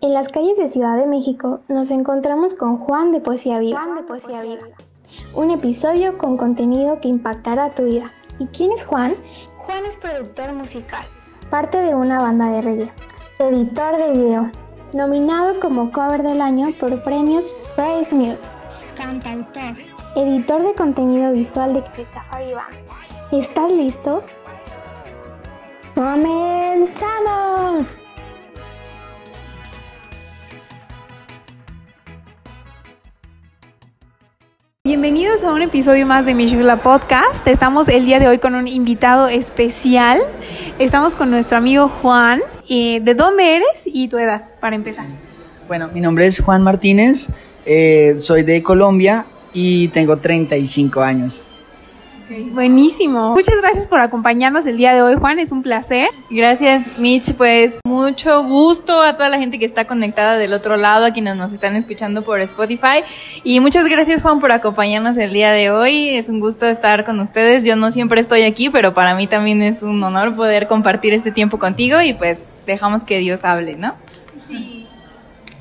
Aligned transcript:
En 0.00 0.14
las 0.14 0.28
calles 0.28 0.56
de 0.56 0.70
Ciudad 0.70 0.96
de 0.96 1.06
México 1.06 1.60
nos 1.68 1.90
encontramos 1.90 2.54
con 2.54 2.78
Juan 2.78 3.12
de 3.12 3.20
Poesía 3.20 3.58
Viva. 3.58 3.82
Juan 3.82 3.96
de 3.96 4.02
Poesía 4.02 4.40
Viva. 4.40 4.62
Un 5.34 5.50
episodio 5.50 6.16
con 6.16 6.38
contenido 6.38 7.00
que 7.02 7.08
impactará 7.08 7.74
tu 7.74 7.84
vida. 7.84 8.10
¿Y 8.38 8.46
quién 8.46 8.70
es 8.72 8.86
Juan? 8.86 9.12
Juan 9.58 9.84
es 9.84 9.98
productor 9.98 10.54
musical, 10.54 11.04
parte 11.50 11.76
de 11.76 11.94
una 11.94 12.18
banda 12.18 12.50
de 12.50 12.62
reggae, 12.62 12.92
editor 13.38 13.98
de 13.98 14.12
video, 14.12 14.50
nominado 14.94 15.60
como 15.60 15.92
cover 15.92 16.22
del 16.22 16.40
año 16.40 16.68
por 16.80 17.02
premios 17.04 17.52
Praise 17.76 18.14
Music, 18.14 18.48
cantautor, 18.96 19.76
editor 20.16 20.62
de 20.62 20.74
contenido 20.74 21.32
visual 21.32 21.74
de 21.74 21.82
Christopher 21.92 22.48
Iván. 22.48 22.88
¿Estás 23.32 23.70
listo? 23.70 24.22
¡Comenzamos! 25.98 27.88
Bienvenidos 34.84 35.42
a 35.42 35.52
un 35.52 35.62
episodio 35.62 36.06
más 36.06 36.24
de 36.24 36.34
Mishula 36.34 36.84
Podcast. 36.84 37.44
Estamos 37.48 37.88
el 37.88 38.04
día 38.04 38.20
de 38.20 38.28
hoy 38.28 38.38
con 38.38 38.54
un 38.54 38.68
invitado 38.68 39.26
especial. 39.26 40.20
Estamos 40.78 41.16
con 41.16 41.32
nuestro 41.32 41.58
amigo 41.58 41.88
Juan. 41.88 42.42
Eh, 42.68 43.00
¿De 43.00 43.14
dónde 43.14 43.56
eres 43.56 43.82
y 43.84 44.06
tu 44.06 44.18
edad, 44.18 44.50
para 44.60 44.76
empezar? 44.76 45.04
Bueno, 45.66 45.90
mi 45.92 46.00
nombre 46.00 46.28
es 46.28 46.38
Juan 46.38 46.62
Martínez, 46.62 47.28
eh, 47.66 48.14
soy 48.18 48.44
de 48.44 48.62
Colombia 48.62 49.26
y 49.52 49.88
tengo 49.88 50.16
35 50.16 51.00
años. 51.00 51.42
Buenísimo. 52.52 53.34
Muchas 53.34 53.60
gracias 53.60 53.86
por 53.86 54.00
acompañarnos 54.00 54.66
el 54.66 54.76
día 54.76 54.92
de 54.92 55.02
hoy, 55.02 55.14
Juan. 55.14 55.38
Es 55.38 55.50
un 55.50 55.62
placer. 55.62 56.08
Gracias, 56.30 56.98
Mitch. 56.98 57.34
Pues 57.34 57.78
mucho 57.84 58.44
gusto 58.44 59.02
a 59.02 59.16
toda 59.16 59.28
la 59.28 59.38
gente 59.38 59.58
que 59.58 59.64
está 59.64 59.86
conectada 59.86 60.36
del 60.36 60.52
otro 60.52 60.76
lado, 60.76 61.06
a 61.06 61.12
quienes 61.12 61.36
nos 61.36 61.52
están 61.52 61.76
escuchando 61.76 62.22
por 62.22 62.40
Spotify. 62.40 63.02
Y 63.44 63.60
muchas 63.60 63.88
gracias, 63.88 64.22
Juan, 64.22 64.40
por 64.40 64.52
acompañarnos 64.52 65.16
el 65.16 65.32
día 65.32 65.52
de 65.52 65.70
hoy. 65.70 66.10
Es 66.10 66.28
un 66.28 66.40
gusto 66.40 66.66
estar 66.66 67.04
con 67.04 67.18
ustedes. 67.20 67.64
Yo 67.64 67.76
no 67.76 67.90
siempre 67.90 68.20
estoy 68.20 68.42
aquí, 68.42 68.68
pero 68.68 68.92
para 68.92 69.14
mí 69.14 69.26
también 69.26 69.62
es 69.62 69.82
un 69.82 70.02
honor 70.02 70.34
poder 70.36 70.66
compartir 70.66 71.14
este 71.14 71.32
tiempo 71.32 71.58
contigo 71.58 72.00
y 72.02 72.12
pues 72.12 72.44
dejamos 72.66 73.04
que 73.04 73.18
Dios 73.18 73.44
hable, 73.44 73.76
¿no? 73.76 73.94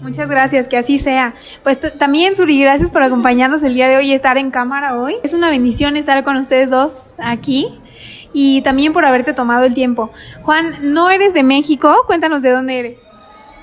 Muchas 0.01 0.29
gracias, 0.29 0.67
que 0.67 0.77
así 0.77 0.99
sea. 0.99 1.33
Pues 1.63 1.79
también, 1.97 2.35
Suri, 2.35 2.61
gracias 2.61 2.91
por 2.91 3.01
acompañarnos 3.03 3.63
el 3.63 3.73
día 3.73 3.87
de 3.87 3.97
hoy 3.97 4.11
y 4.11 4.13
estar 4.13 4.37
en 4.37 4.51
cámara 4.51 4.99
hoy. 4.99 5.15
Es 5.23 5.33
una 5.33 5.49
bendición 5.49 5.97
estar 5.97 6.23
con 6.23 6.37
ustedes 6.37 6.69
dos 6.69 7.13
aquí 7.17 7.67
y 8.33 8.61
también 8.61 8.93
por 8.93 9.05
haberte 9.05 9.33
tomado 9.33 9.65
el 9.65 9.73
tiempo. 9.73 10.11
Juan, 10.43 10.93
no 10.93 11.09
eres 11.09 11.33
de 11.33 11.43
México, 11.43 12.03
cuéntanos 12.05 12.41
de 12.41 12.51
dónde 12.51 12.79
eres. 12.79 12.97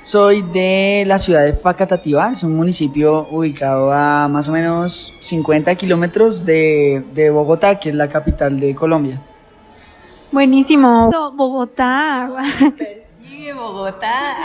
Soy 0.03 0.43
de 0.43 1.05
la 1.07 1.19
ciudad 1.19 1.45
de 1.45 1.55
Facatativá, 1.55 2.33
es 2.33 2.43
un 2.43 2.55
municipio 2.55 3.27
ubicado 3.31 3.91
a 3.91 4.29
más 4.29 4.49
o 4.49 4.53
menos 4.53 5.15
50 5.21 5.75
kilómetros 5.77 6.45
de, 6.45 7.03
de 7.15 7.31
Bogotá, 7.31 7.79
que 7.79 7.89
es 7.89 7.95
la 7.95 8.09
capital 8.09 8.61
de 8.61 8.75
Colombia. 8.75 9.23
Buenísimo. 10.31 11.11
Bogotá. 11.35 12.31
Bogotá. 13.53 14.37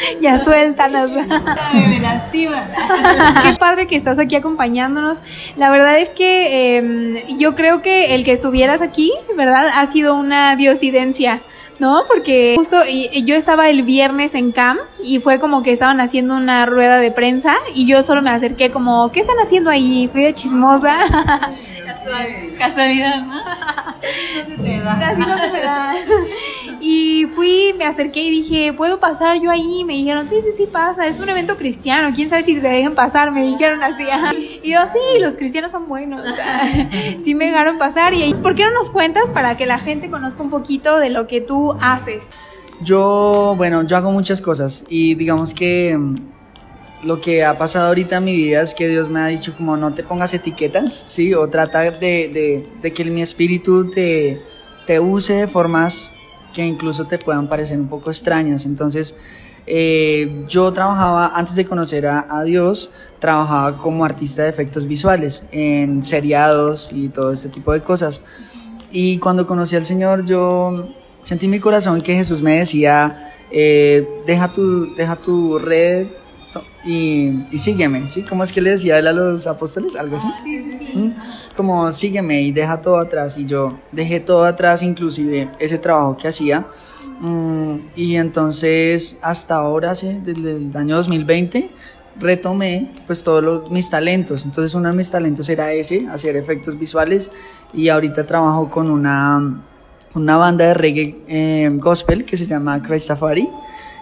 ya 0.20 0.38
suéltanos. 0.38 1.10
Me 1.88 2.00
lastima. 2.00 2.62
Qué 3.42 3.54
padre 3.54 3.86
que 3.86 3.96
estás 3.96 4.18
aquí 4.18 4.36
acompañándonos. 4.36 5.20
La 5.56 5.70
verdad 5.70 5.98
es 5.98 6.10
que 6.10 6.76
em, 6.76 7.38
yo 7.38 7.54
creo 7.54 7.82
que 7.82 8.14
el 8.14 8.24
que 8.24 8.32
estuvieras 8.32 8.82
aquí, 8.82 9.12
¿verdad? 9.36 9.68
Ha 9.74 9.86
sido 9.86 10.14
una 10.14 10.56
diosidencia. 10.56 11.40
¿no? 11.80 12.04
Porque 12.06 12.54
justo 12.56 12.80
yo 13.24 13.34
estaba 13.34 13.68
el 13.68 13.82
viernes 13.82 14.34
en 14.34 14.52
CAM 14.52 14.78
y 15.02 15.18
fue 15.18 15.40
como 15.40 15.64
que 15.64 15.72
estaban 15.72 16.00
haciendo 16.00 16.36
una 16.36 16.66
rueda 16.66 16.98
de 16.98 17.10
prensa 17.10 17.56
y 17.74 17.86
yo 17.86 18.04
solo 18.04 18.22
me 18.22 18.30
acerqué 18.30 18.70
como, 18.70 19.10
¿qué 19.10 19.18
están 19.18 19.38
haciendo 19.42 19.70
ahí? 19.70 20.08
Fui 20.12 20.22
de 20.22 20.34
chismosa. 20.34 20.96
casualidad, 22.58 23.22
¿no? 23.22 23.34
No 23.34 24.46
se 24.46 24.62
te 24.62 24.80
da. 24.80 24.98
Casi 24.98 25.20
no 25.20 25.38
se 25.38 25.50
me 25.50 25.60
da. 25.60 25.94
Y 26.86 27.24
fui, 27.34 27.74
me 27.78 27.86
acerqué 27.86 28.20
y 28.20 28.30
dije, 28.30 28.74
¿puedo 28.74 29.00
pasar 29.00 29.40
yo 29.40 29.50
ahí? 29.50 29.84
Me 29.84 29.94
dijeron, 29.94 30.28
sí, 30.28 30.36
sí, 30.42 30.50
sí 30.54 30.68
pasa, 30.70 31.06
es 31.06 31.18
un 31.18 31.26
evento 31.30 31.56
cristiano, 31.56 32.14
quién 32.14 32.28
sabe 32.28 32.42
si 32.42 32.56
te 32.56 32.68
dejen 32.68 32.94
pasar, 32.94 33.32
me 33.32 33.42
dijeron 33.42 33.82
así. 33.82 34.04
Y 34.62 34.72
yo, 34.72 34.80
sí, 34.92 35.18
los 35.18 35.32
cristianos 35.38 35.72
son 35.72 35.88
buenos. 35.88 36.20
sí 37.24 37.34
me 37.34 37.46
dejaron 37.46 37.78
pasar. 37.78 38.12
Y 38.12 38.30
¿por 38.34 38.54
qué 38.54 38.64
no 38.64 38.72
nos 38.72 38.90
cuentas 38.90 39.30
para 39.30 39.56
que 39.56 39.64
la 39.64 39.78
gente 39.78 40.10
conozca 40.10 40.42
un 40.42 40.50
poquito 40.50 40.98
de 40.98 41.08
lo 41.08 41.26
que 41.26 41.40
tú 41.40 41.74
haces? 41.80 42.26
Yo, 42.82 43.54
bueno, 43.56 43.84
yo 43.84 43.96
hago 43.96 44.12
muchas 44.12 44.42
cosas 44.42 44.84
y 44.90 45.14
digamos 45.14 45.54
que 45.54 45.96
mm, 45.96 46.16
lo 47.04 47.18
que 47.22 47.46
ha 47.46 47.56
pasado 47.56 47.88
ahorita 47.88 48.18
en 48.18 48.24
mi 48.24 48.36
vida 48.36 48.60
es 48.60 48.74
que 48.74 48.88
Dios 48.88 49.08
me 49.08 49.20
ha 49.20 49.28
dicho 49.28 49.54
como 49.56 49.78
no 49.78 49.94
te 49.94 50.02
pongas 50.02 50.34
etiquetas, 50.34 51.04
¿sí? 51.06 51.32
O 51.32 51.48
trata 51.48 51.80
de, 51.80 51.90
de, 51.92 52.66
de 52.82 52.92
que 52.92 53.06
mi 53.06 53.22
espíritu 53.22 53.90
te, 53.90 54.42
te 54.86 55.00
use 55.00 55.32
de 55.32 55.48
formas 55.48 56.13
que 56.54 56.64
incluso 56.64 57.06
te 57.06 57.18
puedan 57.18 57.48
parecer 57.48 57.78
un 57.78 57.88
poco 57.88 58.10
extrañas. 58.10 58.64
Entonces, 58.64 59.14
eh, 59.66 60.44
yo 60.48 60.72
trabajaba, 60.72 61.32
antes 61.34 61.54
de 61.54 61.64
conocer 61.64 62.06
a, 62.06 62.42
Dios, 62.44 62.90
trabajaba 63.18 63.76
como 63.76 64.04
artista 64.04 64.42
de 64.42 64.48
efectos 64.48 64.86
visuales 64.86 65.46
en 65.52 66.02
seriados 66.02 66.90
y 66.92 67.08
todo 67.08 67.32
este 67.32 67.48
tipo 67.48 67.72
de 67.72 67.80
cosas. 67.80 68.22
Y 68.90 69.18
cuando 69.18 69.46
conocí 69.46 69.76
al 69.76 69.84
Señor, 69.84 70.24
yo 70.24 70.88
sentí 71.22 71.46
en 71.46 71.50
mi 71.50 71.60
corazón 71.60 72.00
que 72.00 72.14
Jesús 72.14 72.42
me 72.42 72.58
decía, 72.58 73.32
eh, 73.50 74.06
deja, 74.26 74.52
tu, 74.52 74.94
deja 74.94 75.16
tu 75.16 75.58
red 75.58 76.06
y, 76.84 77.46
y, 77.50 77.58
sígueme, 77.58 78.08
¿sí? 78.08 78.22
¿Cómo 78.22 78.44
es 78.44 78.52
que 78.52 78.60
le 78.60 78.70
decía 78.70 78.98
él 78.98 79.06
a 79.06 79.12
los 79.12 79.46
apóstoles? 79.46 79.96
Algo 79.96 80.16
así. 80.16 80.28
¿Mm? 80.94 81.10
Como 81.56 81.90
sígueme 81.90 82.42
y 82.42 82.52
deja 82.52 82.80
todo 82.80 82.98
atrás. 82.98 83.38
Y 83.38 83.46
yo 83.46 83.78
dejé 83.90 84.20
todo 84.20 84.44
atrás, 84.44 84.82
inclusive 84.82 85.48
ese 85.58 85.78
trabajo 85.78 86.16
que 86.16 86.28
hacía. 86.28 86.66
Mm, 87.20 87.76
y 87.96 88.16
entonces 88.16 89.18
hasta 89.22 89.56
ahora, 89.56 89.94
sí, 89.94 90.20
desde 90.22 90.56
el 90.56 90.76
año 90.76 90.96
2020, 90.96 91.70
retomé 92.20 92.90
pues 93.06 93.24
todos 93.24 93.70
mis 93.70 93.88
talentos. 93.88 94.44
Entonces 94.44 94.74
uno 94.74 94.90
de 94.90 94.96
mis 94.96 95.10
talentos 95.10 95.48
era 95.48 95.72
ese, 95.72 96.06
hacer 96.08 96.36
efectos 96.36 96.78
visuales. 96.78 97.30
Y 97.72 97.88
ahorita 97.88 98.26
trabajo 98.26 98.68
con 98.68 98.90
una, 98.90 99.62
una 100.14 100.36
banda 100.36 100.66
de 100.66 100.74
reggae 100.74 101.16
eh, 101.28 101.70
gospel 101.74 102.24
que 102.24 102.36
se 102.36 102.46
llama 102.46 102.82
Christ 102.82 103.08
Safari 103.08 103.48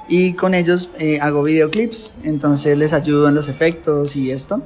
y 0.09 0.35
con 0.35 0.55
ellos 0.55 0.91
eh, 0.99 1.19
hago 1.21 1.43
videoclips, 1.43 2.15
entonces 2.25 2.77
les 2.77 2.93
ayudo 2.93 3.29
en 3.29 3.35
los 3.35 3.49
efectos 3.49 4.17
y 4.17 4.31
esto. 4.31 4.63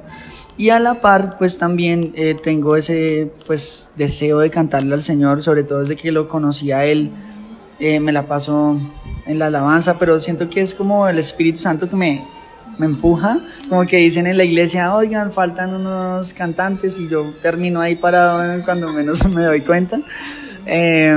Y 0.57 0.69
a 0.71 0.79
la 0.79 1.01
par, 1.01 1.37
pues 1.37 1.59
también 1.59 2.13
eh, 2.15 2.35
tengo 2.41 2.75
ese 2.75 3.31
pues 3.45 3.91
deseo 3.95 4.39
de 4.39 4.49
cantarle 4.49 4.95
al 4.95 5.03
Señor, 5.03 5.43
sobre 5.43 5.63
todo 5.63 5.79
desde 5.79 5.95
que 5.95 6.11
lo 6.11 6.27
conocí 6.27 6.71
a 6.71 6.83
Él, 6.83 7.11
eh, 7.79 7.99
me 7.99 8.11
la 8.11 8.27
paso 8.27 8.79
en 9.27 9.39
la 9.39 9.47
alabanza, 9.47 9.99
pero 9.99 10.19
siento 10.19 10.49
que 10.49 10.61
es 10.61 10.73
como 10.73 11.07
el 11.07 11.19
Espíritu 11.19 11.59
Santo 11.59 11.87
que 11.87 11.95
me, 11.95 12.25
me 12.79 12.87
empuja, 12.87 13.39
como 13.69 13.85
que 13.85 13.97
dicen 13.97 14.25
en 14.25 14.35
la 14.35 14.45
iglesia, 14.45 14.95
oigan, 14.95 15.31
faltan 15.31 15.75
unos 15.75 16.33
cantantes 16.33 16.97
y 16.97 17.07
yo 17.07 17.33
termino 17.43 17.79
ahí 17.79 17.95
parado 17.95 18.63
cuando 18.65 18.91
menos 18.91 19.23
me 19.35 19.43
doy 19.43 19.61
cuenta. 19.61 19.99
Eh, 20.65 21.15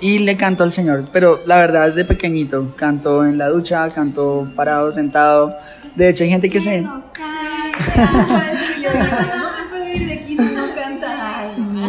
y 0.00 0.18
le 0.18 0.36
canto 0.36 0.64
al 0.64 0.72
Señor, 0.72 1.04
pero 1.12 1.40
la 1.46 1.56
verdad 1.56 1.88
es 1.88 1.94
de 1.94 2.04
pequeñito, 2.04 2.74
canto 2.76 3.24
en 3.24 3.38
la 3.38 3.48
ducha, 3.48 3.88
canto 3.90 4.46
parado, 4.54 4.92
sentado. 4.92 5.54
De 5.94 6.08
hecho 6.08 6.24
hay 6.24 6.30
gente 6.30 6.50
que 6.50 6.60
se... 6.60 6.86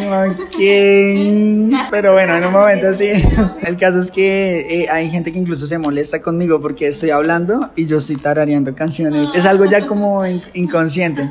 Ok, 0.09 0.56
pero 1.91 2.13
bueno, 2.13 2.35
en 2.35 2.46
un 2.46 2.53
momento 2.53 2.94
sí. 2.94 3.12
El 3.62 3.75
caso 3.75 4.00
es 4.00 4.09
que 4.09 4.84
eh, 4.84 4.90
hay 4.90 5.09
gente 5.09 5.34
que 5.34 5.40
incluso 5.40 5.67
se 5.67 5.78
molesta 5.78 6.22
conmigo 6.22 6.61
porque 6.61 6.87
estoy 6.87 7.09
hablando 7.09 7.72
y 7.76 7.85
yo 7.85 7.97
estoy 7.97 8.16
tarareando 8.16 8.73
canciones. 8.73 9.29
Es 9.35 9.46
algo 9.46 9.66
ya 9.66 9.85
como 9.85 10.23
inconsciente. 10.53 11.29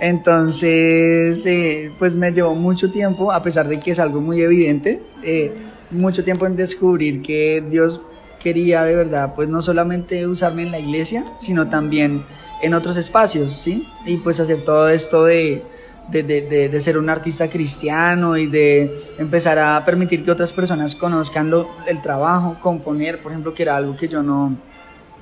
Entonces, 0.00 1.46
eh, 1.46 1.92
pues 1.96 2.16
me 2.16 2.32
llevó 2.32 2.56
mucho 2.56 2.90
tiempo, 2.90 3.30
a 3.30 3.40
pesar 3.40 3.68
de 3.68 3.78
que 3.78 3.92
es 3.92 4.00
algo 4.00 4.20
muy 4.20 4.40
evidente. 4.40 5.00
Eh, 5.22 5.54
mucho 5.92 6.24
tiempo 6.24 6.46
en 6.46 6.56
descubrir 6.56 7.22
que 7.22 7.62
Dios 7.68 8.00
quería 8.42 8.82
de 8.84 8.94
verdad, 8.96 9.34
pues 9.34 9.48
no 9.48 9.62
solamente 9.62 10.26
usarme 10.26 10.62
en 10.62 10.72
la 10.72 10.78
iglesia, 10.78 11.24
sino 11.36 11.68
también 11.68 12.24
en 12.62 12.74
otros 12.74 12.96
espacios, 12.96 13.52
¿sí? 13.54 13.86
Y 14.04 14.16
pues 14.16 14.40
hacer 14.40 14.62
todo 14.62 14.88
esto 14.88 15.24
de, 15.24 15.62
de, 16.10 16.22
de, 16.22 16.68
de, 16.68 16.80
ser 16.80 16.98
un 16.98 17.08
artista 17.08 17.48
cristiano 17.48 18.36
y 18.36 18.46
de 18.46 19.02
empezar 19.18 19.58
a 19.58 19.84
permitir 19.84 20.24
que 20.24 20.30
otras 20.30 20.52
personas 20.52 20.94
conozcan 20.94 21.50
lo, 21.50 21.68
el 21.86 22.02
trabajo, 22.02 22.56
componer, 22.60 23.20
por 23.20 23.32
ejemplo, 23.32 23.54
que 23.54 23.62
era 23.62 23.76
algo 23.76 23.96
que 23.96 24.08
yo 24.08 24.22
no, 24.22 24.56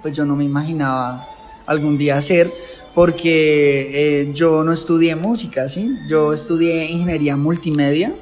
pues 0.02 0.14
yo 0.14 0.24
no 0.24 0.36
me 0.36 0.44
imaginaba 0.44 1.26
algún 1.66 1.98
día 1.98 2.16
hacer, 2.16 2.50
porque 2.94 3.90
eh, 3.92 4.32
yo 4.32 4.64
no 4.64 4.72
estudié 4.72 5.14
música, 5.14 5.68
¿sí? 5.68 5.96
Yo 6.08 6.32
estudié 6.32 6.86
ingeniería 6.86 7.36
multimedia, 7.36 8.12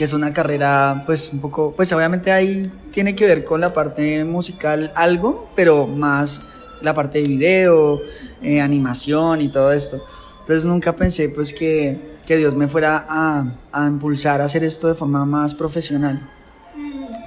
que 0.00 0.04
es 0.04 0.14
una 0.14 0.32
carrera 0.32 1.02
pues 1.04 1.28
un 1.30 1.40
poco, 1.40 1.74
pues 1.76 1.92
obviamente 1.92 2.32
ahí 2.32 2.72
tiene 2.90 3.14
que 3.14 3.26
ver 3.26 3.44
con 3.44 3.60
la 3.60 3.74
parte 3.74 4.24
musical 4.24 4.90
algo, 4.94 5.50
pero 5.54 5.86
más 5.86 6.40
la 6.80 6.94
parte 6.94 7.18
de 7.18 7.28
video, 7.28 8.00
eh, 8.40 8.62
animación 8.62 9.42
y 9.42 9.50
todo 9.50 9.70
esto. 9.72 10.02
Entonces 10.40 10.64
nunca 10.64 10.96
pensé 10.96 11.28
pues 11.28 11.52
que, 11.52 12.16
que 12.24 12.38
Dios 12.38 12.54
me 12.54 12.66
fuera 12.66 13.04
a, 13.06 13.44
a, 13.72 13.86
impulsar 13.86 14.40
a 14.40 14.44
hacer 14.44 14.64
esto 14.64 14.88
de 14.88 14.94
forma 14.94 15.26
más 15.26 15.54
profesional. 15.54 16.26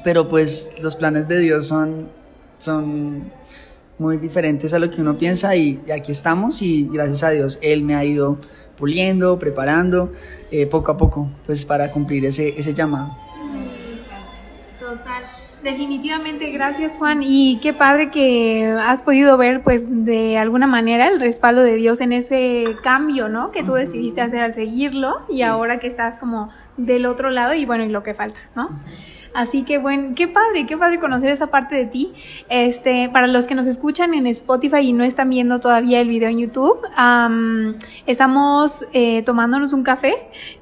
Pero 0.04 0.28
pues 0.28 0.80
los 0.82 0.96
planes 0.96 1.28
de 1.28 1.38
Dios 1.42 1.68
son, 1.68 2.10
son 2.58 3.32
muy 4.04 4.18
diferentes 4.18 4.74
a 4.74 4.80
lo 4.80 4.90
que 4.90 5.00
uno 5.00 5.18
piensa 5.18 5.56
y, 5.56 5.80
y 5.88 5.92
aquí 5.92 6.12
estamos 6.12 6.62
y 6.62 6.90
gracias 6.92 7.24
a 7.24 7.30
Dios 7.30 7.58
Él 7.62 7.84
me 7.84 7.96
ha 7.96 8.04
ido 8.04 8.38
puliendo, 8.78 9.40
preparando 9.40 10.12
eh, 10.52 10.66
poco 10.66 10.92
a 10.92 10.98
poco 10.98 11.30
pues 11.46 11.64
para 11.64 11.90
cumplir 11.90 12.26
ese, 12.26 12.54
ese 12.60 12.74
llamado. 12.74 13.16
Total. 14.78 15.24
Definitivamente, 15.64 16.52
gracias 16.52 16.98
Juan. 16.98 17.22
Y 17.24 17.60
qué 17.62 17.72
padre 17.72 18.12
que 18.12 18.76
has 18.78 19.02
podido 19.02 19.38
ver, 19.38 19.64
pues, 19.64 19.86
de 20.06 20.38
alguna 20.38 20.68
manera 20.68 21.08
el 21.08 21.22
respaldo 21.22 21.62
de 21.62 21.76
Dios 21.76 22.02
en 22.02 22.12
ese 22.12 22.76
cambio, 22.84 23.30
¿no? 23.30 23.52
Que 23.52 23.64
tú 23.64 23.72
decidiste 23.72 24.20
hacer 24.20 24.42
al 24.42 24.54
seguirlo 24.54 25.22
y 25.30 25.44
ahora 25.44 25.80
que 25.80 25.88
estás 25.88 26.18
como 26.18 26.50
del 26.76 27.06
otro 27.06 27.30
lado 27.30 27.54
y 27.54 27.66
bueno, 27.66 27.86
y 27.86 27.88
lo 27.88 28.04
que 28.04 28.14
falta, 28.14 28.42
¿no? 28.54 28.72
Así 29.34 29.64
que 29.64 29.78
bueno, 29.78 30.14
qué 30.16 30.28
padre, 30.28 30.66
qué 30.66 30.78
padre 30.78 31.00
conocer 31.00 31.30
esa 31.30 31.48
parte 31.48 31.76
de 31.76 31.86
ti. 31.86 32.14
Este, 32.50 33.10
para 33.10 33.28
los 33.28 33.46
que 33.46 33.56
nos 33.56 33.66
escuchan 33.66 34.14
en 34.14 34.28
Spotify 34.28 34.80
y 34.82 34.94
no 34.94 35.04
están 35.04 35.30
viendo 35.30 35.60
todavía 35.60 36.02
el 36.02 36.08
video 36.08 36.30
en 36.30 36.40
YouTube, 36.40 36.80
um, 36.98 37.74
estamos 38.06 38.86
eh, 38.94 39.24
tomándonos 39.24 39.74
un 39.74 39.84
café 39.84 40.16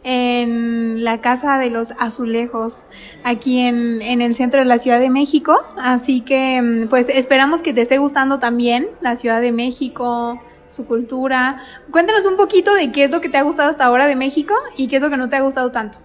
en 0.03 1.03
la 1.03 1.21
Casa 1.21 1.57
de 1.57 1.69
los 1.69 1.91
Azulejos, 1.99 2.83
aquí 3.23 3.59
en, 3.59 4.01
en 4.01 4.21
el 4.21 4.35
centro 4.35 4.59
de 4.59 4.65
la 4.65 4.77
Ciudad 4.77 4.99
de 4.99 5.09
México. 5.09 5.57
Así 5.77 6.21
que 6.21 6.87
pues 6.89 7.09
esperamos 7.09 7.61
que 7.61 7.73
te 7.73 7.81
esté 7.81 7.97
gustando 7.97 8.39
también 8.39 8.87
la 9.01 9.15
Ciudad 9.15 9.41
de 9.41 9.51
México 9.51 10.41
su 10.67 10.85
cultura. 10.85 11.57
Cuéntanos 11.91 12.25
un 12.25 12.37
poquito 12.37 12.73
de 12.73 12.91
qué 12.91 13.03
es 13.03 13.11
lo 13.11 13.21
que 13.21 13.29
te 13.29 13.37
ha 13.37 13.43
gustado 13.43 13.69
hasta 13.69 13.85
ahora 13.85 14.07
de 14.07 14.15
México 14.15 14.53
y 14.77 14.87
qué 14.87 14.95
es 14.95 15.01
lo 15.01 15.09
que 15.09 15.17
no 15.17 15.29
te 15.29 15.35
ha 15.35 15.41
gustado 15.41 15.71
tanto. 15.71 15.99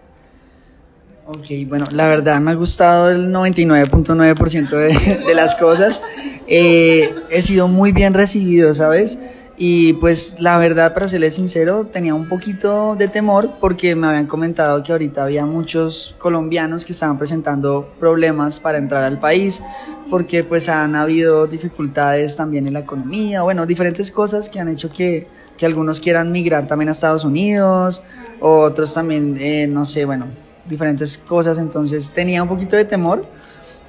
Ok, 1.28 1.46
bueno, 1.67 1.87
la 1.90 2.06
verdad 2.06 2.40
me 2.40 2.52
ha 2.52 2.55
gustado 2.55 3.11
el 3.11 3.32
99.9% 3.32 4.69
de, 4.70 5.25
de 5.26 5.34
las 5.34 5.56
cosas. 5.56 6.00
Eh, 6.46 7.12
he 7.31 7.43
sido 7.43 7.67
muy 7.67 7.90
bien 7.90 8.14
recibido, 8.14 8.73
¿sabes? 8.75 9.19
Y 9.58 9.94
pues 9.94 10.37
la 10.38 10.56
verdad, 10.58 10.94
para 10.94 11.08
serles 11.08 11.34
sincero, 11.34 11.87
tenía 11.90 12.14
un 12.14 12.28
poquito 12.28 12.94
de 12.94 13.08
temor 13.08 13.55
porque 13.61 13.96
me 13.96 14.06
habían 14.06 14.26
comentado 14.26 14.81
que 14.84 14.93
ahorita 14.93 15.25
había 15.25 15.46
muchos 15.46 16.14
colombianos 16.19 16.84
que 16.84 16.93
estaban 16.93 17.19
presentando 17.19 17.93
problemas 17.99 18.61
para 18.61 18.79
entrar 18.79 19.02
al 19.02 19.19
país 19.19 19.62
porque 20.11 20.44
pues 20.44 20.69
han 20.69 20.94
habido 20.94 21.49
dificultades 21.49 22.37
también 22.37 22.69
en 22.69 22.75
la 22.75 22.81
economía, 22.81 23.43
bueno, 23.43 23.67
diferentes 23.67 24.12
cosas 24.12 24.49
que 24.49 24.61
han 24.61 24.69
hecho 24.69 24.90
que, 24.90 25.26
que 25.56 25.67
algunos 25.67 26.00
quieran 26.00 26.31
migrar 26.31 26.69
también 26.69 26.90
a 26.90 26.93
Estados 26.93 27.25
Unidos, 27.25 28.02
otros 28.40 28.94
también, 28.94 29.37
eh, 29.40 29.67
no 29.67 29.84
sé, 29.87 30.05
bueno, 30.05 30.26
diferentes 30.69 31.19
cosas, 31.19 31.59
entonces 31.59 32.11
tenía 32.11 32.43
un 32.43 32.49
poquito 32.49 32.77
de 32.77 32.85
temor, 32.85 33.23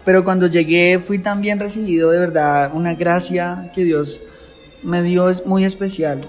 pero 0.05 0.23
cuando 0.23 0.47
llegué 0.47 0.99
fui 0.99 1.19
tan 1.19 1.41
bien 1.41 1.59
recibido, 1.59 2.11
de 2.11 2.19
verdad, 2.19 2.71
una 2.73 2.93
gracia 2.93 3.71
que 3.73 3.83
Dios 3.83 4.21
me 4.83 5.03
dio 5.03 5.29
es 5.29 5.45
muy 5.45 5.65
especial. 5.65 6.21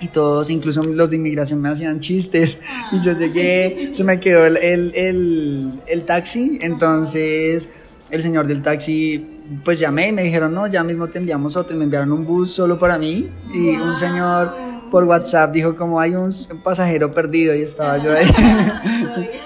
Y 0.00 0.08
todos, 0.08 0.50
incluso 0.50 0.82
los 0.82 1.10
de 1.10 1.16
inmigración, 1.16 1.60
me 1.60 1.70
hacían 1.70 2.00
chistes. 2.00 2.60
Y 2.92 3.00
yo 3.00 3.12
llegué, 3.12 3.90
se 3.92 4.04
me 4.04 4.20
quedó 4.20 4.44
el, 4.44 4.58
el, 4.58 4.92
el, 4.94 5.80
el 5.86 6.04
taxi. 6.04 6.58
Entonces, 6.60 7.70
el 8.10 8.22
señor 8.22 8.46
del 8.46 8.60
taxi, 8.60 9.24
pues 9.64 9.78
llamé 9.78 10.08
y 10.08 10.12
me 10.12 10.22
dijeron, 10.22 10.52
no, 10.52 10.66
ya 10.66 10.84
mismo 10.84 11.08
te 11.08 11.18
enviamos 11.18 11.56
otro. 11.56 11.74
Y 11.74 11.78
me 11.78 11.84
enviaron 11.84 12.12
un 12.12 12.26
bus 12.26 12.52
solo 12.52 12.78
para 12.78 12.98
mí. 12.98 13.28
Y 13.54 13.70
un 13.70 13.96
señor 13.96 14.52
por 14.90 15.04
WhatsApp 15.04 15.52
dijo, 15.52 15.76
como 15.76 15.98
hay 15.98 16.14
un 16.14 16.30
pasajero 16.62 17.14
perdido. 17.14 17.54
Y 17.54 17.62
estaba 17.62 17.96
yo 17.96 18.12
ahí. 18.12 18.26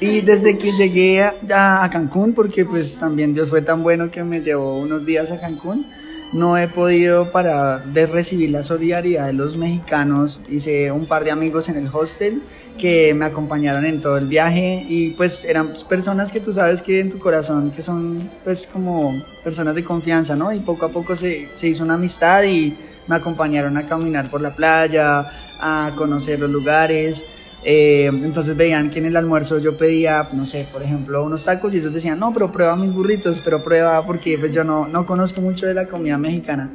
Y 0.00 0.20
desde 0.20 0.56
que 0.58 0.72
llegué 0.72 1.22
a, 1.22 1.82
a, 1.82 1.90
Cancún, 1.90 2.32
porque 2.32 2.64
pues 2.64 2.98
también 2.98 3.32
Dios 3.32 3.48
fue 3.48 3.62
tan 3.62 3.82
bueno 3.82 4.10
que 4.10 4.22
me 4.22 4.40
llevó 4.40 4.78
unos 4.78 5.04
días 5.04 5.32
a 5.32 5.40
Cancún, 5.40 5.86
no 6.32 6.58
he 6.58 6.68
podido 6.68 7.30
parar 7.30 7.84
de 7.86 8.06
recibir 8.06 8.50
la 8.50 8.62
solidaridad 8.62 9.26
de 9.26 9.32
los 9.32 9.56
mexicanos. 9.56 10.40
Hice 10.50 10.92
un 10.92 11.06
par 11.06 11.24
de 11.24 11.30
amigos 11.30 11.70
en 11.70 11.76
el 11.76 11.88
hostel 11.92 12.42
que 12.76 13.14
me 13.14 13.24
acompañaron 13.24 13.86
en 13.86 14.00
todo 14.00 14.18
el 14.18 14.26
viaje 14.26 14.84
y 14.88 15.10
pues 15.10 15.46
eran 15.46 15.72
personas 15.88 16.30
que 16.30 16.40
tú 16.40 16.52
sabes 16.52 16.82
que 16.82 17.00
en 17.00 17.08
tu 17.08 17.18
corazón, 17.18 17.70
que 17.70 17.80
son 17.80 18.30
pues 18.44 18.66
como 18.66 19.24
personas 19.42 19.74
de 19.74 19.84
confianza, 19.84 20.36
¿no? 20.36 20.52
Y 20.52 20.60
poco 20.60 20.84
a 20.84 20.90
poco 20.90 21.16
se, 21.16 21.48
se 21.52 21.68
hizo 21.68 21.82
una 21.82 21.94
amistad 21.94 22.42
y 22.44 22.76
me 23.06 23.16
acompañaron 23.16 23.76
a 23.78 23.86
caminar 23.86 24.30
por 24.30 24.42
la 24.42 24.54
playa, 24.54 25.30
a 25.58 25.92
conocer 25.96 26.38
los 26.40 26.50
lugares. 26.50 27.24
Eh, 27.64 28.06
entonces 28.06 28.56
veían 28.56 28.88
que 28.88 29.00
en 29.00 29.06
el 29.06 29.16
almuerzo 29.16 29.58
yo 29.58 29.76
pedía, 29.76 30.28
no 30.32 30.46
sé, 30.46 30.66
por 30.72 30.82
ejemplo, 30.82 31.24
unos 31.24 31.44
tacos 31.44 31.74
y 31.74 31.78
ellos 31.78 31.92
decían, 31.92 32.18
no, 32.18 32.32
pero 32.32 32.52
prueba 32.52 32.76
mis 32.76 32.92
burritos, 32.92 33.40
pero 33.40 33.62
prueba 33.62 34.04
porque 34.06 34.38
pues 34.38 34.54
yo 34.54 34.64
no, 34.64 34.86
no 34.86 35.04
conozco 35.06 35.40
mucho 35.40 35.66
de 35.66 35.74
la 35.74 35.86
comida 35.86 36.18
mexicana. 36.18 36.70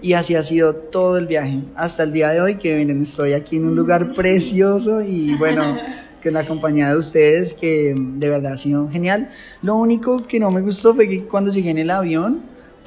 Y 0.00 0.12
así 0.12 0.36
ha 0.36 0.42
sido 0.44 0.74
todo 0.74 1.18
el 1.18 1.26
viaje, 1.26 1.60
hasta 1.74 2.04
el 2.04 2.12
día 2.12 2.30
de 2.30 2.40
hoy 2.40 2.54
que 2.54 2.76
miren, 2.76 3.02
estoy 3.02 3.32
aquí 3.32 3.56
en 3.56 3.64
un 3.64 3.74
lugar 3.74 4.14
precioso 4.14 5.02
y 5.02 5.34
bueno, 5.34 5.76
que 6.20 6.30
la 6.30 6.46
compañía 6.46 6.90
de 6.90 6.96
ustedes, 6.96 7.54
que 7.54 7.94
de 7.96 8.28
verdad 8.28 8.52
ha 8.52 8.56
sido 8.56 8.88
genial. 8.88 9.30
Lo 9.62 9.74
único 9.74 10.18
que 10.18 10.38
no 10.38 10.50
me 10.50 10.60
gustó 10.60 10.94
fue 10.94 11.08
que 11.08 11.24
cuando 11.24 11.50
llegué 11.50 11.70
en 11.70 11.78
el 11.78 11.90
avión 11.90 12.42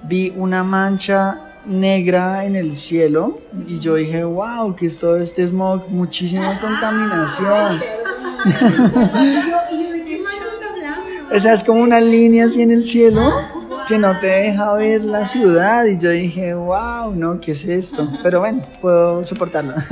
vi 0.07 0.33
una 0.35 0.63
mancha 0.63 1.50
negra 1.65 2.45
en 2.45 2.55
el 2.55 2.75
cielo 2.75 3.39
y 3.67 3.79
yo 3.79 3.95
dije, 3.95 4.23
wow, 4.23 4.75
que 4.75 4.87
es 4.87 4.99
todo 4.99 5.17
este 5.17 5.45
smog, 5.47 5.89
muchísima 5.89 6.59
contaminación. 6.59 7.81
o 11.31 11.39
sea, 11.39 11.53
es 11.53 11.63
como 11.63 11.81
una 11.81 11.99
línea 11.99 12.45
así 12.45 12.61
en 12.61 12.71
el 12.71 12.83
cielo 12.83 13.33
que 13.87 13.97
no 13.97 14.19
te 14.19 14.27
deja 14.27 14.73
ver 14.73 15.03
la 15.03 15.25
ciudad 15.25 15.85
y 15.85 15.99
yo 15.99 16.09
dije, 16.09 16.53
wow, 16.53 17.13
no, 17.13 17.39
¿qué 17.39 17.51
es 17.51 17.65
esto? 17.65 18.09
Pero 18.23 18.39
bueno, 18.39 18.61
puedo 18.79 19.23
soportarlo. 19.23 19.73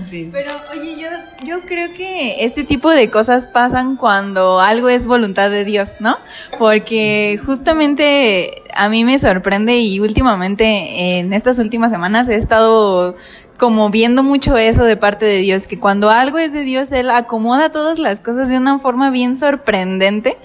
Sí. 0.00 0.30
Pero 0.32 0.50
oye, 0.72 0.96
yo, 0.98 1.08
yo 1.44 1.60
creo 1.66 1.92
que 1.92 2.44
este 2.44 2.64
tipo 2.64 2.90
de 2.90 3.10
cosas 3.10 3.46
pasan 3.46 3.96
cuando 3.96 4.60
algo 4.60 4.88
es 4.88 5.06
voluntad 5.06 5.50
de 5.50 5.64
Dios, 5.64 5.96
¿no? 6.00 6.16
Porque 6.58 7.38
justamente 7.44 8.61
a 8.74 8.88
mí 8.88 9.04
me 9.04 9.18
sorprende 9.18 9.78
y 9.78 10.00
últimamente 10.00 11.18
en 11.18 11.32
estas 11.32 11.58
últimas 11.58 11.90
semanas 11.90 12.28
he 12.28 12.36
estado 12.36 13.14
como 13.58 13.90
viendo 13.90 14.22
mucho 14.22 14.56
eso 14.56 14.84
de 14.84 14.96
parte 14.96 15.24
de 15.24 15.38
Dios, 15.38 15.66
que 15.66 15.78
cuando 15.78 16.10
algo 16.10 16.38
es 16.38 16.52
de 16.52 16.62
Dios, 16.62 16.90
Él 16.92 17.10
acomoda 17.10 17.70
todas 17.70 17.98
las 17.98 18.20
cosas 18.20 18.48
de 18.48 18.58
una 18.58 18.78
forma 18.78 19.10
bien 19.10 19.38
sorprendente. 19.38 20.36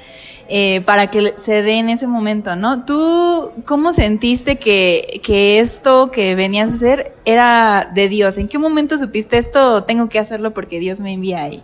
Eh, 0.49 0.79
para 0.85 1.07
que 1.07 1.33
se 1.35 1.61
dé 1.61 1.77
en 1.77 1.89
ese 1.89 2.07
momento, 2.07 2.55
¿no? 2.55 2.85
¿Tú 2.85 3.51
cómo 3.65 3.91
sentiste 3.91 4.55
que, 4.57 5.19
que 5.21 5.59
esto 5.59 6.09
que 6.09 6.35
venías 6.35 6.71
a 6.71 6.75
hacer 6.75 7.11
era 7.25 7.91
de 7.93 8.07
Dios? 8.07 8.37
¿En 8.37 8.47
qué 8.47 8.57
momento 8.57 8.97
supiste 8.97 9.37
esto 9.37 9.83
tengo 9.83 10.07
que 10.07 10.19
hacerlo 10.19 10.51
porque 10.51 10.79
Dios 10.79 11.01
me 11.01 11.11
envía 11.11 11.41
ahí? 11.41 11.61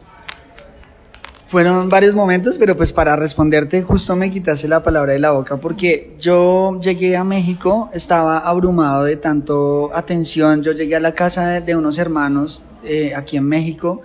Fueron 1.53 1.87
varios 1.87 2.15
momentos, 2.15 2.57
pero 2.57 2.75
pues 2.75 2.91
para 2.91 3.15
responderte 3.15 3.83
justo 3.83 4.15
me 4.15 4.31
quitaste 4.31 4.67
la 4.67 4.81
palabra 4.81 5.13
de 5.13 5.19
la 5.19 5.29
boca 5.29 5.57
porque 5.57 6.15
yo 6.19 6.79
llegué 6.81 7.15
a 7.15 7.23
México, 7.23 7.91
estaba 7.93 8.39
abrumado 8.39 9.03
de 9.03 9.17
tanto 9.17 9.91
atención, 9.93 10.63
yo 10.63 10.71
llegué 10.71 10.95
a 10.95 10.99
la 10.99 11.11
casa 11.11 11.61
de, 11.61 11.75
unos 11.75 11.99
hermanos 11.99 12.65
eh, 12.83 13.13
aquí 13.15 13.37
en 13.37 13.47
México, 13.47 14.01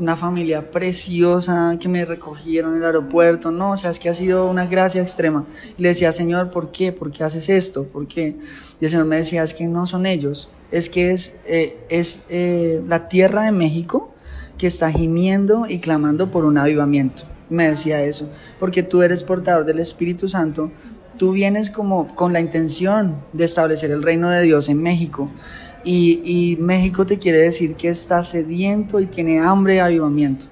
una 0.00 0.16
familia 0.16 0.72
preciosa 0.72 1.76
que 1.78 1.88
me 1.88 2.04
recogieron 2.04 2.72
en 2.72 2.78
el 2.78 2.86
aeropuerto, 2.86 3.52
no, 3.52 3.70
o 3.70 3.76
sea, 3.76 3.90
es 3.90 4.00
que 4.00 4.08
ha 4.08 4.14
sido 4.14 4.50
una 4.50 4.66
gracia 4.66 5.00
extrema. 5.00 5.46
Y 5.78 5.82
le 5.82 5.90
decía, 5.90 6.10
Señor, 6.10 6.50
¿por 6.50 6.72
qué? 6.72 6.90
¿Por 6.90 7.12
qué 7.12 7.22
haces 7.22 7.50
esto? 7.50 7.84
¿Por 7.84 8.08
qué? 8.08 8.36
Y 8.80 8.84
el 8.84 8.90
Señor 8.90 9.06
me 9.06 9.14
decía, 9.14 9.44
es 9.44 9.54
que 9.54 9.68
no 9.68 9.86
son 9.86 10.06
ellos, 10.06 10.50
es 10.72 10.90
que 10.90 11.12
es, 11.12 11.34
eh, 11.46 11.86
es 11.88 12.22
eh, 12.30 12.82
la 12.88 13.08
tierra 13.08 13.42
de 13.42 13.52
México 13.52 14.12
que 14.60 14.66
está 14.66 14.92
gimiendo 14.92 15.64
y 15.66 15.78
clamando 15.78 16.30
por 16.30 16.44
un 16.44 16.58
avivamiento. 16.58 17.22
Me 17.48 17.66
decía 17.66 18.04
eso, 18.04 18.28
porque 18.58 18.82
tú 18.82 19.00
eres 19.00 19.24
portador 19.24 19.64
del 19.64 19.78
Espíritu 19.78 20.28
Santo, 20.28 20.70
tú 21.16 21.32
vienes 21.32 21.70
como 21.70 22.14
con 22.14 22.34
la 22.34 22.40
intención 22.40 23.16
de 23.32 23.44
establecer 23.44 23.90
el 23.90 24.02
reino 24.02 24.28
de 24.28 24.42
Dios 24.42 24.68
en 24.68 24.82
México. 24.82 25.30
Y, 25.82 26.58
México 26.60 27.06
te 27.06 27.18
quiere 27.18 27.38
decir 27.38 27.74
que 27.74 27.88
está 27.88 28.22
sediento 28.22 29.00
y 29.00 29.06
tiene 29.06 29.40
hambre 29.40 29.74
de 29.74 29.80
avivamiento. 29.80 30.44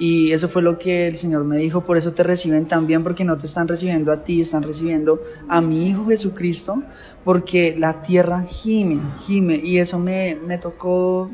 Y 0.00 0.32
eso 0.32 0.48
fue 0.48 0.62
lo 0.62 0.76
que 0.76 1.06
el 1.06 1.16
Señor 1.16 1.44
me 1.44 1.58
dijo, 1.58 1.84
por 1.84 1.96
eso 1.96 2.12
te 2.12 2.24
reciben 2.24 2.66
también, 2.66 3.04
porque 3.04 3.24
no 3.24 3.36
te 3.36 3.46
están 3.46 3.68
recibiendo 3.68 4.10
a 4.10 4.24
ti, 4.24 4.40
están 4.40 4.64
recibiendo 4.64 5.22
a 5.48 5.60
mi 5.60 5.88
Hijo 5.88 6.06
Jesucristo, 6.06 6.82
porque 7.24 7.76
la 7.78 8.02
tierra 8.02 8.42
gime, 8.42 9.00
gime, 9.20 9.60
y 9.62 9.78
eso 9.78 10.00
me, 10.00 10.36
me 10.44 10.58
tocó 10.58 11.30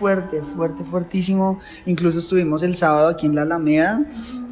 fuerte, 0.00 0.40
fuerte, 0.40 0.82
fuertísimo. 0.82 1.60
Incluso 1.84 2.20
estuvimos 2.20 2.62
el 2.62 2.74
sábado 2.74 3.08
aquí 3.08 3.26
en 3.26 3.34
la 3.34 3.42
Alameda 3.42 4.02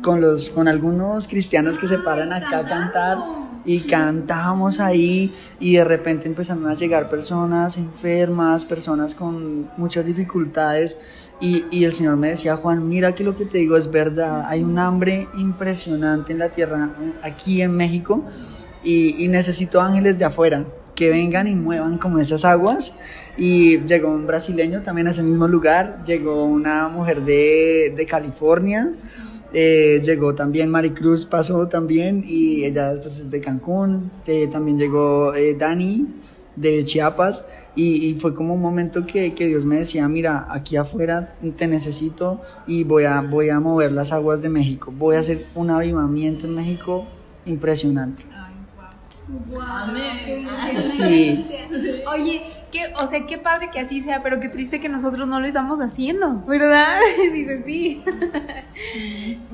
con, 0.02 0.21
los, 0.21 0.50
con 0.50 0.69
algunos 0.69 1.26
cristianos 1.26 1.78
que 1.78 1.87
se 1.87 1.97
paran 1.97 2.35
acá 2.35 2.59
a 2.59 2.64
cantar 2.67 3.19
y 3.64 3.81
cantábamos 3.81 4.78
ahí 4.78 5.33
y 5.59 5.76
de 5.76 5.85
repente 5.85 6.28
empezaron 6.28 6.67
a 6.67 6.75
llegar 6.75 7.09
personas 7.09 7.78
enfermas, 7.78 8.67
personas 8.67 9.14
con 9.14 9.71
muchas 9.78 10.05
dificultades 10.05 10.99
y, 11.40 11.64
y, 11.71 11.85
el 11.85 11.95
Señor 11.95 12.17
me 12.17 12.28
decía, 12.28 12.57
Juan, 12.57 12.87
mira 12.87 13.14
que 13.14 13.25
lo 13.25 13.35
que 13.35 13.47
te 13.47 13.59
digo 13.59 13.76
es 13.76 13.90
verdad, 13.90 14.45
hay 14.49 14.62
un 14.62 14.78
hambre 14.78 15.28
impresionante 15.38 16.33
en 16.33 16.40
la 16.40 16.49
tierra, 16.49 16.90
aquí 17.23 17.62
en 17.62 17.76
México, 17.76 18.23
y, 18.83 19.23
y 19.25 19.28
necesito 19.28 19.81
ángeles 19.81 20.19
de 20.19 20.25
afuera 20.25 20.67
que 20.99 21.11
vengan 21.11 21.47
y 21.47 21.55
muevan 21.55 21.97
como 21.97 22.19
esas 22.19 22.45
aguas. 22.45 22.93
Y 23.37 23.78
llegó 23.85 24.09
un 24.09 24.26
brasileño 24.26 24.83
también 24.83 25.07
a 25.07 25.11
ese 25.11 25.23
mismo 25.23 25.47
lugar, 25.47 26.02
llegó 26.05 26.45
una 26.45 26.88
mujer 26.88 27.23
de, 27.23 27.95
de 27.97 28.05
California, 28.05 28.93
eh, 29.52 30.00
llegó 30.02 30.35
también 30.35 30.69
Maricruz, 30.69 31.25
pasó 31.25 31.69
también, 31.69 32.25
y 32.26 32.64
ella 32.64 32.95
pues, 33.00 33.21
es 33.21 33.31
de 33.31 33.40
Cancún, 33.40 34.11
eh, 34.26 34.49
también 34.50 34.76
llegó 34.76 35.33
eh, 35.37 35.55
Dani 35.57 36.05
de 36.57 36.85
Chiapas, 36.85 37.45
y, 37.76 38.09
y, 38.09 38.14
fue 38.19 38.35
como 38.35 38.55
un 38.55 38.61
momento 38.61 39.07
que, 39.07 39.35
que, 39.35 39.47
Dios 39.47 39.64
me 39.64 39.76
decía, 39.76 40.09
mira, 40.09 40.49
aquí 40.50 40.76
afuera 40.76 41.37
te 41.57 41.69
necesito 41.69 42.43
y 42.67 42.83
voy 42.83 43.05
a, 43.05 43.21
voy 43.21 43.50
a 43.50 43.61
mover 43.61 43.93
las 43.93 44.11
aguas 44.11 44.43
de 44.43 44.49
México, 44.49 44.93
voy 44.99 45.14
a 45.14 45.21
hacer 45.21 45.47
un 45.55 45.71
avivamiento 45.71 46.47
en 46.49 46.57
México 46.57 47.07
impresionante. 47.47 48.25
Sí. 50.85 51.47
Oye, 52.12 52.42
qué, 52.73 52.92
o 53.02 53.06
sea, 53.06 53.26
qué 53.26 53.38
padre 53.38 53.70
que 53.70 53.80
así 53.80 54.00
sea, 54.00 54.23
pero 54.23 54.40
qué 54.40 54.49
triste 54.49 54.80
que 54.80 54.88
nosotros 54.88 55.28
no 55.28 55.40
lo 55.40 55.47
estamos 55.47 55.80
haciendo, 55.80 56.42
¿verdad? 56.47 56.99
Dice 57.32 57.62
sí. 57.64 58.02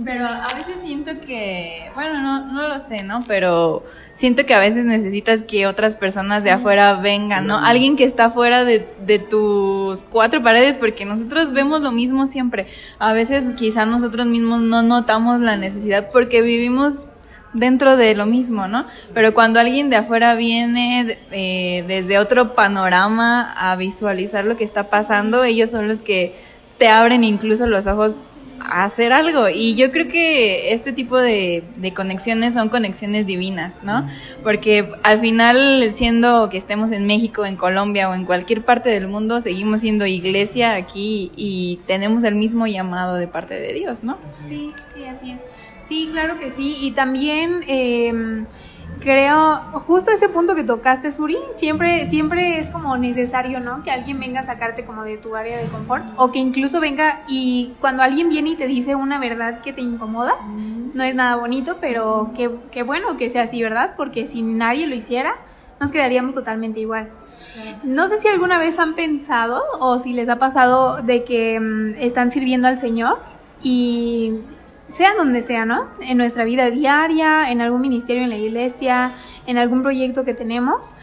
Pero 0.05 0.27
a 0.27 0.47
veces 0.55 0.77
siento 0.83 1.21
que, 1.21 1.91
bueno, 1.95 2.21
no, 2.21 2.53
no 2.53 2.69
lo 2.69 2.79
sé, 2.79 3.03
¿no? 3.03 3.21
Pero 3.27 3.85
siento 4.13 4.47
que 4.47 4.55
a 4.55 4.61
veces 4.61 4.85
necesitas 4.85 5.43
que 5.43 5.67
otras 5.67 5.97
personas 5.97 6.45
de 6.45 6.51
afuera 6.51 6.95
vengan, 6.95 7.47
¿no? 7.47 7.59
Alguien 7.59 7.97
que 7.97 8.05
está 8.05 8.31
fuera 8.31 8.65
de, 8.65 8.87
de 9.05 9.19
tus 9.19 10.05
cuatro 10.05 10.43
paredes, 10.43 10.79
porque 10.79 11.05
nosotros 11.05 11.53
vemos 11.53 11.83
lo 11.83 11.91
mismo 11.91 12.27
siempre. 12.27 12.67
A 12.99 13.13
veces 13.13 13.55
quizá 13.55 13.87
nosotros 13.87 14.27
mismos 14.27 14.61
no 14.61 14.83
notamos 14.83 15.41
la 15.41 15.57
necesidad 15.57 16.11
porque 16.13 16.43
vivimos 16.43 17.07
dentro 17.55 17.97
de 17.97 18.15
lo 18.15 18.27
mismo, 18.27 18.69
¿no? 18.69 18.85
Pero 19.15 19.33
cuando 19.33 19.61
alguien 19.61 19.89
de 19.89 19.97
afuera 19.97 20.35
viene 20.35 21.19
eh, 21.31 21.85
desde 21.87 22.19
otro 22.19 22.55
panorama 22.55 23.53
a 23.57 23.77
visualizar 23.77 24.45
lo 24.45 24.57
que 24.57 24.65
está 24.65 24.91
pasando, 24.91 25.45
ellos 25.45 25.71
son 25.71 25.89
los 25.89 26.03
que 26.03 26.35
te 26.79 26.89
abren 26.89 27.25
incluso 27.25 27.67
los 27.67 27.87
ojos 27.87 28.17
a 28.61 28.85
hacer 28.85 29.13
algo. 29.13 29.49
Y 29.49 29.75
yo 29.77 29.93
creo 29.93 30.09
que 30.09 30.73
este 30.73 30.93
tipo 30.93 31.17
de, 31.17 31.63
de 31.77 31.93
conexiones 31.93 32.55
son 32.55 32.69
conexiones 32.69 33.27
divinas, 33.27 33.81
¿no? 33.83 34.07
Porque 34.43 34.91
al 35.03 35.21
final, 35.21 35.93
siendo 35.93 36.49
que 36.49 36.59
estemos 36.59 36.91
en 36.91 37.07
México, 37.07 37.47
en 37.47 37.57
Colombia 37.57 38.09
o 38.09 38.15
en 38.15 38.25
cualquier 38.25 38.65
parte 38.65 38.91
del 38.91 39.07
mundo, 39.07 39.41
seguimos 39.41 39.83
siendo 39.83 40.07
iglesia 40.07 40.75
aquí 40.75 41.31
y 41.37 41.79
tenemos 41.87 42.25
el 42.25 42.35
mismo 42.35 42.67
llamado 42.67 43.15
de 43.15 43.29
parte 43.29 43.55
de 43.55 43.75
Dios, 43.75 44.03
¿no? 44.03 44.19
Sí, 44.49 44.73
sí, 44.95 45.05
así 45.05 45.33
es. 45.33 45.54
Sí, 45.89 46.09
claro 46.13 46.39
que 46.39 46.51
sí. 46.51 46.77
Y 46.81 46.93
también 46.93 47.63
eh, 47.69 48.45
creo, 49.01 49.57
justo 49.87 50.11
ese 50.11 50.29
punto 50.29 50.55
que 50.55 50.65
tocaste, 50.65 51.13
Suri, 51.13 51.37
siempre, 51.57 52.09
siempre 52.09 52.59
es 52.59 52.71
como 52.71 52.97
necesario, 52.97 53.61
¿no? 53.61 53.83
Que 53.83 53.91
alguien 53.91 54.19
venga 54.19 54.41
a 54.41 54.45
sacarte 54.45 54.85
como 54.85 55.03
de 55.03 55.17
tu 55.19 55.37
área 55.37 55.59
de 55.59 55.69
confort. 55.69 56.07
O 56.17 56.33
que 56.33 56.39
incluso 56.39 56.81
venga 56.81 57.23
y 57.29 57.75
cuando 57.81 58.03
alguien 58.03 58.29
viene 58.29 58.51
y 58.51 58.57
te 58.57 58.67
dice 58.67 58.95
una 58.95 59.19
verdad 59.19 59.61
que 59.61 59.73
te 59.73 59.83
incomoda, 59.83 60.35
no 60.95 61.03
es 61.03 61.15
nada 61.15 61.37
bonito, 61.37 61.77
pero 61.81 62.31
qué, 62.35 62.51
qué 62.71 62.83
bueno 62.83 63.17
que 63.17 63.31
sea 63.31 63.43
así, 63.43 63.63
¿verdad? 63.63 63.95
Porque 63.97 64.27
si 64.27 64.43
nadie 64.43 64.87
lo 64.87 64.95
hiciera, 64.95 65.35
nos 65.81 65.93
quedaríamos 65.93 66.35
totalmente 66.35 66.81
igual. 66.81 67.11
No 67.83 68.09
sé 68.09 68.19
si 68.19 68.29
alguna 68.29 68.59
vez 68.59 68.79
han 68.79 68.95
pensado 68.95 69.63
o 69.81 69.99
si 69.99 70.13
les 70.13 70.29
ha 70.29 70.39
pasado 70.39 71.03
de 71.03 71.25
que 71.25 71.59
um, 71.59 71.95
están 71.99 72.31
sirviendo 72.31 72.69
al 72.69 72.79
Señor 72.79 73.21
y 73.63 74.41
sea 74.95 75.15
donde 75.15 75.43
sea, 75.43 75.65
¿no? 75.65 75.89
En 76.01 76.17
nuestra 76.19 76.45
vida 76.45 76.71
diaria, 76.71 77.51
en 77.51 77.61
algún 77.61 77.81
ministerio 77.81 78.23
en 78.23 78.31
la 78.31 78.39
iglesia, 78.39 79.13
en 79.47 79.59
algún 79.59 79.83
proyecto 79.83 80.25
que 80.25 80.35
tenemos. 80.35 80.95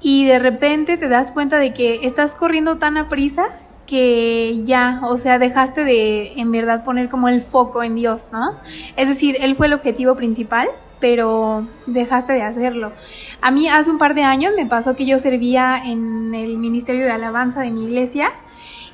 Y 0.00 0.24
de 0.24 0.38
repente 0.38 0.96
te 0.96 1.08
das 1.08 1.32
cuenta 1.32 1.58
de 1.58 1.74
que 1.74 2.06
estás 2.06 2.34
corriendo 2.34 2.78
tan 2.78 2.96
a 2.96 3.08
prisa 3.08 3.46
que 3.86 4.62
ya, 4.64 5.00
o 5.02 5.16
sea, 5.16 5.38
dejaste 5.40 5.84
de 5.84 6.34
en 6.36 6.52
verdad 6.52 6.84
poner 6.84 7.08
como 7.08 7.28
el 7.28 7.42
foco 7.42 7.82
en 7.82 7.96
Dios, 7.96 8.28
¿no? 8.32 8.54
Es 8.96 9.08
decir, 9.08 9.36
Él 9.40 9.56
fue 9.56 9.66
el 9.66 9.72
objetivo 9.72 10.14
principal, 10.14 10.68
pero 11.00 11.66
dejaste 11.86 12.34
de 12.34 12.42
hacerlo. 12.42 12.92
A 13.40 13.50
mí 13.50 13.68
hace 13.68 13.90
un 13.90 13.98
par 13.98 14.14
de 14.14 14.22
años 14.22 14.52
me 14.54 14.66
pasó 14.66 14.94
que 14.94 15.06
yo 15.06 15.18
servía 15.18 15.82
en 15.84 16.34
el 16.34 16.58
Ministerio 16.58 17.04
de 17.04 17.10
Alabanza 17.10 17.62
de 17.62 17.72
mi 17.72 17.84
iglesia 17.84 18.30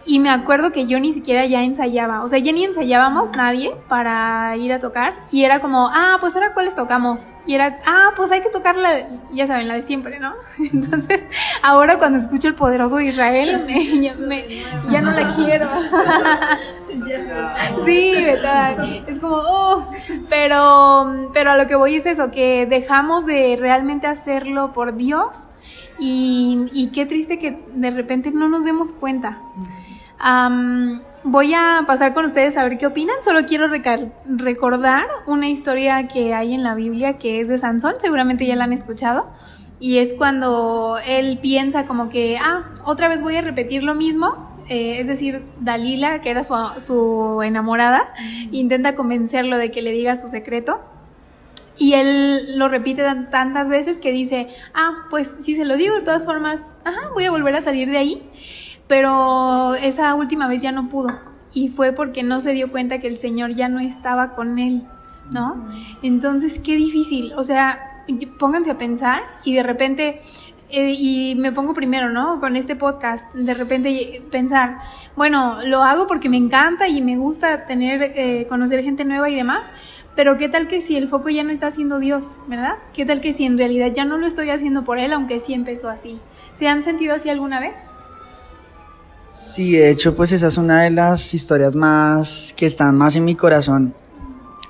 y 0.07 0.21
me 0.21 0.31
acuerdo 0.31 0.71
que 0.71 0.87
yo 0.87 1.01
ni 1.01 1.13
siquiera 1.13 1.45
ya 1.47 1.63
ensayaba, 1.63 2.23
o 2.23 2.29
sea, 2.29 2.39
ya 2.39 2.53
ni 2.53 2.65
ensayábamos 2.65 3.33
nadie 3.33 3.73
para 3.89 4.57
ir 4.57 4.73
a 4.73 4.79
tocar. 4.79 5.15
Y 5.33 5.45
era 5.45 5.59
como, 5.61 5.91
ah, 5.93 6.19
pues 6.21 6.37
ahora 6.37 6.55
cuáles 6.55 6.77
tocamos. 6.77 7.25
Y 7.45 7.55
era, 7.55 7.81
ah, 7.87 8.13
pues 8.15 8.31
hay 8.31 8.41
que 8.41 8.49
tocar 8.51 8.77
la, 8.77 8.93
ya 9.33 9.49
saben, 9.49 9.67
la 9.67 9.75
de 9.75 9.83
siempre, 9.83 10.21
¿no? 10.21 10.33
Entonces, 10.73 11.23
ahora 11.63 11.99
cuando 11.99 12.19
escucho 12.19 12.47
el 12.47 12.55
poderoso 12.55 12.97
de 12.97 13.07
Israel, 13.07 13.65
me, 13.67 14.01
ya, 14.01 14.15
me, 14.15 14.47
ya, 14.91 15.01
no 15.01 15.11
la 15.11 15.35
quiero. 15.35 15.69
sí, 17.85 18.13
es 19.09 19.19
como, 19.19 19.37
oh, 19.37 19.91
pero, 20.29 21.31
pero 21.35 21.51
a 21.51 21.57
lo 21.57 21.67
que 21.67 21.75
voy 21.75 21.97
es 21.97 22.07
eso, 22.07 22.31
que 22.31 22.67
dejamos 22.67 23.27
de 23.27 23.57
realmente 23.59 24.07
hacerlo 24.07 24.73
por 24.73 24.97
Dios. 24.97 25.49
Y, 25.99 26.67
y 26.73 26.89
qué 26.93 27.07
triste 27.07 27.39
que 27.39 27.59
de 27.73 27.91
repente 27.91 28.31
no 28.31 28.49
nos 28.49 28.65
demos 28.65 28.93
cuenta. 28.93 29.41
Um, 30.25 31.01
voy 31.25 31.53
a 31.53 31.85
pasar 31.87 32.15
con 32.15 32.25
ustedes 32.25 32.57
a 32.57 32.65
ver 32.65 32.79
qué 32.79 32.87
opinan. 32.87 33.17
Solo 33.23 33.45
quiero 33.47 33.67
recordar 33.69 35.07
una 35.27 35.49
historia 35.49 36.09
que 36.09 36.35
hay 36.35 36.55
en 36.55 36.63
la 36.63 36.75
Biblia 36.75 37.19
que 37.19 37.41
es 37.41 37.49
de 37.49 37.59
Sansón, 37.59 37.95
seguramente 37.99 38.47
ya 38.47 38.57
la 38.57 38.65
han 38.65 38.73
escuchado. 38.73 39.27
Y 39.79 39.99
es 39.99 40.15
cuando 40.15 40.97
él 41.07 41.39
piensa 41.43 41.87
como 41.87 42.09
que, 42.09 42.39
ah, 42.39 42.65
otra 42.85 43.09
vez 43.09 43.23
voy 43.23 43.37
a 43.37 43.43
repetir 43.43 43.83
lo 43.83 43.95
mismo. 43.95 44.55
Eh, 44.69 44.99
es 44.99 45.07
decir, 45.07 45.45
Dalila, 45.61 46.21
que 46.23 46.31
era 46.31 46.43
su, 46.43 46.55
su 46.79 47.43
enamorada, 47.43 48.13
intenta 48.53 48.95
convencerlo 48.95 49.59
de 49.59 49.71
que 49.71 49.83
le 49.83 49.93
diga 49.93 50.17
su 50.17 50.29
secreto. 50.29 50.81
Y 51.79 51.93
él 51.93 52.59
lo 52.59 52.71
repite 52.71 53.03
tantas 53.31 53.69
veces 53.69 54.01
que 54.01 54.11
dice, 54.11 54.47
ah, 54.73 55.07
pues 55.11 55.31
si 55.43 55.55
se 55.55 55.67
lo 55.67 55.77
digo 55.77 55.95
de 55.95 56.01
todas 56.01 56.25
formas, 56.25 56.75
ajá, 56.85 57.11
voy 57.13 57.27
a 57.27 57.31
volver 57.31 57.55
a 57.55 57.61
salir 57.61 57.91
de 57.91 57.99
ahí 57.99 58.31
pero 58.87 59.75
esa 59.75 60.15
última 60.15 60.49
vez 60.49 60.63
ya 60.63 60.73
no 60.73 60.89
pudo 60.89 61.09
y 61.53 61.69
fue 61.69 61.93
porque 61.93 62.23
no 62.23 62.41
se 62.41 62.53
dio 62.53 62.71
cuenta 62.71 62.99
que 62.99 63.09
el 63.09 63.17
Señor 63.17 63.55
ya 63.55 63.69
no 63.69 63.81
estaba 63.81 64.35
con 64.35 64.59
él, 64.59 64.83
¿no? 65.31 65.67
Entonces, 66.03 66.61
qué 66.63 66.77
difícil, 66.77 67.33
o 67.35 67.45
sea, 67.45 68.05
pónganse 68.39 68.71
a 68.71 68.79
pensar 68.79 69.23
y 69.43 69.55
de 69.55 69.63
repente, 69.63 70.21
eh, 70.69 70.95
y 70.99 71.35
me 71.37 71.53
pongo 71.53 71.73
primero, 71.73 72.11
¿no? 72.11 72.41
Con 72.41 72.57
este 72.57 72.77
podcast, 72.77 73.33
de 73.35 73.55
repente 73.55 74.23
pensar, 74.31 74.81
bueno, 75.17 75.57
lo 75.67 75.83
hago 75.83 76.07
porque 76.07 76.29
me 76.29 76.37
encanta 76.37 76.89
y 76.89 77.01
me 77.01 77.17
gusta 77.17 77.65
tener, 77.65 78.13
eh, 78.15 78.47
conocer 78.49 78.83
gente 78.83 79.07
nueva 79.07 79.31
y 79.31 79.35
demás, 79.35 79.71
pero 80.15 80.37
qué 80.37 80.51
tal 80.51 80.69
que 80.69 80.83
si 80.83 80.97
el 80.97 81.09
foco 81.09 81.31
ya 81.31 81.43
no 81.43 81.53
está 81.53 81.69
haciendo 81.69 81.99
Dios, 81.99 82.39
¿verdad? 82.49 82.75
¿Qué 82.93 83.07
tal 83.07 83.23
que 83.23 83.33
si 83.33 83.47
en 83.47 83.57
realidad 83.57 83.93
ya 83.95 84.05
no 84.05 84.19
lo 84.19 84.27
estoy 84.27 84.51
haciendo 84.51 84.85
por 84.85 84.99
Él, 84.99 85.15
aunque 85.15 85.41
sí 85.41 85.55
empezó 85.55 85.89
así? 85.89 86.21
¿Se 86.55 86.69
han 86.69 86.85
sentido 86.85 87.15
así 87.15 87.31
alguna 87.31 87.61
vez? 87.61 87.96
Sí, 89.37 89.73
de 89.73 89.91
hecho, 89.91 90.17
pues 90.17 90.33
esa 90.33 90.47
es 90.47 90.57
una 90.57 90.85
de 90.85 90.91
las 90.91 91.35
historias 91.35 91.77
más 91.77 92.55
que 92.57 92.65
están 92.65 92.97
más 92.97 93.17
en 93.17 93.25
mi 93.27 93.35
corazón. 93.35 93.93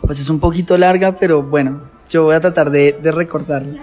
Pues 0.00 0.18
es 0.18 0.28
un 0.28 0.40
poquito 0.40 0.76
larga, 0.76 1.14
pero 1.14 1.40
bueno, 1.42 1.82
yo 2.10 2.24
voy 2.24 2.34
a 2.34 2.40
tratar 2.40 2.70
de, 2.70 2.98
de 3.00 3.12
recordarla. 3.12 3.80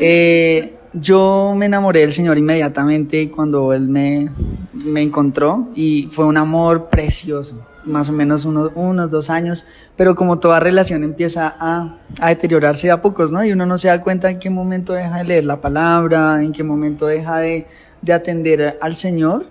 Eh, 0.00 0.76
yo 0.92 1.52
me 1.56 1.66
enamoré 1.66 2.00
del 2.00 2.12
Señor 2.12 2.38
inmediatamente 2.38 3.28
cuando 3.28 3.72
Él 3.72 3.88
me, 3.88 4.30
me 4.72 5.02
encontró 5.02 5.68
y 5.74 6.08
fue 6.12 6.24
un 6.24 6.36
amor 6.36 6.88
precioso, 6.90 7.66
más 7.84 8.08
o 8.08 8.12
menos 8.12 8.44
uno, 8.44 8.70
unos 8.76 9.10
dos 9.10 9.30
años, 9.30 9.66
pero 9.96 10.14
como 10.14 10.38
toda 10.38 10.60
relación 10.60 11.02
empieza 11.02 11.56
a, 11.58 11.98
a 12.20 12.28
deteriorarse 12.28 12.88
a 12.92 13.02
pocos, 13.02 13.32
¿no? 13.32 13.44
Y 13.44 13.50
uno 13.50 13.66
no 13.66 13.78
se 13.78 13.88
da 13.88 14.00
cuenta 14.00 14.30
en 14.30 14.38
qué 14.38 14.48
momento 14.48 14.92
deja 14.92 15.18
de 15.18 15.24
leer 15.24 15.44
la 15.44 15.60
palabra, 15.60 16.40
en 16.40 16.52
qué 16.52 16.62
momento 16.62 17.06
deja 17.06 17.38
de, 17.38 17.66
de 18.00 18.12
atender 18.12 18.78
al 18.80 18.94
Señor 18.94 19.46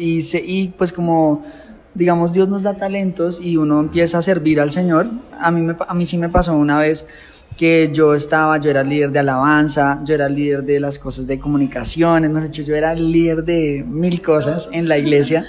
y, 0.00 0.22
se, 0.22 0.42
y 0.44 0.68
pues 0.68 0.92
como 0.92 1.42
digamos 1.94 2.32
Dios 2.32 2.48
nos 2.48 2.62
da 2.62 2.76
talentos 2.76 3.40
y 3.40 3.56
uno 3.56 3.80
empieza 3.80 4.18
a 4.18 4.22
servir 4.22 4.60
al 4.60 4.70
Señor, 4.70 5.10
a 5.38 5.50
mí, 5.50 5.72
a 5.86 5.94
mí 5.94 6.06
sí 6.06 6.16
me 6.16 6.28
pasó 6.28 6.54
una 6.54 6.78
vez 6.78 7.06
que 7.58 7.90
yo 7.92 8.14
estaba, 8.14 8.58
yo 8.58 8.70
era 8.70 8.82
líder 8.82 9.10
de 9.10 9.18
alabanza, 9.18 10.00
yo 10.04 10.14
era 10.14 10.28
líder 10.28 10.64
de 10.64 10.80
las 10.80 10.98
cosas 10.98 11.26
de 11.26 11.38
comunicación, 11.38 12.22
mejor 12.32 12.44
dicho, 12.44 12.62
yo 12.62 12.74
era 12.74 12.94
líder 12.94 13.44
de 13.44 13.84
mil 13.86 14.22
cosas 14.22 14.68
en 14.72 14.88
la 14.88 14.96
iglesia. 14.96 15.44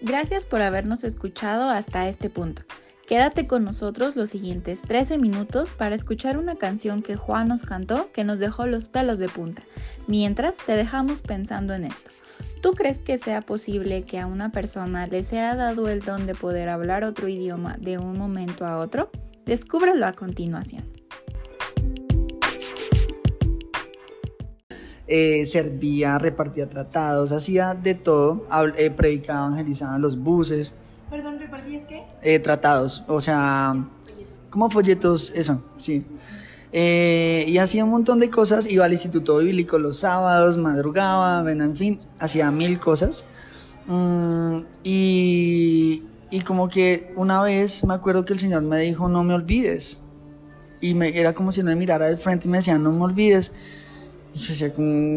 Gracias 0.00 0.44
por 0.46 0.62
habernos 0.62 1.04
escuchado 1.04 1.68
hasta 1.68 2.08
este 2.08 2.30
punto. 2.30 2.62
Quédate 3.10 3.48
con 3.48 3.64
nosotros 3.64 4.14
los 4.14 4.30
siguientes 4.30 4.82
13 4.82 5.18
minutos 5.18 5.74
para 5.74 5.96
escuchar 5.96 6.38
una 6.38 6.54
canción 6.54 7.02
que 7.02 7.16
Juan 7.16 7.48
nos 7.48 7.62
cantó 7.62 8.12
que 8.12 8.22
nos 8.22 8.38
dejó 8.38 8.66
los 8.66 8.86
pelos 8.86 9.18
de 9.18 9.28
punta. 9.28 9.64
Mientras 10.06 10.56
te 10.58 10.76
dejamos 10.76 11.20
pensando 11.20 11.74
en 11.74 11.86
esto. 11.86 12.12
¿Tú 12.62 12.74
crees 12.74 12.98
que 12.98 13.18
sea 13.18 13.40
posible 13.40 14.04
que 14.04 14.20
a 14.20 14.28
una 14.28 14.52
persona 14.52 15.08
le 15.08 15.24
sea 15.24 15.56
dado 15.56 15.88
el 15.88 16.02
don 16.02 16.24
de 16.24 16.36
poder 16.36 16.68
hablar 16.68 17.02
otro 17.02 17.26
idioma 17.26 17.76
de 17.80 17.98
un 17.98 18.16
momento 18.16 18.64
a 18.64 18.78
otro? 18.78 19.10
Descúbrelo 19.44 20.06
a 20.06 20.12
continuación. 20.12 20.84
Eh, 25.08 25.44
servía, 25.46 26.16
repartía 26.20 26.68
tratados, 26.68 27.32
hacía 27.32 27.74
de 27.74 27.96
todo, 27.96 28.46
eh, 28.76 28.92
predicaba, 28.92 29.48
evangelizaba 29.48 29.96
en 29.96 30.02
los 30.02 30.16
buses. 30.16 30.76
Perdón, 31.10 31.40
¿repartías 31.40 31.84
qué? 31.88 32.04
Eh, 32.22 32.38
tratados, 32.38 33.02
o 33.08 33.20
sea, 33.20 33.74
como 34.48 34.70
folletos, 34.70 35.32
eso, 35.34 35.60
sí. 35.76 36.04
Eh, 36.72 37.44
y 37.48 37.58
hacía 37.58 37.84
un 37.84 37.90
montón 37.90 38.20
de 38.20 38.30
cosas, 38.30 38.70
iba 38.70 38.84
al 38.84 38.92
instituto 38.92 39.38
bíblico 39.38 39.78
los 39.78 39.98
sábados, 39.98 40.56
madrugaba, 40.56 41.42
bueno, 41.42 41.64
en 41.64 41.74
fin, 41.74 41.98
hacía 42.20 42.50
mil 42.52 42.78
cosas. 42.78 43.24
Mm, 43.86 44.60
y, 44.84 46.04
y, 46.30 46.40
como 46.42 46.68
que 46.68 47.12
una 47.16 47.42
vez 47.42 47.82
me 47.84 47.94
acuerdo 47.94 48.24
que 48.24 48.34
el 48.34 48.38
Señor 48.38 48.62
me 48.62 48.78
dijo, 48.78 49.08
no 49.08 49.24
me 49.24 49.34
olvides. 49.34 49.98
Y 50.80 50.94
me, 50.94 51.18
era 51.18 51.34
como 51.34 51.50
si 51.50 51.60
no 51.62 51.70
me 51.70 51.76
mirara 51.76 52.06
de 52.06 52.16
frente 52.16 52.46
y 52.46 52.50
me 52.50 52.58
decía, 52.58 52.78
no 52.78 52.92
me 52.92 53.02
olvides. 53.02 53.50
Yo 54.34 54.48
decía, 54.48 54.72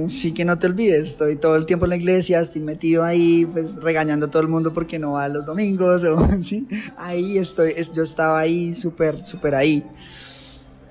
sí 0.07 0.33
que 0.33 0.43
no 0.43 0.57
te 0.57 0.67
olvides, 0.67 1.07
estoy 1.07 1.35
todo 1.35 1.55
el 1.55 1.65
tiempo 1.65 1.85
en 1.85 1.89
la 1.89 1.95
iglesia, 1.97 2.39
estoy 2.39 2.61
metido 2.61 3.03
ahí, 3.03 3.45
pues 3.45 3.75
regañando 3.75 4.25
a 4.25 4.31
todo 4.31 4.41
el 4.41 4.47
mundo 4.47 4.73
porque 4.73 4.97
no 4.97 5.13
va 5.13 5.27
los 5.27 5.45
domingos, 5.45 6.03
o, 6.05 6.27
¿sí? 6.41 6.67
Ahí 6.97 7.37
estoy, 7.37 7.75
yo 7.93 8.03
estaba 8.03 8.39
ahí 8.39 8.73
súper, 8.73 9.23
súper 9.23 9.55
ahí 9.55 9.83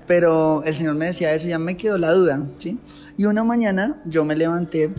pero 0.07 0.63
el 0.65 0.73
Señor 0.73 0.95
me 0.95 1.05
decía 1.07 1.33
eso, 1.33 1.47
ya 1.47 1.59
me 1.59 1.77
quedó 1.77 1.97
la 1.97 2.11
duda, 2.11 2.41
¿sí? 2.57 2.79
Y 3.17 3.25
una 3.25 3.43
mañana 3.43 4.01
yo 4.05 4.25
me 4.25 4.35
levanté, 4.35 4.91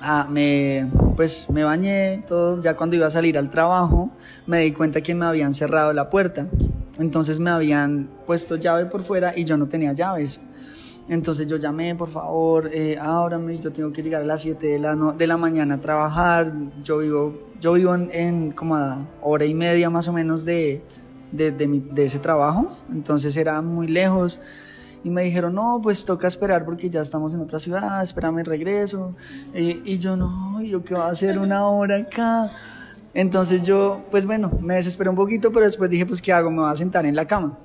ah, 0.00 0.26
me, 0.30 0.90
pues 1.16 1.48
me 1.50 1.64
bañé, 1.64 2.24
todo, 2.26 2.60
ya 2.60 2.74
cuando 2.76 2.96
iba 2.96 3.06
a 3.06 3.10
salir 3.10 3.36
al 3.36 3.50
trabajo, 3.50 4.10
me 4.46 4.60
di 4.60 4.72
cuenta 4.72 5.00
que 5.00 5.14
me 5.14 5.24
habían 5.24 5.52
cerrado 5.54 5.92
la 5.92 6.10
puerta, 6.10 6.46
entonces 6.98 7.40
me 7.40 7.50
habían 7.50 8.08
puesto 8.26 8.56
llave 8.56 8.86
por 8.86 9.02
fuera 9.02 9.36
y 9.36 9.44
yo 9.44 9.56
no 9.56 9.68
tenía 9.68 9.92
llaves. 9.92 10.40
Entonces 11.08 11.46
yo 11.46 11.56
llamé, 11.58 11.94
por 11.94 12.08
favor, 12.08 12.70
eh, 12.72 12.98
ábrame, 12.98 13.58
yo 13.58 13.70
tengo 13.70 13.92
que 13.92 14.02
llegar 14.02 14.22
a 14.22 14.24
las 14.24 14.40
7 14.40 14.66
de 14.66 14.78
la, 14.78 14.94
de 14.94 15.26
la 15.26 15.36
mañana 15.36 15.74
a 15.74 15.80
trabajar, 15.80 16.52
yo 16.82 16.98
vivo, 16.98 17.34
yo 17.60 17.74
vivo 17.74 17.94
en, 17.94 18.10
en 18.12 18.50
como 18.52 18.76
a 18.76 19.06
hora 19.20 19.44
y 19.44 19.54
media 19.54 19.90
más 19.90 20.08
o 20.08 20.12
menos 20.14 20.46
de, 20.46 20.82
de, 21.30 21.50
de, 21.50 22.04
ese 22.04 22.18
trabajo, 22.18 22.68
entonces 22.90 23.36
era 23.36 23.60
muy 23.60 23.86
lejos. 23.88 24.40
Y 25.02 25.10
me 25.10 25.22
dijeron, 25.22 25.54
no, 25.54 25.80
pues 25.82 26.02
toca 26.06 26.26
esperar 26.26 26.64
porque 26.64 26.88
ya 26.88 27.02
estamos 27.02 27.34
en 27.34 27.40
otra 27.40 27.58
ciudad, 27.58 28.02
espérame 28.02 28.38
el 28.38 28.46
regreso. 28.46 29.10
Y 29.52 29.98
yo, 29.98 30.16
no, 30.16 30.62
¿yo 30.62 30.82
qué 30.82 30.94
va 30.94 31.08
a 31.08 31.10
hacer 31.10 31.38
una 31.38 31.68
hora 31.68 31.96
acá? 31.96 32.50
Entonces 33.12 33.62
yo, 33.62 34.02
pues 34.10 34.24
bueno, 34.24 34.50
me 34.62 34.76
desesperé 34.76 35.10
un 35.10 35.16
poquito, 35.16 35.52
pero 35.52 35.66
después 35.66 35.90
dije, 35.90 36.06
pues 36.06 36.22
¿qué 36.22 36.32
hago? 36.32 36.50
Me 36.50 36.62
voy 36.62 36.72
a 36.72 36.74
sentar 36.74 37.04
en 37.04 37.14
la 37.14 37.26
cama. 37.26 37.58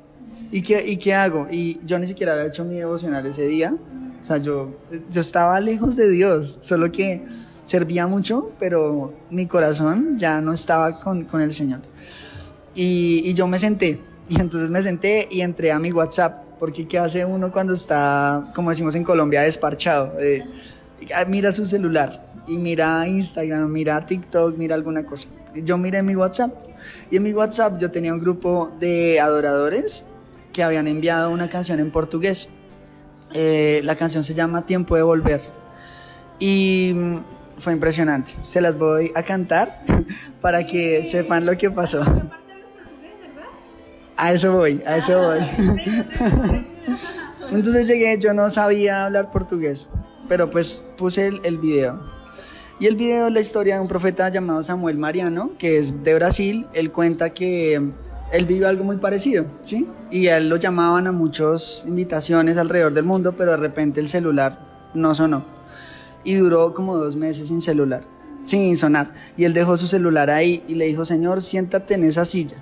¿Y 0.51 0.61
qué, 0.61 0.83
¿Y 0.85 0.97
qué 0.97 1.13
hago? 1.13 1.47
Y 1.51 1.79
yo 1.85 1.99
ni 1.99 2.07
siquiera 2.07 2.33
había 2.33 2.47
hecho 2.47 2.65
mi 2.65 2.75
devocional 2.75 3.25
ese 3.25 3.45
día. 3.45 3.75
O 4.19 4.23
sea, 4.23 4.37
yo, 4.37 4.75
yo 5.09 5.21
estaba 5.21 5.59
lejos 5.59 5.95
de 5.95 6.09
Dios, 6.09 6.57
solo 6.61 6.91
que 6.91 7.23
servía 7.63 8.07
mucho, 8.07 8.51
pero 8.59 9.13
mi 9.29 9.45
corazón 9.45 10.17
ya 10.17 10.41
no 10.41 10.53
estaba 10.53 10.99
con, 10.99 11.25
con 11.25 11.41
el 11.41 11.53
Señor. 11.53 11.81
Y, 12.73 13.33
yo 13.33 13.47
me 13.47 13.59
senté, 13.59 13.99
y 14.27 14.39
entonces 14.39 14.71
me 14.71 14.81
senté 14.81 15.27
y 15.29 15.41
entré 15.41 15.71
a 15.71 15.79
mi 15.79 15.91
WhatsApp, 15.91 16.43
porque 16.59 16.87
¿qué 16.87 16.97
hace 16.99 17.25
uno 17.25 17.51
cuando 17.51 17.73
está, 17.73 18.45
como 18.55 18.69
decimos 18.69 18.95
en 18.95 19.03
Colombia, 19.03 19.41
desparchado? 19.41 20.13
mira 21.27 21.51
su 21.51 21.65
celular 21.65 22.21
y 22.47 22.57
mira 22.57 23.07
Instagram, 23.07 23.71
mira 23.71 24.05
TikTok, 24.05 24.57
mira 24.57 24.75
alguna 24.75 25.03
cosa. 25.03 25.27
Yo 25.55 25.77
miré 25.77 26.03
mi 26.03 26.15
WhatsApp 26.15 26.53
y 27.09 27.17
en 27.17 27.23
mi 27.23 27.33
WhatsApp 27.33 27.79
yo 27.79 27.89
tenía 27.89 28.13
un 28.13 28.19
grupo 28.19 28.71
de 28.79 29.19
adoradores 29.19 30.05
que 30.59 30.63
habían 30.65 30.87
enviado 30.87 31.31
una 31.31 31.47
canción 31.47 31.79
en 31.79 31.89
portugués. 31.89 32.49
Eh, 33.33 33.79
la 33.85 33.95
canción 33.95 34.25
se 34.25 34.33
llama 34.33 34.65
Tiempo 34.65 34.97
de 34.97 35.03
Volver. 35.03 35.39
Y 36.37 36.91
mm, 36.93 37.15
fue 37.59 37.71
impresionante. 37.71 38.33
Se 38.43 38.59
las 38.59 38.77
voy 38.77 39.09
a 39.15 39.23
cantar 39.23 39.81
para 40.41 40.65
que 40.65 41.05
sepan 41.05 41.45
lo 41.45 41.57
que 41.57 41.71
pasó. 41.71 42.01
A 44.17 44.33
eso 44.33 44.57
voy, 44.57 44.83
a 44.85 44.97
eso 44.97 45.17
voy. 45.21 45.39
Entonces 47.53 47.87
llegué, 47.87 48.17
yo 48.19 48.33
no 48.33 48.49
sabía 48.49 49.05
hablar 49.05 49.31
portugués, 49.31 49.87
pero 50.27 50.49
pues 50.49 50.83
puse 50.97 51.27
el, 51.27 51.39
el 51.45 51.57
video. 51.57 52.01
Y 52.81 52.87
el 52.87 52.97
video 52.97 53.27
es 53.27 53.33
la 53.33 53.39
historia 53.39 53.75
de 53.75 53.81
un 53.81 53.87
profeta 53.87 54.27
llamado 54.27 54.61
Samuel 54.61 54.97
Mariano, 54.97 55.51
que 55.57 55.77
es 55.77 56.03
de 56.03 56.15
Brasil. 56.15 56.67
Él 56.73 56.91
cuenta 56.91 57.29
que 57.29 57.93
él 58.31 58.45
vive 58.45 58.65
algo 58.65 58.83
muy 58.83 58.97
parecido, 58.97 59.45
¿sí? 59.63 59.87
Y 60.11 60.27
a 60.27 60.37
él 60.37 60.49
lo 60.49 60.55
llamaban 60.57 61.07
a 61.07 61.11
muchas 61.11 61.83
invitaciones 61.87 62.57
alrededor 62.57 62.93
del 62.93 63.05
mundo, 63.05 63.33
pero 63.35 63.51
de 63.51 63.57
repente 63.57 63.99
el 63.99 64.09
celular 64.09 64.59
no 64.93 65.13
sonó. 65.15 65.43
Y 66.23 66.35
duró 66.35 66.73
como 66.73 66.97
dos 66.97 67.15
meses 67.15 67.47
sin 67.47 67.61
celular, 67.61 68.03
sin 68.43 68.75
sonar. 68.77 69.13
Y 69.37 69.45
él 69.45 69.53
dejó 69.53 69.77
su 69.77 69.87
celular 69.87 70.29
ahí 70.29 70.63
y 70.67 70.75
le 70.75 70.85
dijo, 70.85 71.05
Señor, 71.05 71.41
siéntate 71.41 71.95
en 71.95 72.03
esa 72.03 72.25
silla 72.25 72.57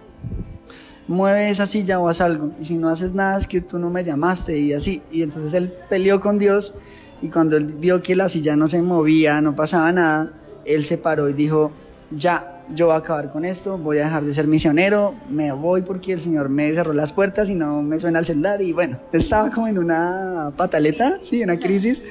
mueve 1.08 1.50
esa 1.50 1.66
silla 1.66 2.00
o 2.00 2.10
haz 2.10 2.22
algo. 2.22 2.52
Y 2.60 2.66
si 2.66 2.78
no 2.78 2.90
haces 2.90 3.14
nada 3.14 3.38
es 3.38 3.48
que 3.48 3.62
tú 3.62 3.80
no 3.80 3.90
me 3.90 4.04
llamaste 4.04 4.58
y 4.58 4.74
así. 4.74 5.02
Y 5.12 5.24
entonces 5.24 5.54
él 5.54 5.74
peleó 5.90 6.20
con 6.20 6.38
Dios 6.38 6.74
y 7.22 7.30
cuando 7.30 7.58
él 7.58 7.66
vio 7.66 8.02
que 8.04 8.16
la 8.16 8.30
silla 8.30 8.56
no 8.56 8.68
se 8.68 8.82
movía, 8.82 9.42
no 9.42 9.56
pasaba 9.56 9.92
nada, 9.92 10.32
él 10.66 10.84
se 10.84 10.98
paró 10.98 11.30
y 11.30 11.34
dijo, 11.34 11.72
ya, 12.12 12.57
yo 12.74 12.88
voy 12.88 12.96
a 12.96 12.98
acabar 12.98 13.32
con 13.32 13.46
esto, 13.46 13.78
voy 13.78 14.00
a 14.00 14.06
dejar 14.06 14.24
de 14.24 14.34
ser 14.34 14.48
misionero, 14.48 15.16
me 15.30 15.52
voy 15.52 15.82
porque 15.82 16.14
el 16.14 16.22
Señor 16.22 16.50
me 16.50 16.74
cerró 16.74 16.94
las 16.94 17.14
puertas 17.14 17.50
y 17.50 17.56
no 17.56 17.82
me 17.82 18.00
suena 18.00 18.20
el 18.20 18.26
celular. 18.26 18.62
Y 18.62 18.74
bueno, 18.74 19.00
estaba 19.12 19.50
como 19.50 19.68
en 19.68 19.78
una 19.78 20.52
pataleta, 20.56 21.18
sí, 21.22 21.44
una 21.44 21.58
crisis. 21.58 22.04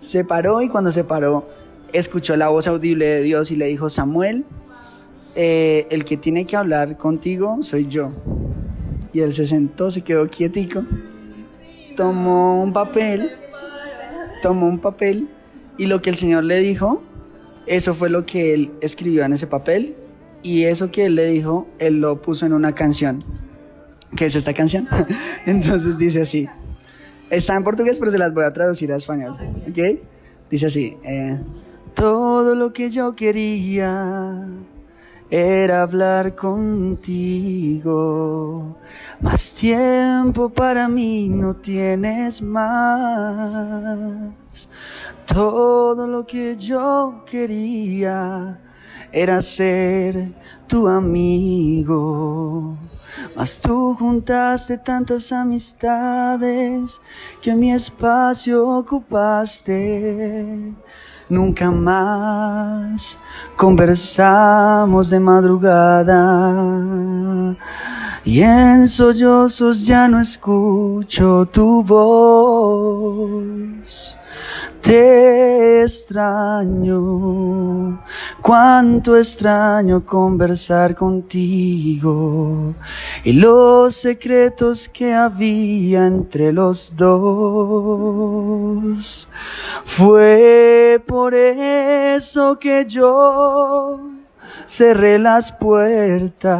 Se 0.00 0.24
paró 0.24 0.62
y 0.62 0.68
cuando 0.68 0.92
se 0.92 1.04
paró, 1.04 1.48
escuchó 1.92 2.36
la 2.36 2.48
voz 2.48 2.66
audible 2.66 3.06
de 3.06 3.22
Dios 3.22 3.50
y 3.50 3.56
le 3.56 3.66
dijo, 3.66 3.88
Samuel, 3.88 4.44
eh, 5.34 5.86
el 5.90 6.04
que 6.04 6.16
tiene 6.16 6.46
que 6.46 6.56
hablar 6.56 6.96
contigo 6.96 7.58
soy 7.62 7.86
yo. 7.86 8.12
Y 9.12 9.20
él 9.20 9.32
se 9.32 9.46
sentó, 9.46 9.90
se 9.90 10.02
quedó 10.02 10.28
quietico, 10.28 10.84
tomó 11.96 12.62
un 12.62 12.72
papel, 12.72 13.32
tomó 14.42 14.66
un 14.66 14.78
papel 14.78 15.28
y 15.78 15.86
lo 15.86 16.02
que 16.02 16.10
el 16.10 16.16
Señor 16.16 16.44
le 16.44 16.58
dijo, 16.60 17.02
eso 17.66 17.94
fue 17.94 18.10
lo 18.10 18.24
que 18.24 18.54
él 18.54 18.72
escribió 18.80 19.24
en 19.24 19.32
ese 19.32 19.46
papel 19.46 19.96
y 20.42 20.64
eso 20.64 20.90
que 20.90 21.06
él 21.06 21.16
le 21.16 21.26
dijo, 21.26 21.66
él 21.78 22.00
lo 22.00 22.22
puso 22.22 22.46
en 22.46 22.52
una 22.52 22.72
canción. 22.72 23.24
¿Qué 24.16 24.26
es 24.26 24.36
esta 24.36 24.54
canción? 24.54 24.86
Entonces 25.46 25.98
dice 25.98 26.22
así. 26.22 26.48
Está 27.30 27.56
en 27.56 27.64
portugués, 27.64 27.98
pero 27.98 28.10
se 28.10 28.18
las 28.18 28.32
voy 28.32 28.44
a 28.44 28.52
traducir 28.52 28.92
a 28.92 28.96
español. 28.96 29.36
¿Ok? 29.68 29.98
Dice 30.48 30.66
así. 30.66 30.96
Eh, 31.02 31.40
todo 31.94 32.54
lo 32.54 32.72
que 32.72 32.90
yo 32.90 33.16
quería 33.16 34.46
era 35.30 35.82
hablar 35.82 36.34
contigo. 36.34 37.86
Más 39.20 39.54
tiempo 39.54 40.48
para 40.48 40.88
mí 40.88 41.28
no 41.28 41.54
tienes 41.54 42.40
más. 42.42 42.68
Todo 45.26 46.06
lo 46.06 46.24
que 46.26 46.56
yo 46.56 47.24
quería 47.28 48.60
era 49.12 49.40
ser 49.40 50.32
tu 50.66 50.86
amigo. 50.88 52.76
Mas 53.34 53.58
tú 53.58 53.94
juntaste 53.98 54.78
tantas 54.78 55.32
amistades 55.32 57.00
que 57.42 57.54
mi 57.54 57.72
espacio 57.72 58.68
ocupaste 58.68 59.74
nunca 61.28 61.70
más 61.70 63.18
conversamos 63.56 65.10
de 65.10 65.20
madrugada 65.20 66.54
y 68.24 68.42
en 68.42 68.88
sollozos 68.88 69.86
ya 69.86 70.08
no 70.08 70.20
escucho 70.20 71.48
tu 71.52 71.84
voz. 71.84 73.36
Te 74.80 75.45
extraño, 75.86 76.94
cuánto 78.42 79.16
extraño 79.16 80.04
conversar 80.04 80.94
contigo 80.94 82.74
y 83.24 83.32
los 83.32 83.94
secretos 83.96 84.88
que 84.88 85.14
había 85.14 86.06
entre 86.06 86.52
los 86.52 86.94
dos. 86.94 87.16
Fue 89.84 91.02
por 91.06 91.34
eso 91.34 92.58
que 92.58 92.84
yo 92.86 94.15
cerré 94.66 95.18
las 95.18 95.52
puertas 95.52 96.52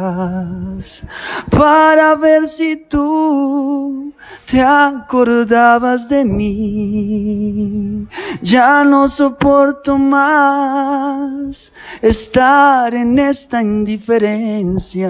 para 1.49 2.15
ver 2.15 2.47
si 2.47 2.77
tú 2.77 4.13
te 4.49 4.61
acordabas 4.61 6.07
de 6.07 6.23
mí. 6.23 8.07
Ya 8.41 8.85
no 8.85 9.07
soporto 9.07 9.97
más 9.97 11.73
estar 12.01 12.93
en 12.93 13.19
esta 13.19 13.61
indiferencia. 13.61 15.09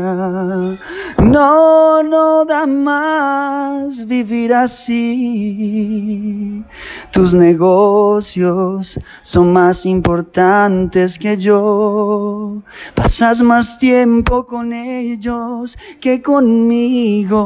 No, 1.20 2.04
no 2.04 2.46
da 2.46 2.66
más 2.66 4.08
vivir 4.08 4.54
así. 4.54 6.64
Tus 7.12 7.34
negocios 7.34 9.00
son 9.22 9.54
más 9.54 9.86
importantes 9.86 11.20
que 11.20 11.38
yo. 11.38 12.62
Pasas 12.96 13.42
más 13.42 13.78
tiempo 13.80 14.46
con 14.46 14.74
ellos 14.74 15.78
que 16.00 16.22
conmigo. 16.22 17.38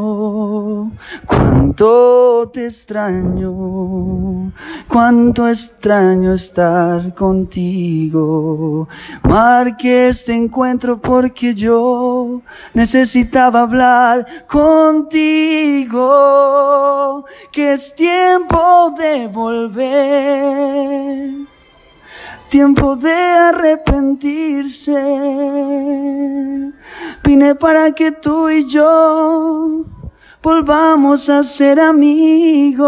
Cuánto 1.25 2.49
te 2.53 2.65
extraño, 2.65 4.51
cuánto 4.87 5.47
extraño 5.47 6.33
estar 6.33 7.13
contigo. 7.15 8.87
Marque 9.23 10.09
este 10.09 10.33
encuentro 10.33 10.99
porque 10.99 11.53
yo 11.53 12.41
necesitaba 12.73 13.61
hablar 13.61 14.25
contigo. 14.47 16.11
Que 17.51 17.73
es 17.73 17.93
tiempo 17.95 18.93
de 18.97 19.27
volver 19.27 19.91
tiempo 22.51 22.95
de 22.97 23.13
arrepentirse. 23.13 24.91
Vine 27.23 27.55
para 27.55 27.93
que 27.93 28.11
tú 28.11 28.49
y 28.49 28.67
yo 28.67 29.85
volvamos 30.43 31.29
a 31.29 31.43
ser 31.43 31.79
amigos. 31.79 32.85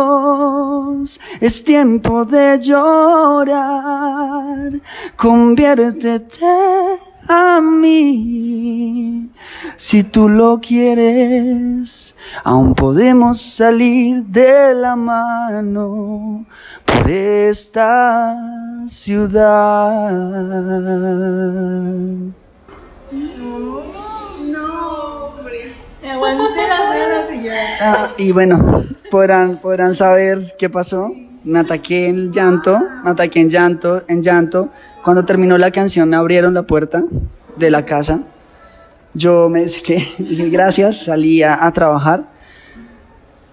Es 1.39 1.63
tiempo 1.63 2.25
de 2.25 2.59
llorar. 2.59 3.61
Conviértete 5.15 6.45
a 7.29 7.61
mí. 7.61 9.29
Si 9.77 10.03
tú 10.03 10.27
lo 10.27 10.59
quieres, 10.59 12.17
aún 12.43 12.75
podemos 12.75 13.41
salir 13.41 14.25
de 14.25 14.73
la 14.73 14.97
mano 14.97 16.45
por 16.85 17.09
esta 17.09 18.35
ciudad. 18.87 20.09
Ah, 27.81 28.13
y 28.17 28.31
bueno, 28.31 28.85
podrán, 29.11 29.57
podrán 29.57 29.93
saber 29.93 30.55
qué 30.57 30.69
pasó. 30.69 31.11
Me 31.43 31.59
ataqué 31.59 32.07
en 32.07 32.31
llanto, 32.31 32.79
me 33.03 33.09
ataqué 33.09 33.41
en 33.41 33.49
llanto, 33.49 34.03
en 34.07 34.21
llanto. 34.23 34.69
Cuando 35.03 35.25
terminó 35.25 35.57
la 35.57 35.71
canción 35.71 36.09
me 36.09 36.15
abrieron 36.15 36.53
la 36.53 36.63
puerta 36.63 37.03
de 37.57 37.71
la 37.71 37.85
casa. 37.85 38.21
Yo 39.13 39.49
me 39.49 39.65
que 39.65 40.07
dije 40.17 40.49
gracias, 40.49 41.03
salí 41.03 41.43
a, 41.43 41.65
a 41.65 41.71
trabajar 41.73 42.23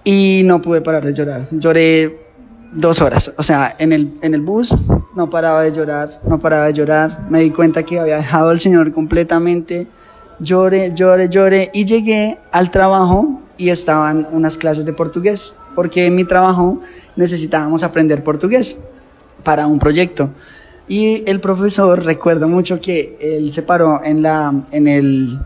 y 0.04 0.42
no 0.44 0.60
pude 0.60 0.80
parar 0.80 1.04
de 1.04 1.12
llorar. 1.12 1.42
Lloré 1.50 2.29
dos 2.72 3.00
horas, 3.00 3.32
o 3.36 3.42
sea, 3.42 3.74
en 3.78 3.92
el, 3.92 4.18
en 4.22 4.34
el 4.34 4.40
bus 4.40 4.74
no 5.14 5.28
paraba 5.28 5.62
de 5.62 5.72
llorar, 5.72 6.20
no 6.24 6.38
paraba 6.38 6.66
de 6.66 6.72
llorar. 6.72 7.26
Me 7.28 7.40
di 7.40 7.50
cuenta 7.50 7.82
que 7.82 7.98
había 7.98 8.16
dejado 8.16 8.50
al 8.50 8.60
Señor 8.60 8.92
completamente. 8.92 9.86
Lloré, 10.38 10.92
lloré, 10.94 11.28
lloré 11.28 11.70
y 11.74 11.84
llegué 11.84 12.38
al 12.52 12.70
trabajo 12.70 13.40
y 13.58 13.68
estaban 13.68 14.26
unas 14.32 14.56
clases 14.56 14.86
de 14.86 14.92
portugués, 14.92 15.54
porque 15.74 16.06
en 16.06 16.14
mi 16.14 16.24
trabajo 16.24 16.80
necesitábamos 17.16 17.82
aprender 17.82 18.24
portugués 18.24 18.78
para 19.42 19.66
un 19.66 19.78
proyecto. 19.78 20.30
Y 20.88 21.22
el 21.30 21.40
profesor, 21.40 22.04
recuerdo 22.04 22.48
mucho 22.48 22.80
que 22.80 23.16
él 23.20 23.52
se 23.52 23.62
paró 23.62 24.00
en, 24.02 24.22
la, 24.22 24.52
en, 24.72 24.88
el, 24.88 25.38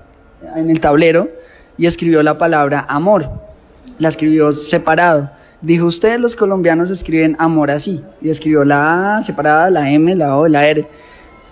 en 0.54 0.70
el 0.70 0.80
tablero 0.80 1.28
y 1.76 1.87
escribió 1.87 2.22
la 2.22 2.38
palabra 2.38 2.87
amor. 2.88 3.28
La 3.98 4.08
escribió 4.08 4.52
separado. 4.52 5.30
Dijo, 5.64 5.87
ustedes 5.87 6.20
los 6.20 6.37
colombianos 6.37 6.90
escriben 6.90 7.37
amor 7.38 7.70
así. 7.70 8.03
Y 8.20 8.29
escribió 8.29 8.66
la 8.66 9.16
A 9.16 9.22
separada, 9.22 9.70
la 9.70 9.90
M, 9.90 10.14
la 10.14 10.37
O, 10.37 10.46
la 10.46 10.66
R. 10.66 10.87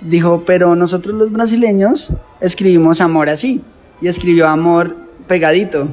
Dijo, 0.02 0.42
pero 0.44 0.76
nosotros 0.76 1.14
los 1.14 1.32
brasileños 1.32 2.12
escribimos 2.38 3.00
amor 3.00 3.30
así. 3.30 3.62
Y 4.02 4.08
escribió 4.08 4.48
amor 4.48 4.94
pegadito. 5.26 5.88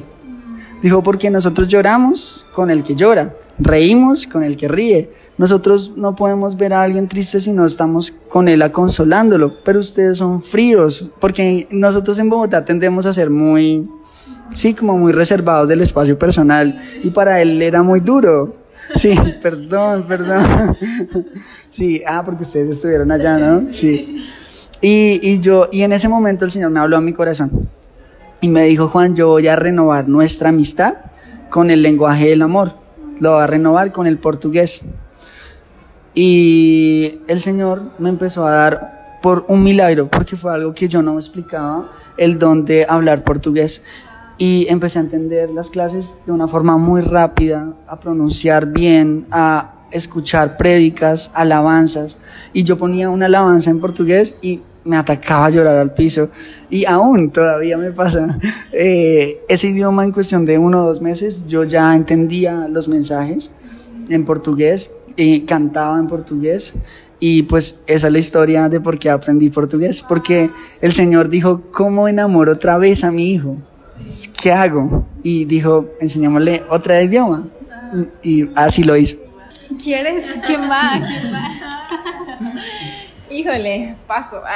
Dijo, 0.82 1.02
porque 1.02 1.30
nosotros 1.30 1.68
lloramos 1.68 2.46
con 2.52 2.70
el 2.70 2.82
que 2.82 2.94
llora, 2.94 3.34
reímos 3.58 4.26
con 4.26 4.42
el 4.42 4.58
que 4.58 4.68
ríe. 4.68 5.10
Nosotros 5.38 5.94
no 5.96 6.14
podemos 6.14 6.58
ver 6.58 6.74
a 6.74 6.82
alguien 6.82 7.08
triste 7.08 7.40
si 7.40 7.52
no 7.52 7.64
estamos 7.64 8.12
con 8.28 8.48
él 8.48 8.70
consolándolo, 8.70 9.54
pero 9.64 9.80
ustedes 9.80 10.18
son 10.18 10.42
fríos, 10.42 11.08
porque 11.20 11.66
nosotros 11.70 12.18
en 12.18 12.28
Bogotá 12.28 12.64
tendemos 12.66 13.06
a 13.06 13.14
ser 13.14 13.30
muy, 13.30 13.88
sí, 14.52 14.74
como 14.74 14.96
muy 14.96 15.12
reservados 15.12 15.68
del 15.68 15.80
espacio 15.80 16.18
personal, 16.18 16.76
y 17.02 17.10
para 17.10 17.40
él 17.40 17.60
era 17.62 17.82
muy 17.82 18.00
duro. 18.00 18.56
Sí, 18.94 19.18
perdón, 19.42 20.04
perdón. 20.04 20.76
Sí, 21.70 22.02
ah, 22.04 22.22
porque 22.24 22.42
ustedes 22.42 22.68
estuvieron 22.68 23.12
allá, 23.12 23.38
¿no? 23.38 23.72
Sí. 23.72 24.26
Y, 24.80 25.20
y 25.22 25.38
yo, 25.38 25.68
y 25.70 25.82
en 25.82 25.92
ese 25.92 26.08
momento 26.08 26.44
el 26.44 26.50
Señor 26.50 26.70
me 26.70 26.80
habló 26.80 26.96
a 26.96 27.00
mi 27.00 27.12
corazón 27.12 27.68
y 28.40 28.48
me 28.48 28.64
dijo, 28.64 28.88
Juan, 28.88 29.14
yo 29.14 29.28
voy 29.28 29.46
a 29.46 29.54
renovar 29.54 30.08
nuestra 30.08 30.48
amistad 30.48 30.94
con 31.48 31.70
el 31.70 31.82
lenguaje 31.82 32.28
del 32.28 32.42
amor. 32.42 32.72
Lo 33.20 33.34
voy 33.34 33.42
a 33.42 33.46
renovar 33.46 33.92
con 33.92 34.06
el 34.06 34.18
portugués. 34.18 34.82
Y 36.14 37.20
el 37.28 37.40
Señor 37.40 37.92
me 37.98 38.08
empezó 38.08 38.46
a 38.46 38.50
dar 38.50 39.18
por 39.22 39.44
un 39.48 39.62
milagro, 39.62 40.08
porque 40.08 40.36
fue 40.36 40.52
algo 40.52 40.74
que 40.74 40.88
yo 40.88 41.02
no 41.02 41.12
me 41.14 41.20
explicaba, 41.20 41.90
el 42.16 42.38
don 42.38 42.64
de 42.64 42.86
hablar 42.88 43.22
portugués. 43.22 43.82
Y 44.40 44.66
empecé 44.70 44.98
a 44.98 45.02
entender 45.02 45.50
las 45.50 45.68
clases 45.68 46.16
de 46.24 46.32
una 46.32 46.48
forma 46.48 46.78
muy 46.78 47.02
rápida, 47.02 47.74
a 47.86 48.00
pronunciar 48.00 48.64
bien, 48.64 49.26
a 49.30 49.74
escuchar 49.90 50.56
prédicas, 50.56 51.30
alabanzas. 51.34 52.16
Y 52.54 52.64
yo 52.64 52.78
ponía 52.78 53.10
una 53.10 53.26
alabanza 53.26 53.68
en 53.68 53.80
portugués 53.80 54.36
y 54.40 54.62
me 54.82 54.96
atacaba 54.96 55.44
a 55.44 55.50
llorar 55.50 55.76
al 55.76 55.92
piso 55.92 56.30
y 56.70 56.86
aún 56.86 57.30
todavía 57.30 57.76
me 57.76 57.92
pasa. 57.92 58.38
Eh, 58.72 59.42
ese 59.48 59.68
idioma 59.68 60.04
en 60.04 60.12
cuestión 60.12 60.46
de 60.46 60.56
uno 60.56 60.84
o 60.84 60.86
dos 60.86 61.02
meses 61.02 61.42
yo 61.48 61.64
ya 61.64 61.94
entendía 61.94 62.68
los 62.68 62.86
mensajes 62.88 63.50
en 64.08 64.24
portugués 64.24 64.90
y 65.16 65.40
cantaba 65.40 65.98
en 65.98 66.06
portugués 66.06 66.72
y 67.18 67.42
pues 67.42 67.80
esa 67.86 68.06
es 68.06 68.12
la 68.12 68.18
historia 68.18 68.68
de 68.68 68.80
por 68.80 68.98
qué 68.98 69.10
aprendí 69.10 69.50
portugués, 69.50 70.02
porque 70.08 70.50
el 70.80 70.92
Señor 70.94 71.28
dijo, 71.28 71.62
¿cómo 71.72 72.08
enamoro 72.08 72.52
otra 72.52 72.78
vez 72.78 73.04
a 73.04 73.10
mi 73.10 73.32
hijo? 73.32 73.56
¿Qué 74.40 74.52
hago? 74.52 75.06
Y 75.22 75.44
dijo, 75.44 75.86
enseñémosle 76.00 76.64
otra 76.68 77.02
idioma. 77.02 77.44
Y, 78.22 78.42
y 78.42 78.50
así 78.54 78.84
lo 78.84 78.96
hizo. 78.96 79.16
¿Quieres? 79.82 80.26
¿Quién 80.46 80.62
va? 80.62 81.00
¿Quién 81.06 81.32
va? 81.32 81.50
Híjole, 83.30 83.94
paso. 84.06 84.42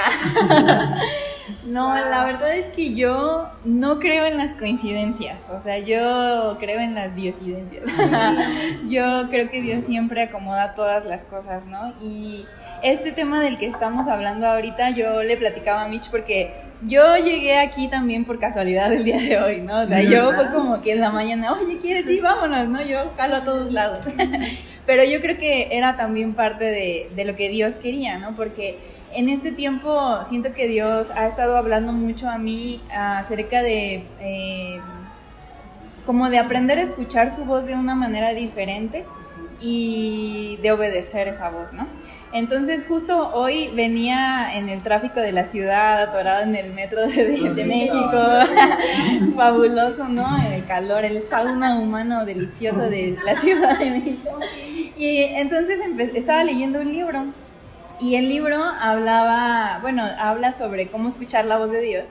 No, 1.67 1.95
la 1.95 2.25
verdad 2.25 2.55
es 2.57 2.67
que 2.67 2.95
yo 2.95 3.49
no 3.65 3.99
creo 3.99 4.27
en 4.27 4.37
las 4.37 4.53
coincidencias, 4.53 5.39
o 5.51 5.61
sea, 5.61 5.79
yo 5.79 6.57
creo 6.59 6.81
en 6.81 6.95
las 6.95 7.15
diosidencias. 7.15 7.85
yo 8.89 9.29
creo 9.31 9.49
que 9.49 9.63
Dios 9.63 9.85
siempre 9.85 10.23
acomoda 10.23 10.75
todas 10.75 11.07
las 11.07 11.25
cosas, 11.25 11.67
¿no? 11.67 11.95
Y 12.03 12.47
este 12.85 13.13
tema 13.13 13.41
del 13.41 13.59
que 13.59 13.67
estamos 13.67 14.07
hablando 14.09 14.47
ahorita, 14.47 14.91
yo 14.91 15.23
le 15.23 15.37
platicaba 15.37 15.83
a 15.83 15.89
Mitch 15.89 16.11
porque 16.11 16.51
yo 16.87 17.17
llegué 17.17 17.57
aquí 17.59 17.89
también 17.89 18.25
por 18.27 18.39
casualidad 18.39 18.93
el 18.93 19.05
día 19.05 19.19
de 19.19 19.39
hoy, 19.39 19.61
¿no? 19.63 19.81
O 19.81 19.85
sea, 19.85 20.03
yo 20.03 20.33
fue 20.33 20.51
como 20.53 20.83
que 20.83 20.93
en 20.93 21.01
la 21.01 21.11
mañana, 21.11 21.53
oye, 21.55 21.79
¿quieres 21.79 22.07
ir? 22.09 22.23
Vámonos, 22.23 22.69
¿no? 22.69 22.83
Yo 22.83 23.11
jalo 23.17 23.37
a 23.37 23.45
todos 23.45 23.73
lados. 23.73 24.01
Pero 24.87 25.03
yo 25.03 25.23
creo 25.23 25.39
que 25.39 25.75
era 25.75 25.97
también 25.97 26.35
parte 26.35 26.65
de, 26.65 27.11
de 27.17 27.25
lo 27.25 27.35
que 27.37 27.49
Dios 27.49 27.77
quería, 27.77 28.19
¿no? 28.19 28.37
Porque 28.37 28.77
en 29.15 29.31
este 29.31 29.51
tiempo 29.51 30.23
siento 30.29 30.53
que 30.53 30.69
Dios 30.69 31.11
ha 31.15 31.27
estado 31.27 31.57
hablando 31.57 31.93
mucho 31.93 32.29
a 32.29 32.37
mí 32.37 32.83
acerca 32.95 33.63
de 33.63 34.05
eh, 34.21 34.81
como 36.05 36.29
de 36.29 36.39
aprender 36.39 36.79
a 36.79 36.83
escuchar 36.83 37.31
su 37.31 37.47
voz 37.47 37.65
de 37.65 37.75
una 37.75 37.95
manera 37.95 38.35
diferente 38.35 39.05
y 39.61 40.59
de 40.63 40.73
obedecer 40.73 41.29
esa 41.29 41.49
voz, 41.49 41.73
¿no? 41.73 41.87
Entonces 42.35 42.85
justo 42.89 43.31
hoy 43.33 43.71
venía 43.77 44.57
en 44.57 44.69
el 44.69 44.83
tráfico 44.83 45.21
de 45.21 45.31
la 45.31 45.47
ciudad, 45.47 46.03
atorada 46.03 46.43
en 46.43 46.57
el 46.57 46.73
metro 46.73 47.07
de, 47.07 47.65
México, 47.65 48.11
fabuloso, 49.37 50.09
¿no? 50.09 50.27
El 50.53 50.65
calor, 50.65 51.05
el 51.05 51.23
sauna 51.23 51.79
humano 51.79 52.25
delicioso 52.25 52.81
de 52.81 53.17
la 53.25 53.37
Ciudad 53.37 53.79
de 53.79 53.91
México. 53.93 54.31
Y 54.97 55.19
entonces 55.19 55.79
estaba 56.15 56.43
leyendo 56.43 56.81
un 56.81 56.93
libro 56.93 57.25
y 58.01 58.17
el 58.17 58.29
libro 58.29 58.65
hablaba, 58.81 59.79
bueno, 59.81 60.03
habla 60.19 60.51
sobre 60.51 60.89
cómo 60.89 61.11
escuchar 61.11 61.45
la 61.45 61.59
voz 61.59 61.71
de 61.71 61.83
Dios 61.83 62.05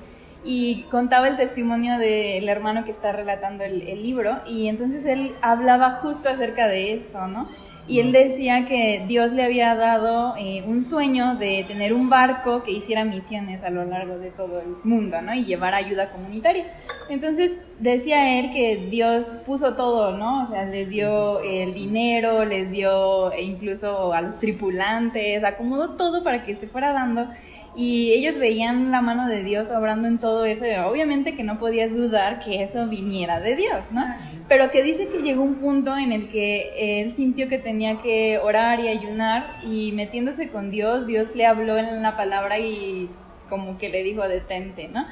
y 0.45 0.83
contaba 0.83 1.27
el 1.27 1.35
testimonio 1.35 1.97
del 1.97 2.47
hermano 2.47 2.85
que 2.85 2.91
está 2.91 3.11
relatando 3.11 3.65
el, 3.65 3.81
el 3.81 4.01
libro 4.01 4.39
y 4.47 4.69
entonces 4.69 5.03
él 5.03 5.35
hablaba 5.41 5.91
justo 6.01 6.29
acerca 6.29 6.69
de 6.69 6.93
esto, 6.93 7.27
¿no? 7.27 7.49
Y 7.85 7.99
él 7.99 8.13
decía 8.13 8.65
que 8.65 9.03
Dios 9.07 9.33
le 9.33 9.43
había 9.43 9.75
dado 9.75 10.35
eh, 10.37 10.63
un 10.65 10.85
sueño 10.85 11.35
de 11.35 11.65
tener 11.67 11.93
un 11.93 12.09
barco 12.09 12.63
que 12.63 12.71
hiciera 12.71 13.03
misiones 13.03 13.61
a 13.61 13.69
lo 13.69 13.83
largo 13.83 14.17
de 14.17 14.29
todo 14.29 14.61
el 14.61 14.77
mundo, 14.85 15.21
¿no? 15.21 15.33
Y 15.33 15.43
llevar 15.43 15.73
ayuda 15.73 16.09
comunitaria. 16.09 16.65
Entonces 17.09 17.57
decía 17.79 18.39
él 18.39 18.51
que 18.53 18.87
Dios 18.89 19.25
puso 19.45 19.75
todo, 19.75 20.17
¿no? 20.17 20.43
O 20.43 20.45
sea, 20.45 20.63
les 20.63 20.89
dio 20.89 21.41
el 21.41 21.73
dinero, 21.73 22.45
les 22.45 22.71
dio 22.71 23.37
incluso 23.37 24.13
a 24.13 24.21
los 24.21 24.39
tripulantes, 24.39 25.43
acomodó 25.43 25.97
todo 25.97 26.23
para 26.23 26.45
que 26.45 26.55
se 26.55 26.67
fuera 26.67 26.93
dando 26.93 27.27
y 27.75 28.11
ellos 28.11 28.37
veían 28.37 28.91
la 28.91 29.01
mano 29.01 29.27
de 29.27 29.43
Dios 29.43 29.71
obrando 29.71 30.07
en 30.07 30.19
todo 30.19 30.45
eso. 30.45 30.65
obviamente 30.87 31.35
que 31.35 31.43
no 31.43 31.57
podías 31.57 31.95
dudar 31.95 32.39
que 32.39 32.63
eso 32.63 32.87
viniera 32.87 33.39
de 33.39 33.55
Dios, 33.55 33.91
¿no? 33.91 34.05
Pero 34.47 34.69
que 34.69 34.83
dice 34.83 35.07
que 35.07 35.19
llegó 35.19 35.41
un 35.41 35.55
punto 35.55 35.97
en 35.97 36.11
el 36.11 36.29
que 36.29 37.01
él 37.01 37.13
sintió 37.13 37.47
que 37.49 37.57
tenía 37.57 37.97
que 37.97 38.37
orar 38.37 38.79
y 38.79 38.89
ayunar 38.89 39.45
y 39.63 39.91
metiéndose 39.93 40.49
con 40.49 40.69
Dios, 40.69 41.07
Dios 41.07 41.35
le 41.35 41.45
habló 41.45 41.77
en 41.77 42.01
la 42.01 42.15
palabra 42.15 42.59
y 42.59 43.09
como 43.49 43.77
que 43.77 43.89
le 43.89 44.03
dijo 44.03 44.27
detente, 44.27 44.87
¿no? 44.87 45.05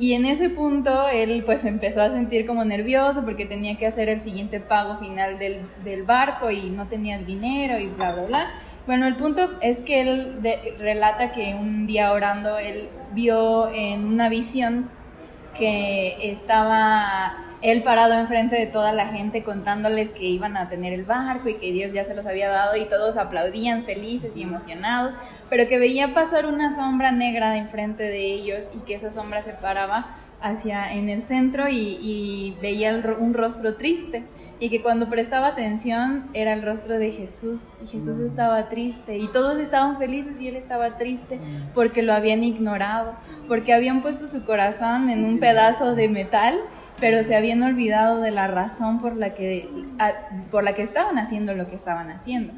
Y 0.00 0.12
en 0.12 0.26
ese 0.26 0.48
punto 0.48 1.08
él 1.08 1.42
pues 1.44 1.64
empezó 1.64 2.02
a 2.02 2.10
sentir 2.10 2.46
como 2.46 2.64
nervioso 2.64 3.24
porque 3.24 3.46
tenía 3.46 3.76
que 3.76 3.86
hacer 3.86 4.08
el 4.08 4.20
siguiente 4.20 4.60
pago 4.60 4.96
final 4.96 5.38
del, 5.40 5.60
del 5.84 6.04
barco 6.04 6.50
y 6.50 6.70
no 6.70 6.86
tenía 6.86 7.16
el 7.16 7.26
dinero 7.26 7.78
y 7.80 7.86
bla, 7.86 8.12
bla, 8.12 8.24
bla. 8.24 8.50
Bueno, 8.88 9.06
el 9.06 9.16
punto 9.16 9.50
es 9.60 9.80
que 9.82 10.00
él 10.00 10.40
relata 10.78 11.32
que 11.32 11.54
un 11.54 11.86
día 11.86 12.10
orando 12.10 12.56
él 12.56 12.88
vio 13.12 13.70
en 13.70 14.06
una 14.06 14.30
visión 14.30 14.88
que 15.58 16.30
estaba 16.30 17.34
él 17.60 17.82
parado 17.82 18.14
enfrente 18.14 18.56
de 18.56 18.64
toda 18.64 18.94
la 18.94 19.08
gente 19.08 19.42
contándoles 19.42 20.12
que 20.12 20.24
iban 20.24 20.56
a 20.56 20.70
tener 20.70 20.94
el 20.94 21.04
barco 21.04 21.50
y 21.50 21.56
que 21.56 21.70
Dios 21.70 21.92
ya 21.92 22.02
se 22.02 22.14
los 22.14 22.24
había 22.24 22.48
dado 22.48 22.76
y 22.76 22.86
todos 22.86 23.18
aplaudían 23.18 23.84
felices 23.84 24.34
y 24.38 24.42
emocionados, 24.44 25.12
pero 25.50 25.68
que 25.68 25.78
veía 25.78 26.14
pasar 26.14 26.46
una 26.46 26.74
sombra 26.74 27.12
negra 27.12 27.58
enfrente 27.58 28.04
de 28.04 28.24
ellos 28.24 28.70
y 28.74 28.78
que 28.86 28.94
esa 28.94 29.10
sombra 29.10 29.42
se 29.42 29.52
paraba 29.52 30.06
hacia 30.40 30.92
en 30.94 31.08
el 31.08 31.22
centro 31.22 31.68
y, 31.68 32.54
veía 32.60 33.02
un 33.18 33.34
rostro 33.34 33.74
triste 33.74 34.24
y 34.60 34.70
que 34.70 34.82
cuando 34.82 35.08
prestaba 35.08 35.48
atención 35.48 36.24
era 36.34 36.52
el 36.52 36.62
rostro 36.62 36.98
de 36.98 37.12
Jesús 37.12 37.70
y 37.82 37.86
Jesús 37.86 38.18
mm. 38.18 38.26
estaba 38.26 38.68
triste 38.68 39.18
y 39.18 39.28
todos 39.28 39.58
estaban 39.58 39.98
felices 39.98 40.40
y 40.40 40.48
él 40.48 40.56
estaba 40.56 40.96
triste 40.96 41.36
mm. 41.36 41.74
porque 41.74 42.02
lo 42.02 42.12
habían 42.12 42.42
ignorado, 42.42 43.12
porque 43.46 43.72
habían 43.72 44.02
puesto 44.02 44.26
su 44.26 44.44
corazón 44.44 45.10
en 45.10 45.24
un 45.24 45.38
pedazo 45.38 45.94
de 45.94 46.08
metal 46.08 46.58
pero 47.00 47.22
se 47.22 47.36
habían 47.36 47.62
olvidado 47.62 48.20
de 48.20 48.30
la 48.30 48.48
razón 48.48 49.00
por 49.00 49.16
la 49.16 49.34
que, 49.34 49.68
por 50.50 50.64
la 50.64 50.74
que 50.74 50.82
estaban 50.82 51.18
haciendo 51.18 51.54
lo 51.54 51.68
que 51.68 51.76
estaban 51.76 52.10
haciendo. 52.10 52.52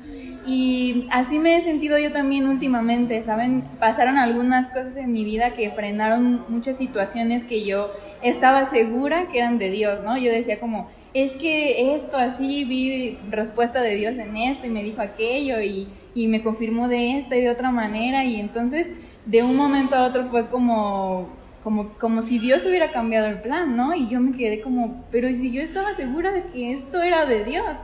Y 0.46 1.07
así 1.11 1.38
me 1.38 1.57
he 1.57 1.61
sentido 1.61 1.98
yo 1.98 2.12
también 2.12 2.46
últimamente, 2.46 3.22
¿saben? 3.22 3.62
Pasaron 3.79 4.16
algunas 4.16 4.68
cosas 4.68 4.96
en 4.96 5.12
mi 5.12 5.24
vida 5.24 5.50
que 5.50 5.70
frenaron 5.70 6.44
muchas 6.48 6.79
situaciones 6.79 7.44
que 7.44 7.64
yo 7.64 7.90
estaba 8.22 8.64
segura 8.64 9.26
que 9.31 9.38
eran 9.38 9.59
de 9.59 9.70
Dios, 9.70 10.03
¿no? 10.03 10.16
Yo 10.16 10.33
decía 10.33 10.59
como, 10.59 10.88
es 11.12 11.33
que 11.33 11.94
esto 11.94 12.16
así, 12.16 12.64
vi 12.64 13.18
respuesta 13.31 13.83
de 13.83 13.96
Dios 13.96 14.16
en 14.16 14.37
esto 14.37 14.66
y 14.66 14.70
me 14.70 14.83
dijo 14.83 15.03
aquello 15.03 15.61
y, 15.61 15.88
y 16.14 16.29
me 16.29 16.42
confirmó 16.42 16.88
de 16.88 17.18
esta 17.18 17.37
y 17.37 17.42
de 17.42 17.50
otra 17.50 17.70
manera 17.70 18.24
y 18.24 18.40
entonces 18.40 18.87
de 19.26 19.42
un 19.42 19.57
momento 19.57 19.96
a 19.96 20.07
otro 20.07 20.24
fue 20.26 20.46
como, 20.48 21.29
como, 21.62 21.88
como 21.94 22.23
si 22.23 22.38
Dios 22.38 22.64
hubiera 22.64 22.90
cambiado 22.90 23.27
el 23.27 23.40
plan, 23.40 23.77
¿no? 23.77 23.94
Y 23.94 24.09
yo 24.09 24.20
me 24.20 24.37
quedé 24.37 24.61
como, 24.61 25.05
pero 25.11 25.29
si 25.29 25.53
yo 25.53 25.61
estaba 25.62 25.94
segura 25.94 26.33
de 26.33 26.42
que 26.44 26.73
esto 26.73 27.03
era 27.03 27.27
de 27.27 27.44
Dios? 27.44 27.81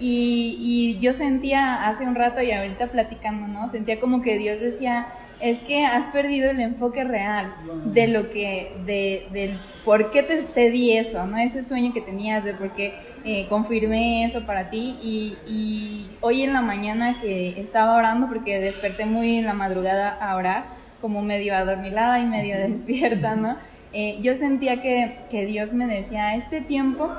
Y, 0.00 0.98
yo 1.00 1.12
sentía 1.12 1.88
hace 1.88 2.04
un 2.04 2.14
rato 2.14 2.40
y 2.40 2.52
ahorita 2.52 2.86
platicando, 2.86 3.48
¿no? 3.48 3.68
Sentía 3.68 3.98
como 3.98 4.22
que 4.22 4.38
Dios 4.38 4.60
decía, 4.60 5.08
es 5.40 5.58
que 5.60 5.84
has 5.84 6.06
perdido 6.06 6.50
el 6.50 6.60
enfoque 6.60 7.04
real 7.04 7.52
de 7.86 8.08
lo 8.08 8.30
que, 8.30 8.72
de, 8.86 9.26
del 9.32 9.56
por 9.84 10.10
qué 10.10 10.22
te, 10.22 10.70
di 10.70 10.96
eso, 10.96 11.26
¿no? 11.26 11.36
Ese 11.38 11.62
sueño 11.62 11.92
que 11.92 12.00
tenías 12.00 12.44
de 12.44 12.54
por 12.54 12.70
qué 12.72 12.94
eh, 13.24 13.46
confirmé 13.48 14.24
eso 14.24 14.46
para 14.46 14.70
ti. 14.70 14.96
Y, 15.02 15.36
y, 15.46 16.06
hoy 16.20 16.42
en 16.42 16.52
la 16.52 16.62
mañana 16.62 17.14
que 17.20 17.60
estaba 17.60 17.96
orando, 17.96 18.28
porque 18.28 18.60
desperté 18.60 19.04
muy 19.04 19.36
en 19.36 19.46
la 19.46 19.54
madrugada 19.54 20.10
a 20.10 20.36
orar, 20.36 20.77
como 21.00 21.22
medio 21.22 21.54
adormilada 21.54 22.20
y 22.20 22.26
medio 22.26 22.56
despierta, 22.58 23.36
¿no? 23.36 23.56
Eh, 23.94 24.18
yo 24.20 24.36
sentía 24.36 24.82
que, 24.82 25.16
que 25.30 25.46
Dios 25.46 25.72
me 25.72 25.86
decía, 25.86 26.36
este 26.36 26.60
tiempo, 26.60 27.10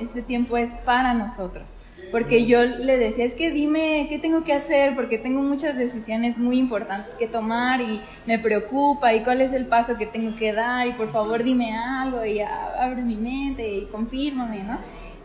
este 0.00 0.22
tiempo 0.22 0.56
es 0.56 0.70
para 0.86 1.12
nosotros 1.12 1.80
porque 2.10 2.46
yo 2.46 2.62
le 2.62 2.96
decía, 2.96 3.24
es 3.24 3.34
que 3.34 3.50
dime 3.50 4.06
qué 4.08 4.18
tengo 4.18 4.44
que 4.44 4.52
hacer, 4.52 4.94
porque 4.94 5.18
tengo 5.18 5.42
muchas 5.42 5.76
decisiones 5.76 6.38
muy 6.38 6.58
importantes 6.58 7.14
que 7.14 7.26
tomar 7.26 7.80
y 7.80 8.00
me 8.26 8.38
preocupa 8.38 9.12
y 9.14 9.22
cuál 9.22 9.40
es 9.40 9.52
el 9.52 9.66
paso 9.66 9.96
que 9.98 10.06
tengo 10.06 10.34
que 10.36 10.52
dar 10.52 10.86
y 10.86 10.92
por 10.92 11.08
favor 11.08 11.42
dime 11.42 11.76
algo 11.76 12.24
y 12.24 12.40
abre 12.40 13.02
mi 13.02 13.16
mente 13.16 13.68
y 13.68 13.86
confírmame, 13.86 14.64
¿no? 14.64 14.78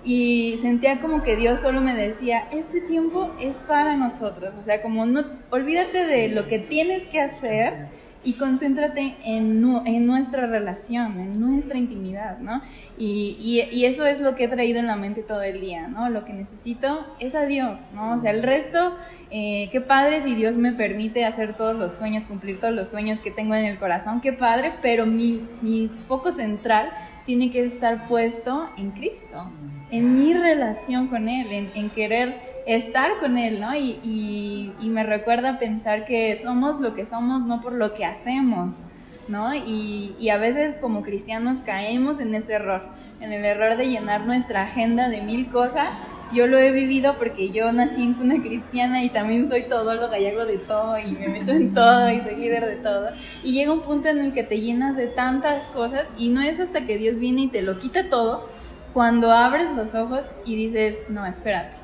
Y 0.03 0.57
sentía 0.61 0.99
como 0.99 1.23
que 1.23 1.35
Dios 1.35 1.61
solo 1.61 1.79
me 1.79 1.95
decía, 1.95 2.47
este 2.51 2.81
tiempo 2.81 3.31
es 3.39 3.57
para 3.57 3.95
nosotros, 3.95 4.53
o 4.59 4.63
sea, 4.63 4.81
como 4.81 5.05
no, 5.05 5.23
olvídate 5.49 6.05
de 6.05 6.27
lo 6.27 6.47
que 6.47 6.59
tienes 6.59 7.05
que 7.05 7.21
hacer 7.21 7.87
y 8.23 8.33
concéntrate 8.33 9.15
en, 9.25 9.63
en, 9.85 10.05
nuestra 10.05 10.47
relación, 10.47 11.19
en 11.19 11.39
nuestra 11.39 11.77
intimidad, 11.77 12.39
¿no? 12.39 12.61
Y, 12.97 13.37
y, 13.71 13.85
eso 13.85 14.05
es 14.05 14.21
lo 14.21 14.35
que 14.35 14.45
he 14.45 14.47
traído 14.47 14.79
en 14.79 14.87
la 14.87 14.95
mente 14.95 15.23
todo 15.23 15.41
el 15.41 15.59
día, 15.59 15.87
¿no? 15.87 16.09
Lo 16.09 16.23
que 16.23 16.31
necesito 16.31 17.05
es 17.19 17.35
a 17.35 17.45
Dios, 17.45 17.89
¿no? 17.93 18.13
O 18.13 18.19
sea, 18.19 18.31
el 18.31 18.43
resto, 18.43 18.95
eh, 19.29 19.67
qué 19.71 19.81
padre 19.81 20.21
si 20.23 20.35
Dios 20.35 20.57
me 20.57 20.71
permite 20.71 21.25
hacer 21.25 21.55
todos 21.55 21.75
los 21.75 21.95
sueños, 21.95 22.23
cumplir 22.23 22.59
todos 22.59 22.73
los 22.73 22.89
sueños 22.89 23.19
que 23.19 23.31
tengo 23.31 23.55
en 23.55 23.65
el 23.65 23.77
corazón, 23.77 24.21
qué 24.21 24.31
padre, 24.31 24.71
pero 24.81 25.05
mi, 25.05 25.41
mi 25.61 25.89
foco 26.07 26.31
central 26.31 26.89
tiene 27.25 27.51
que 27.51 27.65
estar 27.65 28.07
puesto 28.07 28.69
en 28.77 28.91
Cristo, 28.91 29.51
en 29.91 30.17
mi 30.17 30.33
relación 30.33 31.07
con 31.07 31.27
Él, 31.27 31.51
en, 31.51 31.71
en 31.75 31.89
querer 31.89 32.52
estar 32.65 33.19
con 33.19 33.37
Él, 33.37 33.59
¿no? 33.59 33.75
Y, 33.75 34.71
me 34.81 35.03
recuerda 35.03 35.57
pensar 35.57 36.05
que 36.05 36.35
somos 36.37 36.79
lo 36.79 36.93
que 36.93 37.07
somos 37.07 37.41
no 37.47 37.61
por 37.61 37.73
lo 37.73 37.95
que 37.95 38.05
hacemos, 38.05 38.83
¿no? 39.27 39.55
Y, 39.55 40.15
y, 40.19 40.29
a 40.29 40.37
veces 40.37 40.75
como 40.79 41.01
cristianos 41.01 41.59
caemos 41.65 42.19
en 42.19 42.35
ese 42.35 42.53
error, 42.53 42.83
en 43.19 43.33
el 43.33 43.43
error 43.43 43.75
de 43.75 43.87
llenar 43.87 44.27
nuestra 44.27 44.63
agenda 44.63 45.09
de 45.09 45.21
mil 45.21 45.49
cosas. 45.49 45.89
Yo 46.31 46.47
lo 46.47 46.57
he 46.57 46.71
vivido 46.71 47.15
porque 47.19 47.51
yo 47.51 47.71
nací 47.71 48.03
en 48.03 48.15
una 48.19 48.41
cristiana 48.41 49.03
y 49.03 49.09
también 49.09 49.47
soy 49.47 49.63
todo 49.63 49.93
lo 49.93 50.09
gallego 50.09 50.45
de 50.45 50.57
todo 50.57 50.97
y 50.97 51.11
me 51.11 51.27
meto 51.27 51.51
en 51.51 51.73
todo 51.75 52.09
y 52.11 52.21
soy 52.21 52.35
líder 52.35 52.65
de 52.65 52.75
todo. 52.77 53.09
Y 53.43 53.53
llega 53.53 53.71
un 53.71 53.81
punto 53.81 54.09
en 54.09 54.19
el 54.19 54.33
que 54.33 54.43
te 54.43 54.59
llenas 54.59 54.95
de 54.95 55.07
tantas 55.07 55.65
cosas 55.67 56.07
y 56.17 56.29
no 56.29 56.41
es 56.41 56.59
hasta 56.59 56.87
que 56.87 56.97
Dios 56.97 57.19
viene 57.19 57.43
y 57.43 57.47
te 57.47 57.61
lo 57.61 57.79
quita 57.79 58.09
todo 58.09 58.47
cuando 58.93 59.31
abres 59.31 59.71
los 59.75 59.93
ojos 59.95 60.31
y 60.45 60.55
dices, 60.55 60.97
no, 61.09 61.25
espérate 61.25 61.82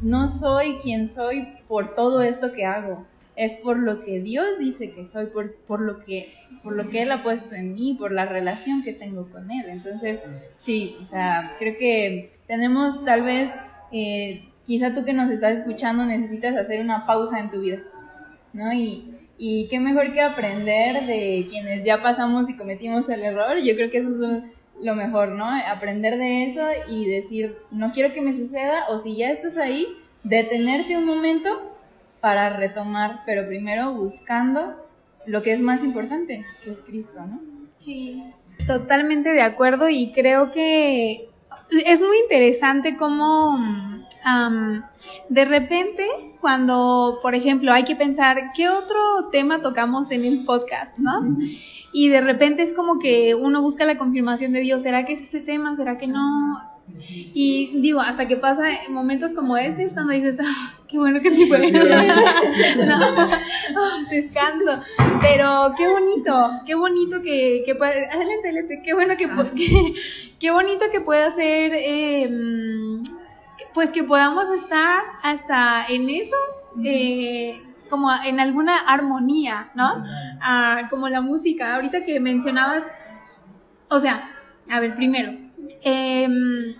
no 0.00 0.28
soy 0.28 0.76
quien 0.82 1.08
soy 1.08 1.48
por 1.68 1.94
todo 1.94 2.22
esto 2.22 2.52
que 2.52 2.64
hago, 2.64 3.06
es 3.36 3.56
por 3.56 3.78
lo 3.78 4.04
que 4.04 4.20
Dios 4.20 4.58
dice 4.58 4.90
que 4.90 5.06
soy, 5.06 5.26
por, 5.26 5.54
por, 5.54 5.80
lo, 5.80 6.04
que, 6.04 6.32
por 6.62 6.74
lo 6.74 6.88
que 6.88 7.02
Él 7.02 7.12
ha 7.12 7.22
puesto 7.22 7.54
en 7.54 7.74
mí, 7.74 7.96
por 7.98 8.12
la 8.12 8.26
relación 8.26 8.82
que 8.82 8.92
tengo 8.92 9.30
con 9.30 9.50
Él. 9.50 9.66
Entonces, 9.68 10.20
sí, 10.58 10.96
o 11.02 11.06
sea, 11.06 11.50
creo 11.58 11.74
que 11.78 12.32
tenemos 12.46 13.04
tal 13.04 13.22
vez, 13.22 13.50
eh, 13.92 14.44
quizá 14.66 14.94
tú 14.94 15.04
que 15.04 15.12
nos 15.12 15.30
estás 15.30 15.60
escuchando 15.60 16.04
necesitas 16.04 16.56
hacer 16.56 16.80
una 16.80 17.06
pausa 17.06 17.40
en 17.40 17.50
tu 17.50 17.60
vida, 17.60 17.78
¿no? 18.52 18.72
Y, 18.72 19.14
y 19.38 19.68
qué 19.68 19.80
mejor 19.80 20.12
que 20.12 20.20
aprender 20.20 21.06
de 21.06 21.46
quienes 21.48 21.82
ya 21.82 22.02
pasamos 22.02 22.50
y 22.50 22.56
cometimos 22.58 23.08
el 23.08 23.22
error. 23.22 23.56
Yo 23.58 23.74
creo 23.74 23.90
que 23.90 23.98
eso 23.98 24.10
es 24.10 24.16
un 24.16 24.52
lo 24.82 24.94
mejor, 24.94 25.30
¿no? 25.30 25.46
Aprender 25.46 26.16
de 26.16 26.44
eso 26.44 26.66
y 26.88 27.08
decir, 27.08 27.56
no 27.70 27.92
quiero 27.92 28.12
que 28.12 28.20
me 28.20 28.34
suceda, 28.34 28.86
o 28.88 28.98
si 28.98 29.16
ya 29.16 29.30
estás 29.30 29.56
ahí, 29.56 29.86
detenerte 30.22 30.96
un 30.96 31.06
momento 31.06 31.50
para 32.20 32.50
retomar, 32.50 33.20
pero 33.26 33.46
primero 33.46 33.92
buscando 33.92 34.76
lo 35.26 35.42
que 35.42 35.52
es 35.52 35.60
más 35.60 35.82
importante, 35.82 36.44
que 36.62 36.70
es 36.70 36.80
Cristo, 36.80 37.20
¿no? 37.26 37.40
Sí, 37.78 38.22
totalmente 38.66 39.30
de 39.30 39.42
acuerdo 39.42 39.88
y 39.88 40.12
creo 40.12 40.52
que 40.52 41.28
es 41.86 42.00
muy 42.00 42.18
interesante 42.18 42.96
cómo 42.96 43.58
de 45.28 45.44
repente, 45.44 46.06
cuando, 46.40 47.18
por 47.22 47.34
ejemplo, 47.34 47.72
hay 47.72 47.84
que 47.84 47.96
pensar 47.96 48.52
qué 48.54 48.68
otro 48.68 49.28
tema 49.30 49.60
tocamos 49.60 50.10
en 50.10 50.24
el 50.24 50.44
podcast, 50.44 50.98
¿no? 50.98 51.36
Y 51.92 52.08
de 52.08 52.20
repente 52.20 52.62
es 52.62 52.72
como 52.72 52.98
que 52.98 53.34
uno 53.34 53.62
busca 53.62 53.84
la 53.84 53.98
confirmación 53.98 54.52
de 54.52 54.60
Dios, 54.60 54.82
¿será 54.82 55.04
que 55.04 55.14
es 55.14 55.22
este 55.22 55.40
tema? 55.40 55.74
¿Será 55.74 55.98
que 55.98 56.06
no? 56.06 56.60
Y 57.34 57.80
digo, 57.80 58.00
hasta 58.00 58.26
que 58.28 58.36
pasa 58.36 58.64
momentos 58.88 59.32
como 59.32 59.56
este, 59.56 59.84
es 59.84 59.94
cuando 59.94 60.12
dices, 60.12 60.38
ah, 60.40 60.74
qué 60.88 60.98
bueno 60.98 61.20
que 61.20 61.30
sí 61.30 61.46
fue. 61.46 61.58
Descanso. 64.10 64.80
Pero 65.20 65.72
qué 65.76 65.88
bonito, 65.88 66.50
qué 66.66 66.74
bonito 66.74 67.22
que, 67.22 67.62
que 67.64 67.74
puede, 67.74 68.06
adelante, 68.06 68.48
adelante, 68.48 68.82
qué 68.84 68.94
bueno 68.94 69.16
que, 69.16 69.24
ah. 69.26 69.46
qué 70.40 70.50
bonito 70.50 70.84
que 70.92 71.00
pueda 71.00 71.30
ser, 71.30 71.72
em, 71.74 73.02
pues 73.74 73.90
que 73.90 74.04
podamos 74.04 74.48
estar 74.50 75.02
hasta 75.22 75.86
en 75.86 76.08
eso. 76.08 76.36
Eh, 76.84 77.60
como 77.88 78.08
en 78.24 78.38
alguna 78.38 78.78
armonía, 78.78 79.70
¿no? 79.74 80.04
Ah, 80.40 80.86
como 80.88 81.08
la 81.08 81.20
música. 81.20 81.74
Ahorita 81.74 82.04
que 82.04 82.20
mencionabas, 82.20 82.84
o 83.88 83.98
sea, 83.98 84.30
a 84.70 84.78
ver, 84.78 84.94
primero, 84.94 85.32
Em, 85.82 86.74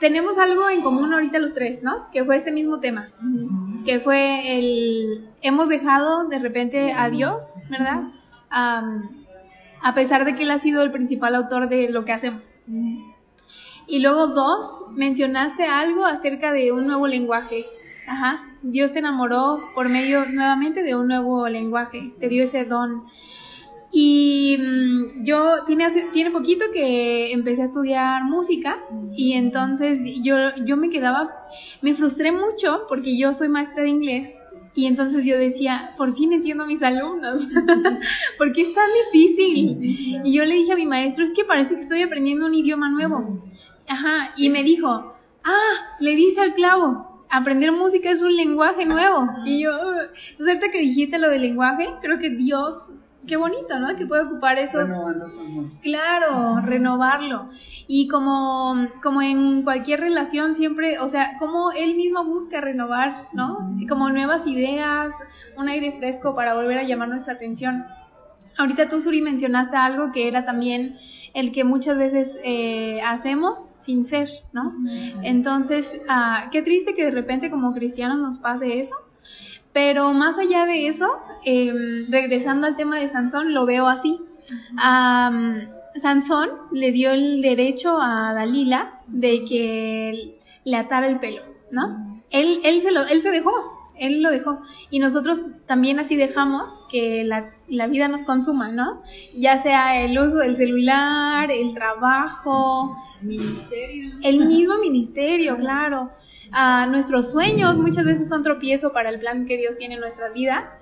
tenemos 0.00 0.38
algo 0.38 0.68
en 0.68 0.82
común 0.82 1.12
ahorita 1.12 1.38
los 1.38 1.54
tres, 1.54 1.82
¿no? 1.82 2.10
Que 2.10 2.24
fue 2.24 2.36
este 2.36 2.52
mismo 2.52 2.80
tema, 2.80 3.08
que 3.84 4.00
fue 4.00 4.58
el, 4.58 5.28
hemos 5.42 5.68
dejado 5.68 6.28
de 6.28 6.38
repente 6.38 6.92
a 6.92 7.10
Dios, 7.10 7.54
¿verdad? 7.68 8.02
a 9.84 9.94
pesar 9.94 10.24
de 10.24 10.36
que 10.36 10.42
Él 10.42 10.50
ha 10.50 10.58
sido 10.58 10.82
el 10.82 10.90
principal 10.90 11.34
autor 11.34 11.68
de 11.68 11.88
lo 11.88 12.04
que 12.04 12.12
hacemos. 12.12 12.58
Y 13.92 13.98
luego 13.98 14.28
dos, 14.28 14.84
mencionaste 14.94 15.64
algo 15.64 16.06
acerca 16.06 16.50
de 16.50 16.72
un 16.72 16.86
nuevo 16.86 17.06
lenguaje. 17.06 17.66
Ajá. 18.08 18.42
Dios 18.62 18.90
te 18.90 19.00
enamoró 19.00 19.60
por 19.74 19.90
medio 19.90 20.24
nuevamente 20.30 20.82
de 20.82 20.96
un 20.96 21.08
nuevo 21.08 21.46
lenguaje, 21.46 22.10
te 22.18 22.30
dio 22.30 22.42
ese 22.42 22.64
don. 22.64 23.04
Y 23.92 24.56
mm, 24.58 25.26
yo 25.26 25.64
tiene, 25.66 25.88
tiene 26.10 26.30
poquito 26.30 26.64
que 26.72 27.32
empecé 27.32 27.60
a 27.60 27.64
estudiar 27.66 28.24
música 28.24 28.78
y 29.14 29.34
entonces 29.34 30.22
yo, 30.22 30.36
yo 30.64 30.78
me 30.78 30.88
quedaba, 30.88 31.30
me 31.82 31.92
frustré 31.92 32.32
mucho 32.32 32.86
porque 32.88 33.18
yo 33.18 33.34
soy 33.34 33.50
maestra 33.50 33.82
de 33.82 33.90
inglés 33.90 34.30
y 34.74 34.86
entonces 34.86 35.26
yo 35.26 35.36
decía, 35.36 35.90
por 35.98 36.16
fin 36.16 36.32
entiendo 36.32 36.64
a 36.64 36.66
mis 36.66 36.82
alumnos, 36.82 37.42
porque 38.38 38.62
es 38.62 38.72
tan 38.72 38.88
difícil. 39.12 40.22
Y 40.24 40.32
yo 40.32 40.46
le 40.46 40.54
dije 40.54 40.72
a 40.72 40.76
mi 40.76 40.86
maestro, 40.86 41.26
es 41.26 41.34
que 41.34 41.44
parece 41.44 41.74
que 41.74 41.82
estoy 41.82 42.00
aprendiendo 42.00 42.46
un 42.46 42.54
idioma 42.54 42.88
nuevo. 42.88 43.42
Ajá, 43.88 44.30
y 44.36 44.48
me 44.48 44.62
dijo, 44.62 45.14
ah, 45.44 45.72
le 46.00 46.16
dice 46.16 46.40
al 46.40 46.54
clavo, 46.54 47.24
aprender 47.30 47.72
música 47.72 48.10
es 48.10 48.22
un 48.22 48.36
lenguaje 48.36 48.84
nuevo. 48.84 49.26
Y 49.44 49.62
yo, 49.62 49.72
entonces 49.72 50.48
ahorita 50.48 50.70
que 50.70 50.80
dijiste 50.80 51.18
lo 51.18 51.28
del 51.28 51.42
lenguaje, 51.42 51.88
creo 52.00 52.18
que 52.18 52.30
Dios 52.30 52.90
Qué 53.26 53.36
bonito, 53.36 53.78
¿no? 53.78 53.94
Que 53.96 54.04
puede 54.04 54.22
ocupar 54.22 54.58
eso. 54.58 54.78
Claro, 55.80 56.60
renovarlo. 56.60 57.48
Y 57.86 58.08
como, 58.08 58.88
como 59.00 59.22
en 59.22 59.62
cualquier 59.62 60.00
relación 60.00 60.56
siempre, 60.56 60.98
o 60.98 61.06
sea, 61.06 61.36
como 61.38 61.70
él 61.70 61.94
mismo 61.94 62.24
busca 62.24 62.60
renovar, 62.60 63.28
¿no? 63.32 63.58
Como 63.88 64.10
nuevas 64.10 64.46
ideas, 64.46 65.12
un 65.56 65.68
aire 65.68 65.92
fresco 65.92 66.34
para 66.34 66.54
volver 66.54 66.78
a 66.78 66.82
llamar 66.82 67.08
nuestra 67.08 67.34
atención. 67.34 67.84
Ahorita 68.58 68.88
tú, 68.88 69.00
Suri, 69.00 69.22
mencionaste 69.22 69.76
algo 69.76 70.12
que 70.12 70.28
era 70.28 70.44
también 70.44 70.96
el 71.34 71.52
que 71.52 71.64
muchas 71.64 71.96
veces 71.96 72.36
eh, 72.44 73.00
hacemos 73.02 73.74
sin 73.78 74.04
ser, 74.04 74.28
¿no? 74.52 74.74
Entonces, 75.22 76.00
ah, 76.08 76.48
qué 76.52 76.62
triste 76.62 76.94
que 76.94 77.04
de 77.04 77.10
repente 77.10 77.50
como 77.50 77.72
cristianos 77.72 78.18
nos 78.18 78.38
pase 78.38 78.78
eso 78.78 78.94
pero 79.72 80.12
más 80.12 80.38
allá 80.38 80.66
de 80.66 80.86
eso, 80.86 81.08
em, 81.44 82.10
regresando 82.10 82.66
al 82.66 82.76
tema 82.76 82.98
de 82.98 83.08
Sansón, 83.08 83.54
lo 83.54 83.64
veo 83.64 83.86
así. 83.86 84.20
Sansón 85.96 86.50
le 86.72 86.92
dio 86.92 87.10
el 87.10 87.42
derecho 87.42 87.98
a 88.00 88.32
Dalila 88.34 89.00
de 89.06 89.44
que 89.44 90.38
le 90.64 90.76
atara 90.76 91.06
el 91.06 91.18
pelo, 91.18 91.42
¿no? 91.70 92.22
Él, 92.30 92.60
él, 92.64 92.80
se, 92.80 92.92
lo, 92.92 93.06
él 93.06 93.22
se 93.22 93.30
dejó, 93.30 93.50
él 93.98 94.22
lo 94.22 94.30
dejó. 94.30 94.60
Y 94.90 94.98
nosotros 94.98 95.40
también 95.66 95.98
así 95.98 96.16
dejamos 96.16 96.72
que 96.90 97.24
la, 97.24 97.50
la, 97.68 97.86
vida 97.86 98.08
nos 98.08 98.22
consuma, 98.22 98.70
¿no? 98.70 99.02
Ya 99.34 99.62
sea 99.62 100.02
el 100.02 100.18
uso 100.18 100.38
del 100.38 100.56
celular, 100.56 101.50
el 101.50 101.74
trabajo. 101.74 102.96
Ministerio. 103.22 104.12
El 104.22 104.46
mismo 104.46 104.78
ministerio, 104.78 105.56
claro 105.56 106.10
a 106.52 106.86
nuestros 106.86 107.32
sueños 107.32 107.78
muchas 107.78 108.04
veces 108.04 108.28
son 108.28 108.42
tropiezo 108.42 108.92
para 108.92 109.08
el 109.08 109.18
plan 109.18 109.46
que 109.46 109.56
Dios 109.56 109.76
tiene 109.78 109.94
en 109.94 110.00
nuestras 110.00 110.34
vidas. 110.34 110.76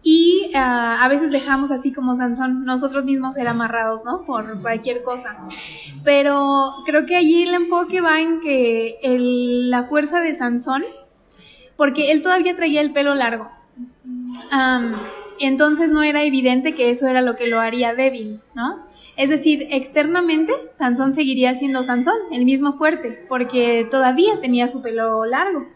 Y 0.00 0.52
a 0.54 1.06
veces 1.08 1.32
dejamos 1.32 1.72
así 1.72 1.92
como 1.92 2.16
Sansón, 2.16 2.62
nosotros 2.62 3.04
mismos 3.04 3.34
ser 3.34 3.48
amarrados, 3.48 4.04
¿no? 4.04 4.22
Por 4.22 4.62
cualquier 4.62 5.02
cosa. 5.02 5.36
Pero 6.04 6.72
creo 6.86 7.04
que 7.04 7.16
allí 7.16 7.42
el 7.42 7.52
enfoque 7.52 8.00
va 8.00 8.20
en 8.20 8.40
que 8.40 8.96
la 9.02 9.82
fuerza 9.82 10.20
de 10.20 10.36
Sansón, 10.36 10.84
porque 11.78 12.10
él 12.10 12.22
todavía 12.22 12.56
traía 12.56 12.80
el 12.82 12.92
pelo 12.92 13.14
largo. 13.14 13.48
entonces 15.38 15.92
no 15.92 16.02
era 16.02 16.24
evidente 16.24 16.74
que 16.74 16.90
eso 16.90 17.06
era 17.06 17.22
lo 17.22 17.36
que 17.36 17.46
lo 17.46 17.60
haría 17.60 17.94
débil, 17.94 18.36
¿no? 18.54 18.76
Es 19.16 19.30
decir, 19.30 19.66
externamente 19.70 20.52
Sansón 20.76 21.12
seguiría 21.12 21.54
siendo 21.54 21.82
Sansón, 21.82 22.18
el 22.32 22.44
mismo 22.44 22.72
fuerte, 22.72 23.12
porque 23.28 23.86
todavía 23.90 24.40
tenía 24.40 24.68
su 24.68 24.82
pelo 24.82 25.24
largo. 25.24 25.66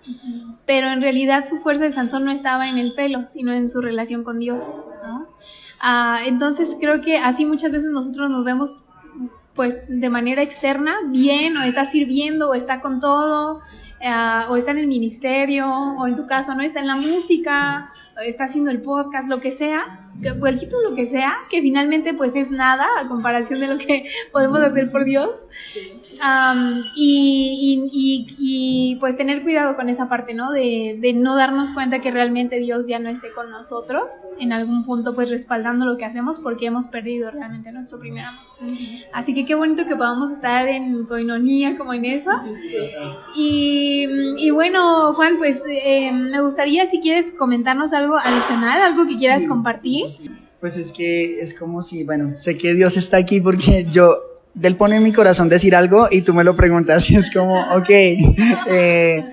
Pero 0.66 0.88
en 0.88 1.00
realidad 1.02 1.44
su 1.48 1.58
fuerza 1.58 1.84
de 1.84 1.92
Sansón 1.92 2.24
no 2.24 2.30
estaba 2.32 2.68
en 2.68 2.78
el 2.78 2.94
pelo, 2.94 3.26
sino 3.26 3.52
en 3.52 3.68
su 3.68 3.80
relación 3.80 4.22
con 4.24 4.38
Dios. 4.40 4.64
Ah, 5.80 6.20
entonces 6.26 6.76
creo 6.80 7.00
que 7.00 7.18
así 7.18 7.44
muchas 7.44 7.72
veces 7.72 7.90
nosotros 7.90 8.28
nos 8.30 8.44
vemos 8.44 8.84
pues 9.54 9.84
de 9.88 10.08
manera 10.08 10.42
externa 10.42 10.96
bien 11.08 11.56
o 11.56 11.62
está 11.62 11.84
sirviendo 11.84 12.50
o 12.50 12.54
está 12.54 12.80
con 12.80 13.00
todo 13.00 13.60
ah, 14.04 14.46
o 14.50 14.56
está 14.56 14.70
en 14.72 14.78
el 14.78 14.86
ministerio 14.86 15.68
o 15.68 16.06
en 16.06 16.16
tu 16.16 16.26
caso 16.26 16.54
no 16.54 16.62
está 16.62 16.80
en 16.80 16.86
la 16.86 16.96
música 16.96 17.92
está 18.26 18.44
haciendo 18.44 18.70
el 18.70 18.82
podcast, 18.82 19.28
lo 19.28 19.40
que 19.40 19.52
sea, 19.52 19.84
cualquier 20.38 20.70
lo 20.88 20.94
que 20.94 21.06
sea, 21.06 21.34
que 21.50 21.60
finalmente 21.60 22.14
pues 22.14 22.34
es 22.34 22.50
nada 22.50 22.86
a 23.00 23.08
comparación 23.08 23.60
de 23.60 23.68
lo 23.68 23.78
que 23.78 24.06
podemos 24.32 24.58
hacer 24.60 24.90
por 24.90 25.04
Dios. 25.04 25.48
y, 26.96 27.88
y, 28.38 28.96
pues 29.00 29.16
tener 29.16 29.42
cuidado 29.42 29.74
con 29.74 29.88
esa 29.88 30.08
parte, 30.08 30.34
¿no? 30.34 30.50
De, 30.52 30.96
de, 31.00 31.12
no 31.12 31.34
darnos 31.34 31.70
cuenta 31.72 32.00
que 32.00 32.10
realmente 32.10 32.58
Dios 32.58 32.86
ya 32.86 32.98
no 32.98 33.08
esté 33.08 33.32
con 33.32 33.50
nosotros, 33.50 34.04
en 34.38 34.52
algún 34.52 34.84
punto 34.84 35.14
pues 35.14 35.30
respaldando 35.30 35.84
lo 35.84 35.96
que 35.96 36.04
hacemos 36.04 36.38
porque 36.38 36.66
hemos 36.66 36.88
perdido 36.88 37.30
realmente 37.30 37.72
nuestro 37.72 37.98
primer 37.98 38.24
amor. 38.24 38.42
Así 39.12 39.34
que 39.34 39.44
qué 39.44 39.54
bonito 39.54 39.86
que 39.86 39.96
podamos 39.96 40.30
estar 40.30 40.68
en 40.68 41.04
coinonía 41.06 41.76
como 41.76 41.92
en 41.92 42.04
eso. 42.04 42.30
Y, 43.36 44.06
y 44.38 44.50
bueno, 44.50 45.12
Juan, 45.14 45.36
pues 45.38 45.62
eh, 45.68 46.12
me 46.12 46.40
gustaría 46.40 46.86
si 46.86 47.00
quieres 47.00 47.32
comentarnos 47.32 47.92
algo 47.92 48.16
adicional, 48.16 48.80
algo 48.80 49.06
que 49.06 49.18
quieras 49.18 49.42
compartir. 49.46 50.01
Pues 50.60 50.76
es 50.76 50.92
que 50.92 51.40
es 51.40 51.54
como 51.54 51.82
si, 51.82 52.04
bueno, 52.04 52.34
sé 52.36 52.56
que 52.56 52.74
Dios 52.74 52.96
está 52.96 53.16
aquí 53.16 53.40
porque 53.40 53.84
yo, 53.90 54.18
Él 54.62 54.76
pone 54.76 54.96
en 54.96 55.02
mi 55.02 55.12
corazón 55.12 55.48
decir 55.48 55.74
algo 55.74 56.06
y 56.10 56.22
tú 56.22 56.34
me 56.34 56.44
lo 56.44 56.54
preguntas 56.54 57.10
y 57.10 57.16
es 57.16 57.30
como, 57.30 57.60
ok, 57.74 57.90
eh, 58.68 59.24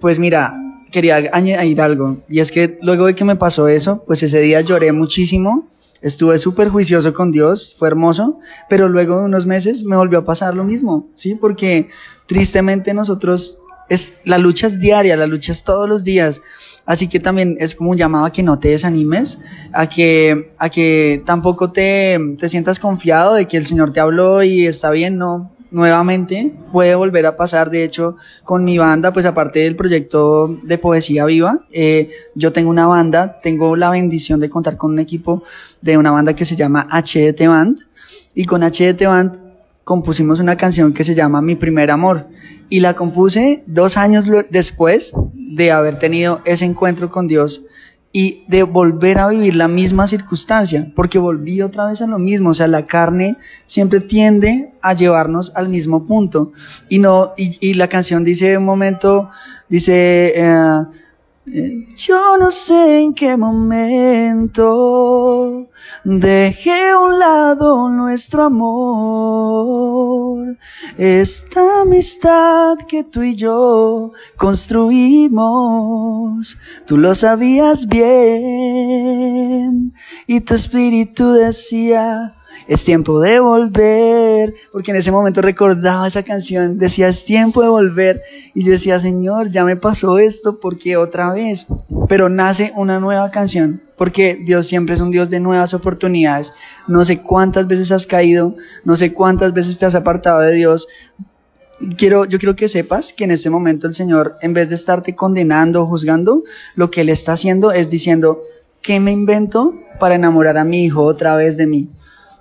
pues 0.00 0.18
mira, 0.18 0.54
quería 0.90 1.30
añadir 1.32 1.80
algo 1.80 2.18
y 2.28 2.40
es 2.40 2.52
que 2.52 2.78
luego 2.82 3.06
de 3.06 3.14
que 3.14 3.24
me 3.24 3.36
pasó 3.36 3.66
eso, 3.66 4.04
pues 4.06 4.22
ese 4.22 4.40
día 4.40 4.60
lloré 4.60 4.92
muchísimo. 4.92 5.68
Estuve 6.02 6.36
súper 6.36 6.68
juicioso 6.68 7.14
con 7.14 7.32
Dios, 7.32 7.74
fue 7.78 7.88
hermoso, 7.88 8.38
pero 8.68 8.90
luego 8.90 9.20
de 9.20 9.24
unos 9.24 9.46
meses 9.46 9.84
me 9.84 9.96
volvió 9.96 10.18
a 10.18 10.24
pasar 10.26 10.54
lo 10.54 10.62
mismo, 10.62 11.08
¿sí? 11.14 11.34
Porque 11.34 11.88
tristemente 12.26 12.92
nosotros, 12.92 13.58
es, 13.88 14.12
la 14.24 14.36
lucha 14.36 14.66
es 14.66 14.78
diaria, 14.80 15.16
la 15.16 15.26
lucha 15.26 15.52
es 15.52 15.64
todos 15.64 15.88
los 15.88 16.04
días. 16.04 16.42
Así 16.86 17.08
que 17.08 17.20
también 17.20 17.56
es 17.60 17.74
como 17.74 17.90
un 17.90 17.96
llamado 17.96 18.26
a 18.26 18.30
que 18.30 18.42
no 18.42 18.58
te 18.58 18.68
desanimes, 18.68 19.38
a 19.72 19.88
que, 19.88 20.52
a 20.58 20.68
que 20.68 21.22
tampoco 21.24 21.72
te, 21.72 22.18
te 22.38 22.48
sientas 22.48 22.78
confiado 22.78 23.34
de 23.34 23.46
que 23.46 23.56
el 23.56 23.64
Señor 23.64 23.90
te 23.90 24.00
habló 24.00 24.42
y 24.42 24.66
está 24.66 24.90
bien, 24.90 25.16
no, 25.16 25.54
nuevamente 25.74 26.54
puede 26.72 26.94
volver 26.94 27.26
a 27.26 27.36
pasar. 27.36 27.68
De 27.68 27.84
hecho, 27.84 28.16
con 28.44 28.64
mi 28.64 28.78
banda, 28.78 29.12
pues 29.12 29.26
aparte 29.26 29.58
del 29.58 29.76
proyecto 29.76 30.56
de 30.62 30.78
Poesía 30.78 31.26
Viva, 31.26 31.58
eh, 31.72 32.08
yo 32.34 32.52
tengo 32.52 32.70
una 32.70 32.86
banda, 32.86 33.38
tengo 33.42 33.76
la 33.76 33.90
bendición 33.90 34.40
de 34.40 34.48
contar 34.48 34.76
con 34.76 34.92
un 34.92 35.00
equipo 35.00 35.42
de 35.82 35.98
una 35.98 36.12
banda 36.12 36.34
que 36.34 36.44
se 36.44 36.56
llama 36.56 36.86
HDT 36.90 37.46
Band. 37.48 37.80
Y 38.34 38.44
con 38.44 38.62
HDT 38.62 39.04
Band 39.04 39.40
compusimos 39.82 40.40
una 40.40 40.56
canción 40.56 40.92
que 40.92 41.04
se 41.04 41.14
llama 41.14 41.42
Mi 41.42 41.56
primer 41.56 41.90
amor. 41.90 42.28
Y 42.68 42.80
la 42.80 42.94
compuse 42.94 43.64
dos 43.66 43.96
años 43.96 44.26
después 44.50 45.12
de 45.54 45.72
haber 45.72 45.98
tenido 45.98 46.40
ese 46.44 46.64
encuentro 46.64 47.08
con 47.08 47.26
Dios 47.28 47.62
y 48.12 48.44
de 48.46 48.62
volver 48.62 49.18
a 49.18 49.28
vivir 49.28 49.56
la 49.56 49.66
misma 49.66 50.06
circunstancia, 50.06 50.92
porque 50.94 51.18
volví 51.18 51.60
otra 51.62 51.86
vez 51.86 52.00
a 52.00 52.06
lo 52.06 52.20
mismo, 52.20 52.50
o 52.50 52.54
sea, 52.54 52.68
la 52.68 52.86
carne 52.86 53.36
siempre 53.66 54.00
tiende 54.00 54.72
a 54.82 54.94
llevarnos 54.94 55.52
al 55.56 55.68
mismo 55.68 56.06
punto. 56.06 56.52
Y 56.88 57.00
no, 57.00 57.32
y, 57.36 57.56
y 57.60 57.74
la 57.74 57.88
canción 57.88 58.22
dice 58.22 58.56
un 58.56 58.64
momento, 58.64 59.30
dice, 59.68 60.32
eh, 60.36 60.84
yo 61.46 62.38
no 62.38 62.50
sé 62.50 63.02
en 63.02 63.12
qué 63.12 63.36
momento 63.36 65.68
dejé 66.04 66.88
a 66.90 66.98
un 66.98 67.18
lado 67.18 67.90
nuestro 67.90 68.44
amor, 68.44 70.56
esta 70.96 71.82
amistad 71.82 72.78
que 72.88 73.04
tú 73.04 73.22
y 73.22 73.34
yo 73.34 74.12
construimos, 74.36 76.56
tú 76.86 76.96
lo 76.96 77.14
sabías 77.14 77.88
bien 77.88 79.92
y 80.26 80.40
tu 80.40 80.54
espíritu 80.54 81.32
decía, 81.32 82.36
es 82.66 82.84
tiempo 82.84 83.20
de 83.20 83.40
volver, 83.40 84.54
porque 84.72 84.90
en 84.90 84.98
ese 84.98 85.10
momento 85.10 85.42
recordaba 85.42 86.06
esa 86.06 86.22
canción, 86.22 86.78
decía, 86.78 87.08
es 87.08 87.24
tiempo 87.24 87.62
de 87.62 87.68
volver, 87.68 88.22
y 88.54 88.64
yo 88.64 88.72
decía, 88.72 89.00
Señor, 89.00 89.50
ya 89.50 89.64
me 89.64 89.76
pasó 89.76 90.18
esto, 90.18 90.58
porque 90.60 90.96
otra 90.96 91.32
vez? 91.32 91.66
Pero 92.08 92.28
nace 92.28 92.72
una 92.76 93.00
nueva 93.00 93.30
canción, 93.30 93.82
porque 93.96 94.38
Dios 94.44 94.66
siempre 94.66 94.94
es 94.94 95.00
un 95.00 95.10
Dios 95.10 95.30
de 95.30 95.40
nuevas 95.40 95.74
oportunidades. 95.74 96.52
No 96.88 97.04
sé 97.04 97.20
cuántas 97.20 97.66
veces 97.66 97.92
has 97.92 98.06
caído, 98.06 98.56
no 98.84 98.96
sé 98.96 99.12
cuántas 99.12 99.52
veces 99.52 99.78
te 99.78 99.86
has 99.86 99.94
apartado 99.94 100.40
de 100.40 100.52
Dios. 100.52 100.88
Quiero, 101.96 102.24
yo 102.24 102.38
quiero 102.38 102.56
que 102.56 102.68
sepas 102.68 103.12
que 103.12 103.24
en 103.24 103.32
este 103.32 103.50
momento 103.50 103.86
el 103.86 103.94
Señor, 103.94 104.36
en 104.40 104.54
vez 104.54 104.68
de 104.68 104.76
estarte 104.76 105.14
condenando 105.14 105.82
o 105.82 105.86
juzgando, 105.86 106.44
lo 106.76 106.90
que 106.90 107.00
Él 107.00 107.08
está 107.08 107.32
haciendo 107.32 107.72
es 107.72 107.88
diciendo, 107.88 108.42
¿qué 108.80 109.00
me 109.00 109.12
invento 109.12 109.74
para 109.98 110.14
enamorar 110.14 110.58
a 110.58 110.64
mi 110.64 110.84
hijo 110.84 111.02
otra 111.02 111.36
vez 111.36 111.56
de 111.56 111.66
mí? 111.66 111.88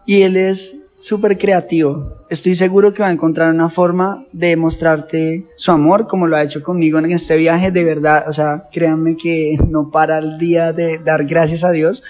Y 0.05 0.23
él 0.23 0.37
es 0.37 0.77
súper 1.03 1.37
creativo. 1.37 2.17
Estoy 2.29 2.55
seguro 2.55 2.93
que 2.93 3.03
va 3.03 3.09
a 3.09 3.11
encontrar 3.11 3.53
una 3.53 3.69
forma 3.69 4.25
de 4.31 4.55
mostrarte 4.55 5.45
su 5.57 5.71
amor, 5.71 6.07
como 6.07 6.27
lo 6.27 6.37
ha 6.37 6.43
hecho 6.43 6.63
conmigo 6.63 6.97
en 6.97 7.11
este 7.11 7.35
viaje, 7.35 7.71
de 7.71 7.83
verdad. 7.83 8.25
O 8.27 8.33
sea, 8.33 8.63
créanme 8.71 9.17
que 9.17 9.57
no 9.67 9.91
para 9.91 10.19
el 10.19 10.37
día 10.37 10.71
de 10.71 10.99
dar 10.99 11.25
gracias 11.25 11.63
a 11.65 11.71
Dios. 11.71 12.03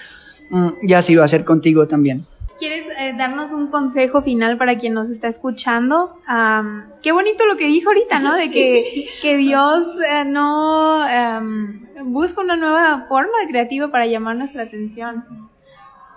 Mm, 0.50 0.68
y 0.82 0.92
así 0.92 1.16
va 1.16 1.24
a 1.24 1.28
ser 1.28 1.44
contigo 1.44 1.88
también. 1.88 2.24
¿Quieres 2.56 2.86
eh, 3.00 3.14
darnos 3.18 3.50
un 3.50 3.66
consejo 3.66 4.22
final 4.22 4.56
para 4.56 4.78
quien 4.78 4.94
nos 4.94 5.10
está 5.10 5.26
escuchando? 5.26 6.16
Um, 6.28 6.84
qué 7.02 7.10
bonito 7.10 7.44
lo 7.46 7.56
que 7.56 7.66
dijo 7.66 7.90
ahorita, 7.90 8.20
¿no? 8.20 8.34
De 8.34 8.48
que, 8.52 9.08
que 9.20 9.36
Dios 9.36 9.84
eh, 10.08 10.24
no 10.24 11.00
um, 11.04 12.12
busca 12.12 12.42
una 12.42 12.56
nueva 12.56 13.06
forma 13.08 13.38
creativa 13.48 13.88
para 13.88 14.06
llamar 14.06 14.36
nuestra 14.36 14.62
atención. 14.62 15.24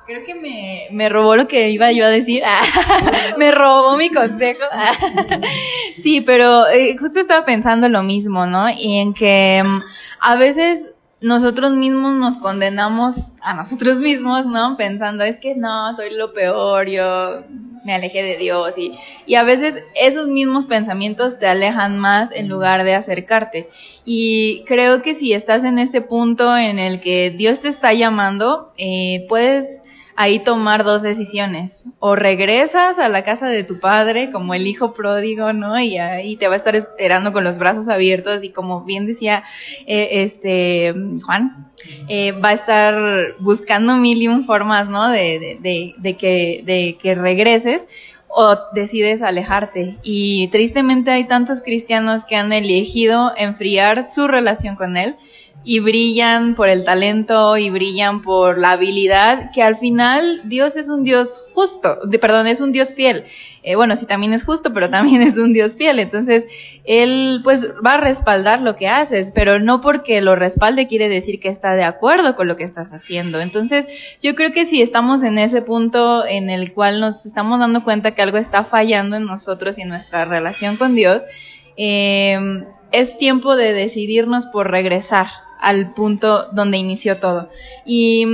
Creo 0.08 0.24
que 0.24 0.36
me, 0.36 0.88
me, 0.92 1.10
robó 1.10 1.36
lo 1.36 1.50
que 1.50 1.70
iba 1.70 1.92
yo 1.92 2.06
a 2.06 2.10
decir. 2.10 2.42
me 3.38 3.52
robó 3.52 3.98
mi 3.98 4.10
consejo. 4.10 4.64
sí, 6.02 6.22
pero 6.22 6.66
eh, 6.70 6.96
justo 6.98 7.20
estaba 7.20 7.44
pensando 7.44 7.90
lo 7.90 8.04
mismo, 8.04 8.46
¿no? 8.46 8.70
Y 8.70 9.00
en 9.00 9.14
que 9.14 9.62
um, 9.66 9.82
a 10.22 10.36
veces 10.38 10.92
nosotros 11.20 11.74
mismos 11.74 12.16
nos 12.16 12.38
condenamos 12.38 13.32
a 13.42 13.54
nosotros 13.54 14.00
mismos, 14.00 14.46
¿no? 14.46 14.78
Pensando, 14.78 15.26
es 15.26 15.36
que 15.36 15.56
no, 15.56 15.94
soy 15.94 16.16
lo 16.16 16.32
peor, 16.32 16.88
yo 16.88 17.44
me 17.84 17.94
alejé 17.94 18.24
de 18.24 18.38
Dios 18.38 18.78
y, 18.78 18.94
y 19.26 19.36
a 19.36 19.44
veces 19.44 19.84
esos 19.96 20.30
mismos 20.30 20.66
pensamientos 20.66 21.38
te 21.38 21.48
alejan 21.48 21.98
más 21.98 22.32
en 22.32 22.48
lugar 22.48 22.86
de 22.86 22.96
acercarte. 22.96 23.68
Y 24.06 24.64
creo 24.68 25.02
que 25.02 25.14
si 25.14 25.34
estás 25.34 25.66
en 25.66 25.80
ese 25.80 26.00
punto 26.00 26.58
en 26.58 26.80
el 26.80 27.02
que 27.02 27.30
Dios 27.30 27.60
te 27.60 27.68
está 27.68 27.92
llamando, 27.92 28.72
eh, 28.78 29.26
puedes 29.28 29.84
ahí 30.18 30.40
tomar 30.40 30.84
dos 30.84 31.04
decisiones. 31.04 31.86
O 32.00 32.16
regresas 32.16 33.00
a 33.00 33.08
la 33.08 33.24
casa 33.24 33.48
de 33.48 33.64
tu 33.64 33.80
padre 33.80 34.32
como 34.32 34.54
el 34.54 34.68
hijo 34.68 34.94
pródigo, 34.94 35.54
¿no? 35.54 35.80
Y 35.80 35.98
ahí 35.98 36.36
te 36.36 36.48
va 36.48 36.56
a 36.56 36.58
estar 36.58 36.76
esperando 36.76 37.32
con 37.32 37.44
los 37.44 37.60
brazos 37.60 37.88
abiertos 37.88 38.44
y 38.44 38.50
como 38.50 38.84
bien 38.84 39.06
decía 39.06 39.44
eh, 39.86 40.24
este 40.24 40.94
Juan, 41.24 41.72
eh, 42.10 42.32
va 42.34 42.50
a 42.50 42.54
estar 42.54 43.36
buscando 43.40 43.96
mil 43.96 44.22
y 44.22 44.28
un 44.28 44.44
formas, 44.44 44.90
¿no? 44.90 45.08
De, 45.10 45.60
de, 45.62 45.94
de, 45.98 46.18
que, 46.18 46.64
de 46.66 46.98
que 47.00 47.14
regreses 47.14 47.88
o 48.28 48.58
decides 48.74 49.22
alejarte. 49.22 49.98
Y 50.02 50.48
tristemente 50.48 51.12
hay 51.12 51.26
tantos 51.26 51.62
cristianos 51.62 52.24
que 52.24 52.36
han 52.36 52.52
elegido 52.52 53.34
enfriar 53.38 54.04
su 54.04 54.28
relación 54.28 54.76
con 54.76 54.98
Él 54.98 55.16
y 55.64 55.80
brillan 55.80 56.56
por 56.56 56.70
el 56.70 56.86
talento 56.86 57.58
y 57.58 57.70
brillan 57.70 58.22
por 58.22 58.58
la 58.58 58.72
habilidad, 58.72 59.52
que 59.52 59.62
al 59.62 59.76
final 59.76 60.42
Dios 60.46 60.78
es 60.78 60.88
un 60.88 61.04
Dios 61.04 61.42
justo, 61.54 62.00
de, 62.06 62.20
perdón, 62.20 62.48
es 62.48 62.62
un 62.62 62.72
Dios 62.72 62.94
fiel. 62.94 63.26
Eh, 63.64 63.76
bueno, 63.76 63.98
sí 63.98 64.06
también 64.06 64.32
es 64.32 64.46
justo, 64.46 64.72
pero 64.72 64.90
también 64.90 65.22
es 65.24 65.36
un 65.38 65.52
Dios 65.52 65.76
fiel. 65.76 66.00
Entonces, 66.00 66.48
Él 66.86 67.42
pues 67.44 67.68
va 67.86 67.96
a 67.96 67.98
respaldar 67.98 68.62
lo 68.62 68.78
que 68.78 68.88
haces, 68.88 69.34
pero 69.36 69.60
no 69.60 69.82
porque 69.82 70.22
lo 70.22 70.38
respalde 70.38 70.88
quiere 70.88 71.10
decir 71.10 71.42
que 71.42 71.50
está 71.50 71.74
de 71.74 71.84
acuerdo 71.84 72.38
con 72.38 72.48
lo 72.48 72.56
que 72.56 72.64
estás 72.64 72.94
haciendo. 72.94 73.42
Entonces, 73.42 73.90
yo 74.24 74.36
creo 74.36 74.54
que 74.54 74.66
si 74.66 74.82
estamos 74.82 75.22
en 75.24 75.38
ese 75.38 75.62
punto 75.62 76.26
en 76.26 76.50
el 76.50 76.72
cual 76.72 77.02
nos 77.02 77.26
estamos 77.26 77.60
dando 77.60 77.84
cuenta 77.84 78.12
que 78.12 78.22
algo 78.22 78.38
está 78.38 78.64
fallando 78.64 79.18
en 79.18 79.26
nosotros 79.26 79.78
y 79.78 79.82
en 79.82 79.90
nuestra 79.90 80.24
relación 80.24 80.78
con 80.78 80.96
Dios, 80.96 81.26
eh, 81.76 82.40
es 82.94 83.18
tiempo 83.18 83.58
de 83.58 83.74
decidirnos 83.74 84.46
por 84.46 84.72
regresar 84.72 85.28
al 85.60 85.90
punto 85.90 86.48
donde 86.52 86.78
inició 86.78 87.18
todo. 87.18 87.50
Y 87.86 88.26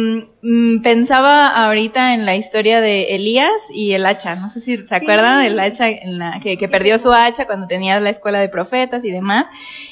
mm, 0.42 0.82
pensaba 0.82 1.48
ahorita 1.66 2.14
en 2.14 2.26
la 2.26 2.36
historia 2.36 2.82
de 2.82 3.16
Elías 3.16 3.52
y 3.74 3.94
el 3.94 4.06
hacha. 4.06 4.36
No 4.36 4.50
sé 4.50 4.60
si 4.60 4.78
se 4.86 4.96
acuerdan 4.96 5.44
del 5.44 5.60
hacha 5.60 5.90
en 5.90 6.20
la, 6.20 6.40
que, 6.40 6.58
que, 6.58 6.68
perdió 6.68 6.98
su 6.98 7.14
hacha 7.14 7.46
cuando 7.46 7.68
tenía 7.68 8.00
la 8.00 8.10
escuela 8.10 8.40
de 8.40 8.50
profetas 8.50 9.06
y 9.06 9.12
demás. 9.12 9.48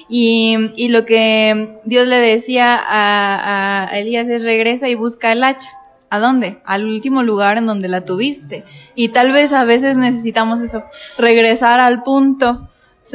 Y, 0.09 0.71
y 0.75 0.89
lo 0.89 1.05
que 1.05 1.77
Dios 1.85 2.07
le 2.07 2.17
decía 2.17 2.75
a, 2.75 3.87
a 3.89 3.99
Elías 3.99 4.27
es 4.27 4.43
regresa 4.43 4.89
y 4.89 4.95
busca 4.95 5.31
el 5.31 5.43
hacha. 5.43 5.69
¿A 6.09 6.19
dónde? 6.19 6.57
Al 6.65 6.83
último 6.83 7.23
lugar 7.23 7.57
en 7.57 7.65
donde 7.65 7.87
la 7.87 8.01
tuviste. 8.01 8.65
Y 8.95 9.09
tal 9.09 9.31
vez 9.31 9.53
a 9.53 9.63
veces 9.63 9.95
necesitamos 9.95 10.59
eso, 10.59 10.83
regresar 11.17 11.79
al 11.79 12.03
punto 12.03 12.67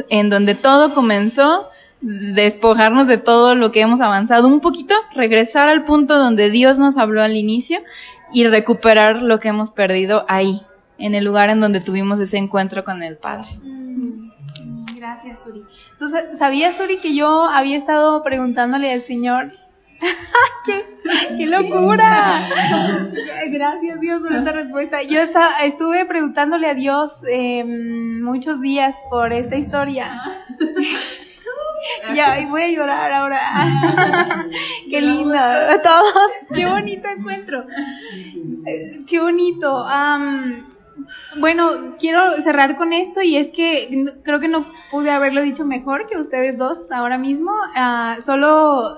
en 0.09 0.29
donde 0.29 0.55
todo 0.55 0.93
comenzó 0.93 1.67
despojarnos 2.01 3.07
de 3.07 3.17
todo 3.17 3.55
lo 3.55 3.71
que 3.71 3.81
hemos 3.81 4.01
avanzado 4.01 4.47
un 4.47 4.59
poquito, 4.59 4.95
regresar 5.15 5.69
al 5.69 5.83
punto 5.83 6.17
donde 6.17 6.49
Dios 6.49 6.79
nos 6.79 6.97
habló 6.97 7.23
al 7.23 7.35
inicio 7.35 7.79
y 8.31 8.45
recuperar 8.45 9.21
lo 9.23 9.39
que 9.39 9.47
hemos 9.47 9.71
perdido 9.71 10.25
ahí, 10.27 10.61
en 10.97 11.15
el 11.15 11.25
lugar 11.25 11.49
en 11.49 11.59
donde 11.59 11.79
tuvimos 11.79 12.19
ese 12.19 12.37
encuentro 12.37 12.83
con 12.83 13.01
el 13.01 13.17
Padre. 13.17 13.47
Mm, 13.63 14.29
gracias, 14.95 15.39
Suri. 15.43 15.63
Entonces, 15.91 16.37
¿sabías, 16.37 16.77
Suri, 16.77 16.97
que 16.97 17.15
yo 17.15 17.45
había 17.45 17.77
estado 17.77 18.21
preguntándole 18.21 18.91
al 18.91 19.03
Señor 19.03 19.51
¡Qué, 20.65 20.85
¡Qué, 21.37 21.45
locura! 21.47 22.47
Gracias 23.49 23.99
Dios 23.99 24.21
por 24.21 24.33
esta 24.33 24.51
respuesta. 24.51 25.03
Yo 25.03 25.21
estaba, 25.21 25.63
estuve 25.63 26.05
preguntándole 26.05 26.67
a 26.67 26.73
Dios 26.73 27.23
eh, 27.31 27.63
muchos 28.21 28.61
días 28.61 28.95
por 29.09 29.33
esta 29.33 29.55
historia. 29.55 30.21
Ya, 32.15 32.39
y 32.39 32.45
voy 32.45 32.61
a 32.61 32.69
llorar 32.69 33.11
ahora. 33.11 33.39
qué 34.89 35.01
lindo, 35.01 35.37
todos, 35.83 36.31
qué 36.53 36.65
bonito 36.65 37.07
encuentro. 37.07 37.65
Qué 39.07 39.19
bonito. 39.19 39.85
bueno, 41.37 41.95
quiero 41.99 42.41
cerrar 42.41 42.75
con 42.75 42.93
esto 42.93 43.21
y 43.21 43.37
es 43.37 43.51
que 43.51 44.05
creo 44.23 44.39
que 44.39 44.47
no 44.47 44.65
pude 44.91 45.11
haberlo 45.11 45.41
dicho 45.41 45.65
mejor 45.65 46.07
que 46.07 46.17
ustedes 46.17 46.57
dos 46.57 46.91
ahora 46.91 47.17
mismo. 47.17 47.51
Uh, 47.51 48.21
solo 48.23 48.97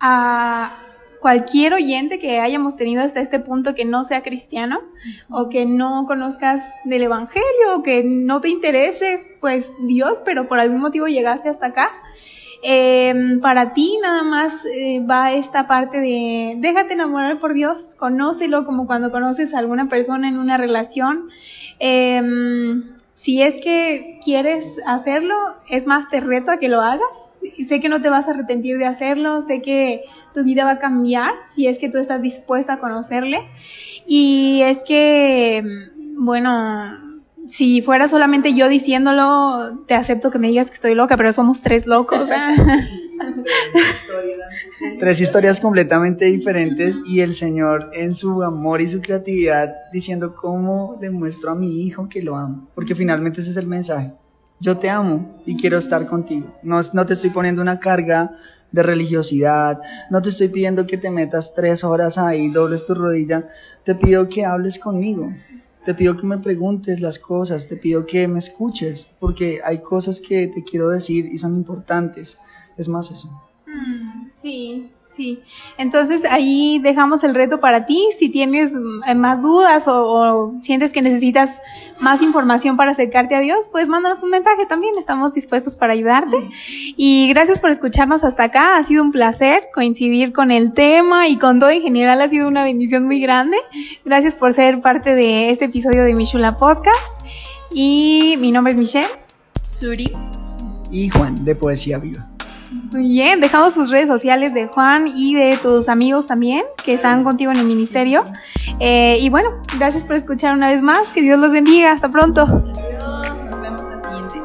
a 0.00 0.72
cualquier 1.20 1.74
oyente 1.74 2.18
que 2.18 2.38
hayamos 2.40 2.76
tenido 2.76 3.02
hasta 3.02 3.20
este 3.20 3.40
punto 3.40 3.74
que 3.74 3.84
no 3.84 4.04
sea 4.04 4.22
cristiano 4.22 4.80
o 5.28 5.48
que 5.48 5.66
no 5.66 6.04
conozcas 6.06 6.62
del 6.84 7.02
Evangelio 7.02 7.74
o 7.74 7.82
que 7.82 8.04
no 8.04 8.40
te 8.40 8.48
interese, 8.48 9.36
pues 9.40 9.72
Dios, 9.86 10.22
pero 10.24 10.46
por 10.46 10.60
algún 10.60 10.80
motivo 10.80 11.06
llegaste 11.08 11.48
hasta 11.48 11.66
acá. 11.66 11.90
Eh, 12.68 13.38
para 13.42 13.72
ti 13.72 13.96
nada 14.02 14.24
más 14.24 14.64
eh, 14.64 15.00
va 15.08 15.32
esta 15.32 15.68
parte 15.68 16.00
de 16.00 16.56
déjate 16.58 16.94
enamorar 16.94 17.38
por 17.38 17.54
Dios, 17.54 17.94
conócelo 17.96 18.64
como 18.64 18.88
cuando 18.88 19.12
conoces 19.12 19.54
a 19.54 19.60
alguna 19.60 19.88
persona 19.88 20.28
en 20.28 20.36
una 20.36 20.56
relación. 20.56 21.28
Eh, 21.78 22.20
si 23.16 23.40
es 23.40 23.54
que 23.62 24.18
quieres 24.22 24.64
hacerlo, 24.84 25.34
es 25.70 25.86
más, 25.86 26.08
te 26.08 26.20
reto 26.20 26.50
a 26.50 26.58
que 26.58 26.68
lo 26.68 26.82
hagas. 26.82 27.32
Sé 27.66 27.80
que 27.80 27.88
no 27.88 28.02
te 28.02 28.10
vas 28.10 28.28
a 28.28 28.32
arrepentir 28.32 28.76
de 28.76 28.84
hacerlo, 28.84 29.40
sé 29.40 29.62
que 29.62 30.02
tu 30.34 30.44
vida 30.44 30.64
va 30.64 30.72
a 30.72 30.78
cambiar 30.78 31.32
si 31.54 31.66
es 31.66 31.78
que 31.78 31.88
tú 31.88 31.96
estás 31.96 32.20
dispuesta 32.20 32.74
a 32.74 32.78
conocerle. 32.78 33.38
Y 34.06 34.60
es 34.64 34.82
que, 34.84 35.64
bueno, 36.18 37.05
si 37.48 37.82
fuera 37.82 38.08
solamente 38.08 38.54
yo 38.54 38.68
diciéndolo, 38.68 39.84
te 39.86 39.94
acepto 39.94 40.30
que 40.30 40.38
me 40.38 40.48
digas 40.48 40.68
que 40.68 40.74
estoy 40.74 40.94
loca, 40.94 41.16
pero 41.16 41.32
somos 41.32 41.60
tres 41.60 41.86
locos. 41.86 42.28
Tres 44.98 45.20
historias 45.20 45.58
completamente 45.58 46.26
diferentes 46.26 47.00
y 47.06 47.20
el 47.20 47.34
Señor 47.34 47.90
en 47.94 48.12
su 48.12 48.42
amor 48.42 48.80
y 48.82 48.88
su 48.88 49.00
creatividad 49.00 49.74
diciendo 49.90 50.34
cómo 50.34 50.98
le 51.00 51.10
muestro 51.10 51.50
a 51.50 51.54
mi 51.54 51.82
hijo 51.82 52.08
que 52.08 52.22
lo 52.22 52.36
amo. 52.36 52.68
Porque 52.74 52.94
finalmente 52.94 53.40
ese 53.40 53.50
es 53.50 53.56
el 53.56 53.66
mensaje. 53.66 54.12
Yo 54.60 54.78
te 54.78 54.88
amo 54.88 55.42
y 55.44 55.56
quiero 55.56 55.78
estar 55.78 56.06
contigo. 56.06 56.54
No, 56.62 56.80
no 56.92 57.06
te 57.06 57.12
estoy 57.14 57.30
poniendo 57.30 57.60
una 57.62 57.78
carga 57.78 58.30
de 58.72 58.82
religiosidad, 58.82 59.80
no 60.10 60.20
te 60.22 60.30
estoy 60.30 60.48
pidiendo 60.48 60.86
que 60.86 60.96
te 60.96 61.10
metas 61.10 61.54
tres 61.54 61.84
horas 61.84 62.18
ahí, 62.18 62.48
dobles 62.48 62.86
tu 62.86 62.94
rodilla, 62.94 63.46
te 63.84 63.94
pido 63.94 64.28
que 64.28 64.44
hables 64.44 64.78
conmigo, 64.78 65.32
te 65.86 65.94
pido 65.94 66.16
que 66.16 66.26
me 66.26 66.38
preguntes 66.38 67.00
las 67.00 67.20
cosas, 67.20 67.68
te 67.68 67.76
pido 67.76 68.06
que 68.06 68.26
me 68.26 68.40
escuches, 68.40 69.08
porque 69.20 69.60
hay 69.64 69.78
cosas 69.78 70.20
que 70.20 70.48
te 70.48 70.64
quiero 70.64 70.88
decir 70.88 71.28
y 71.30 71.38
son 71.38 71.54
importantes. 71.54 72.38
Es 72.76 72.88
más 72.88 73.12
eso. 73.12 73.30
Mm, 73.66 74.30
sí, 74.34 74.90
Sí, 75.16 75.40
entonces 75.78 76.26
ahí 76.26 76.78
dejamos 76.82 77.24
el 77.24 77.34
reto 77.34 77.58
para 77.58 77.86
ti. 77.86 78.06
Si 78.18 78.28
tienes 78.28 78.72
mm, 78.74 79.16
más 79.16 79.40
dudas 79.40 79.84
o, 79.86 80.54
sientes 80.62 80.92
que 80.92 81.00
necesitas 81.00 81.62
más 82.00 82.20
información 82.20 82.76
para 82.76 82.90
acercarte 82.90 83.34
a 83.34 83.40
Dios, 83.40 83.68
pues 83.72 83.88
mándanos 83.88 84.22
un 84.22 84.28
mensaje 84.28 84.66
también. 84.66 84.92
Estamos 84.98 85.32
dispuestos 85.32 85.76
para 85.76 85.94
ayudarte. 85.94 86.36
Y 86.98 87.28
gracias 87.30 87.60
por 87.60 87.70
escucharnos 87.70 88.24
hasta 88.24 88.44
acá. 88.44 88.76
Ha 88.76 88.82
sido 88.82 89.02
un 89.02 89.10
placer 89.10 89.68
coincidir 89.72 90.34
con 90.34 90.50
el 90.50 90.74
tema 90.74 91.28
y 91.28 91.38
con 91.38 91.60
todo 91.60 91.70
en 91.70 91.80
general. 91.80 92.20
Ha 92.20 92.28
sido 92.28 92.46
una 92.46 92.64
bendición 92.64 93.04
muy 93.04 93.18
grande. 93.20 93.56
Gracias 94.04 94.34
por 94.34 94.52
ser 94.52 94.82
parte 94.82 95.14
de 95.14 95.50
este 95.50 95.66
episodio 95.66 96.04
de 96.04 96.14
Michula 96.14 96.58
Podcast. 96.58 97.22
Y 97.72 98.36
mi 98.38 98.50
nombre 98.50 98.72
es 98.72 98.78
Michelle. 98.78 99.08
Suri. 99.66 100.10
Y 100.90 101.08
Juan 101.08 101.42
de 101.42 101.54
Poesía 101.54 101.98
Viva. 101.98 102.35
Muy 102.92 103.08
bien, 103.08 103.40
dejamos 103.40 103.74
sus 103.74 103.90
redes 103.90 104.06
sociales 104.06 104.54
de 104.54 104.66
Juan 104.66 105.08
y 105.08 105.34
de 105.34 105.56
tus 105.56 105.88
amigos 105.88 106.26
también 106.26 106.62
que 106.84 106.94
están 106.94 107.24
contigo 107.24 107.50
en 107.50 107.58
el 107.58 107.66
ministerio. 107.66 108.24
Eh, 108.80 109.18
y 109.20 109.28
bueno, 109.28 109.50
gracias 109.78 110.04
por 110.04 110.16
escuchar 110.16 110.54
una 110.54 110.70
vez 110.70 110.82
más. 110.82 111.10
Que 111.10 111.22
Dios 111.22 111.38
los 111.38 111.52
bendiga. 111.52 111.92
Hasta 111.92 112.10
pronto. 112.10 112.42
Adiós, 112.42 113.42
nos 113.44 113.60
vemos 113.60 113.82
la 113.82 114.04
siguiente. 114.04 114.40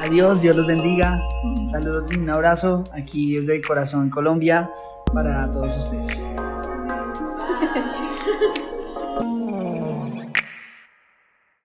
Adiós, 0.00 0.42
Dios 0.42 0.56
los 0.56 0.66
bendiga. 0.66 1.20
Saludos 1.66 2.12
y 2.12 2.16
un 2.16 2.30
abrazo 2.30 2.84
aquí 2.92 3.36
desde 3.36 3.60
Corazón 3.62 4.10
Colombia 4.10 4.70
para 5.12 5.50
todos 5.50 5.76
ustedes. 5.76 6.24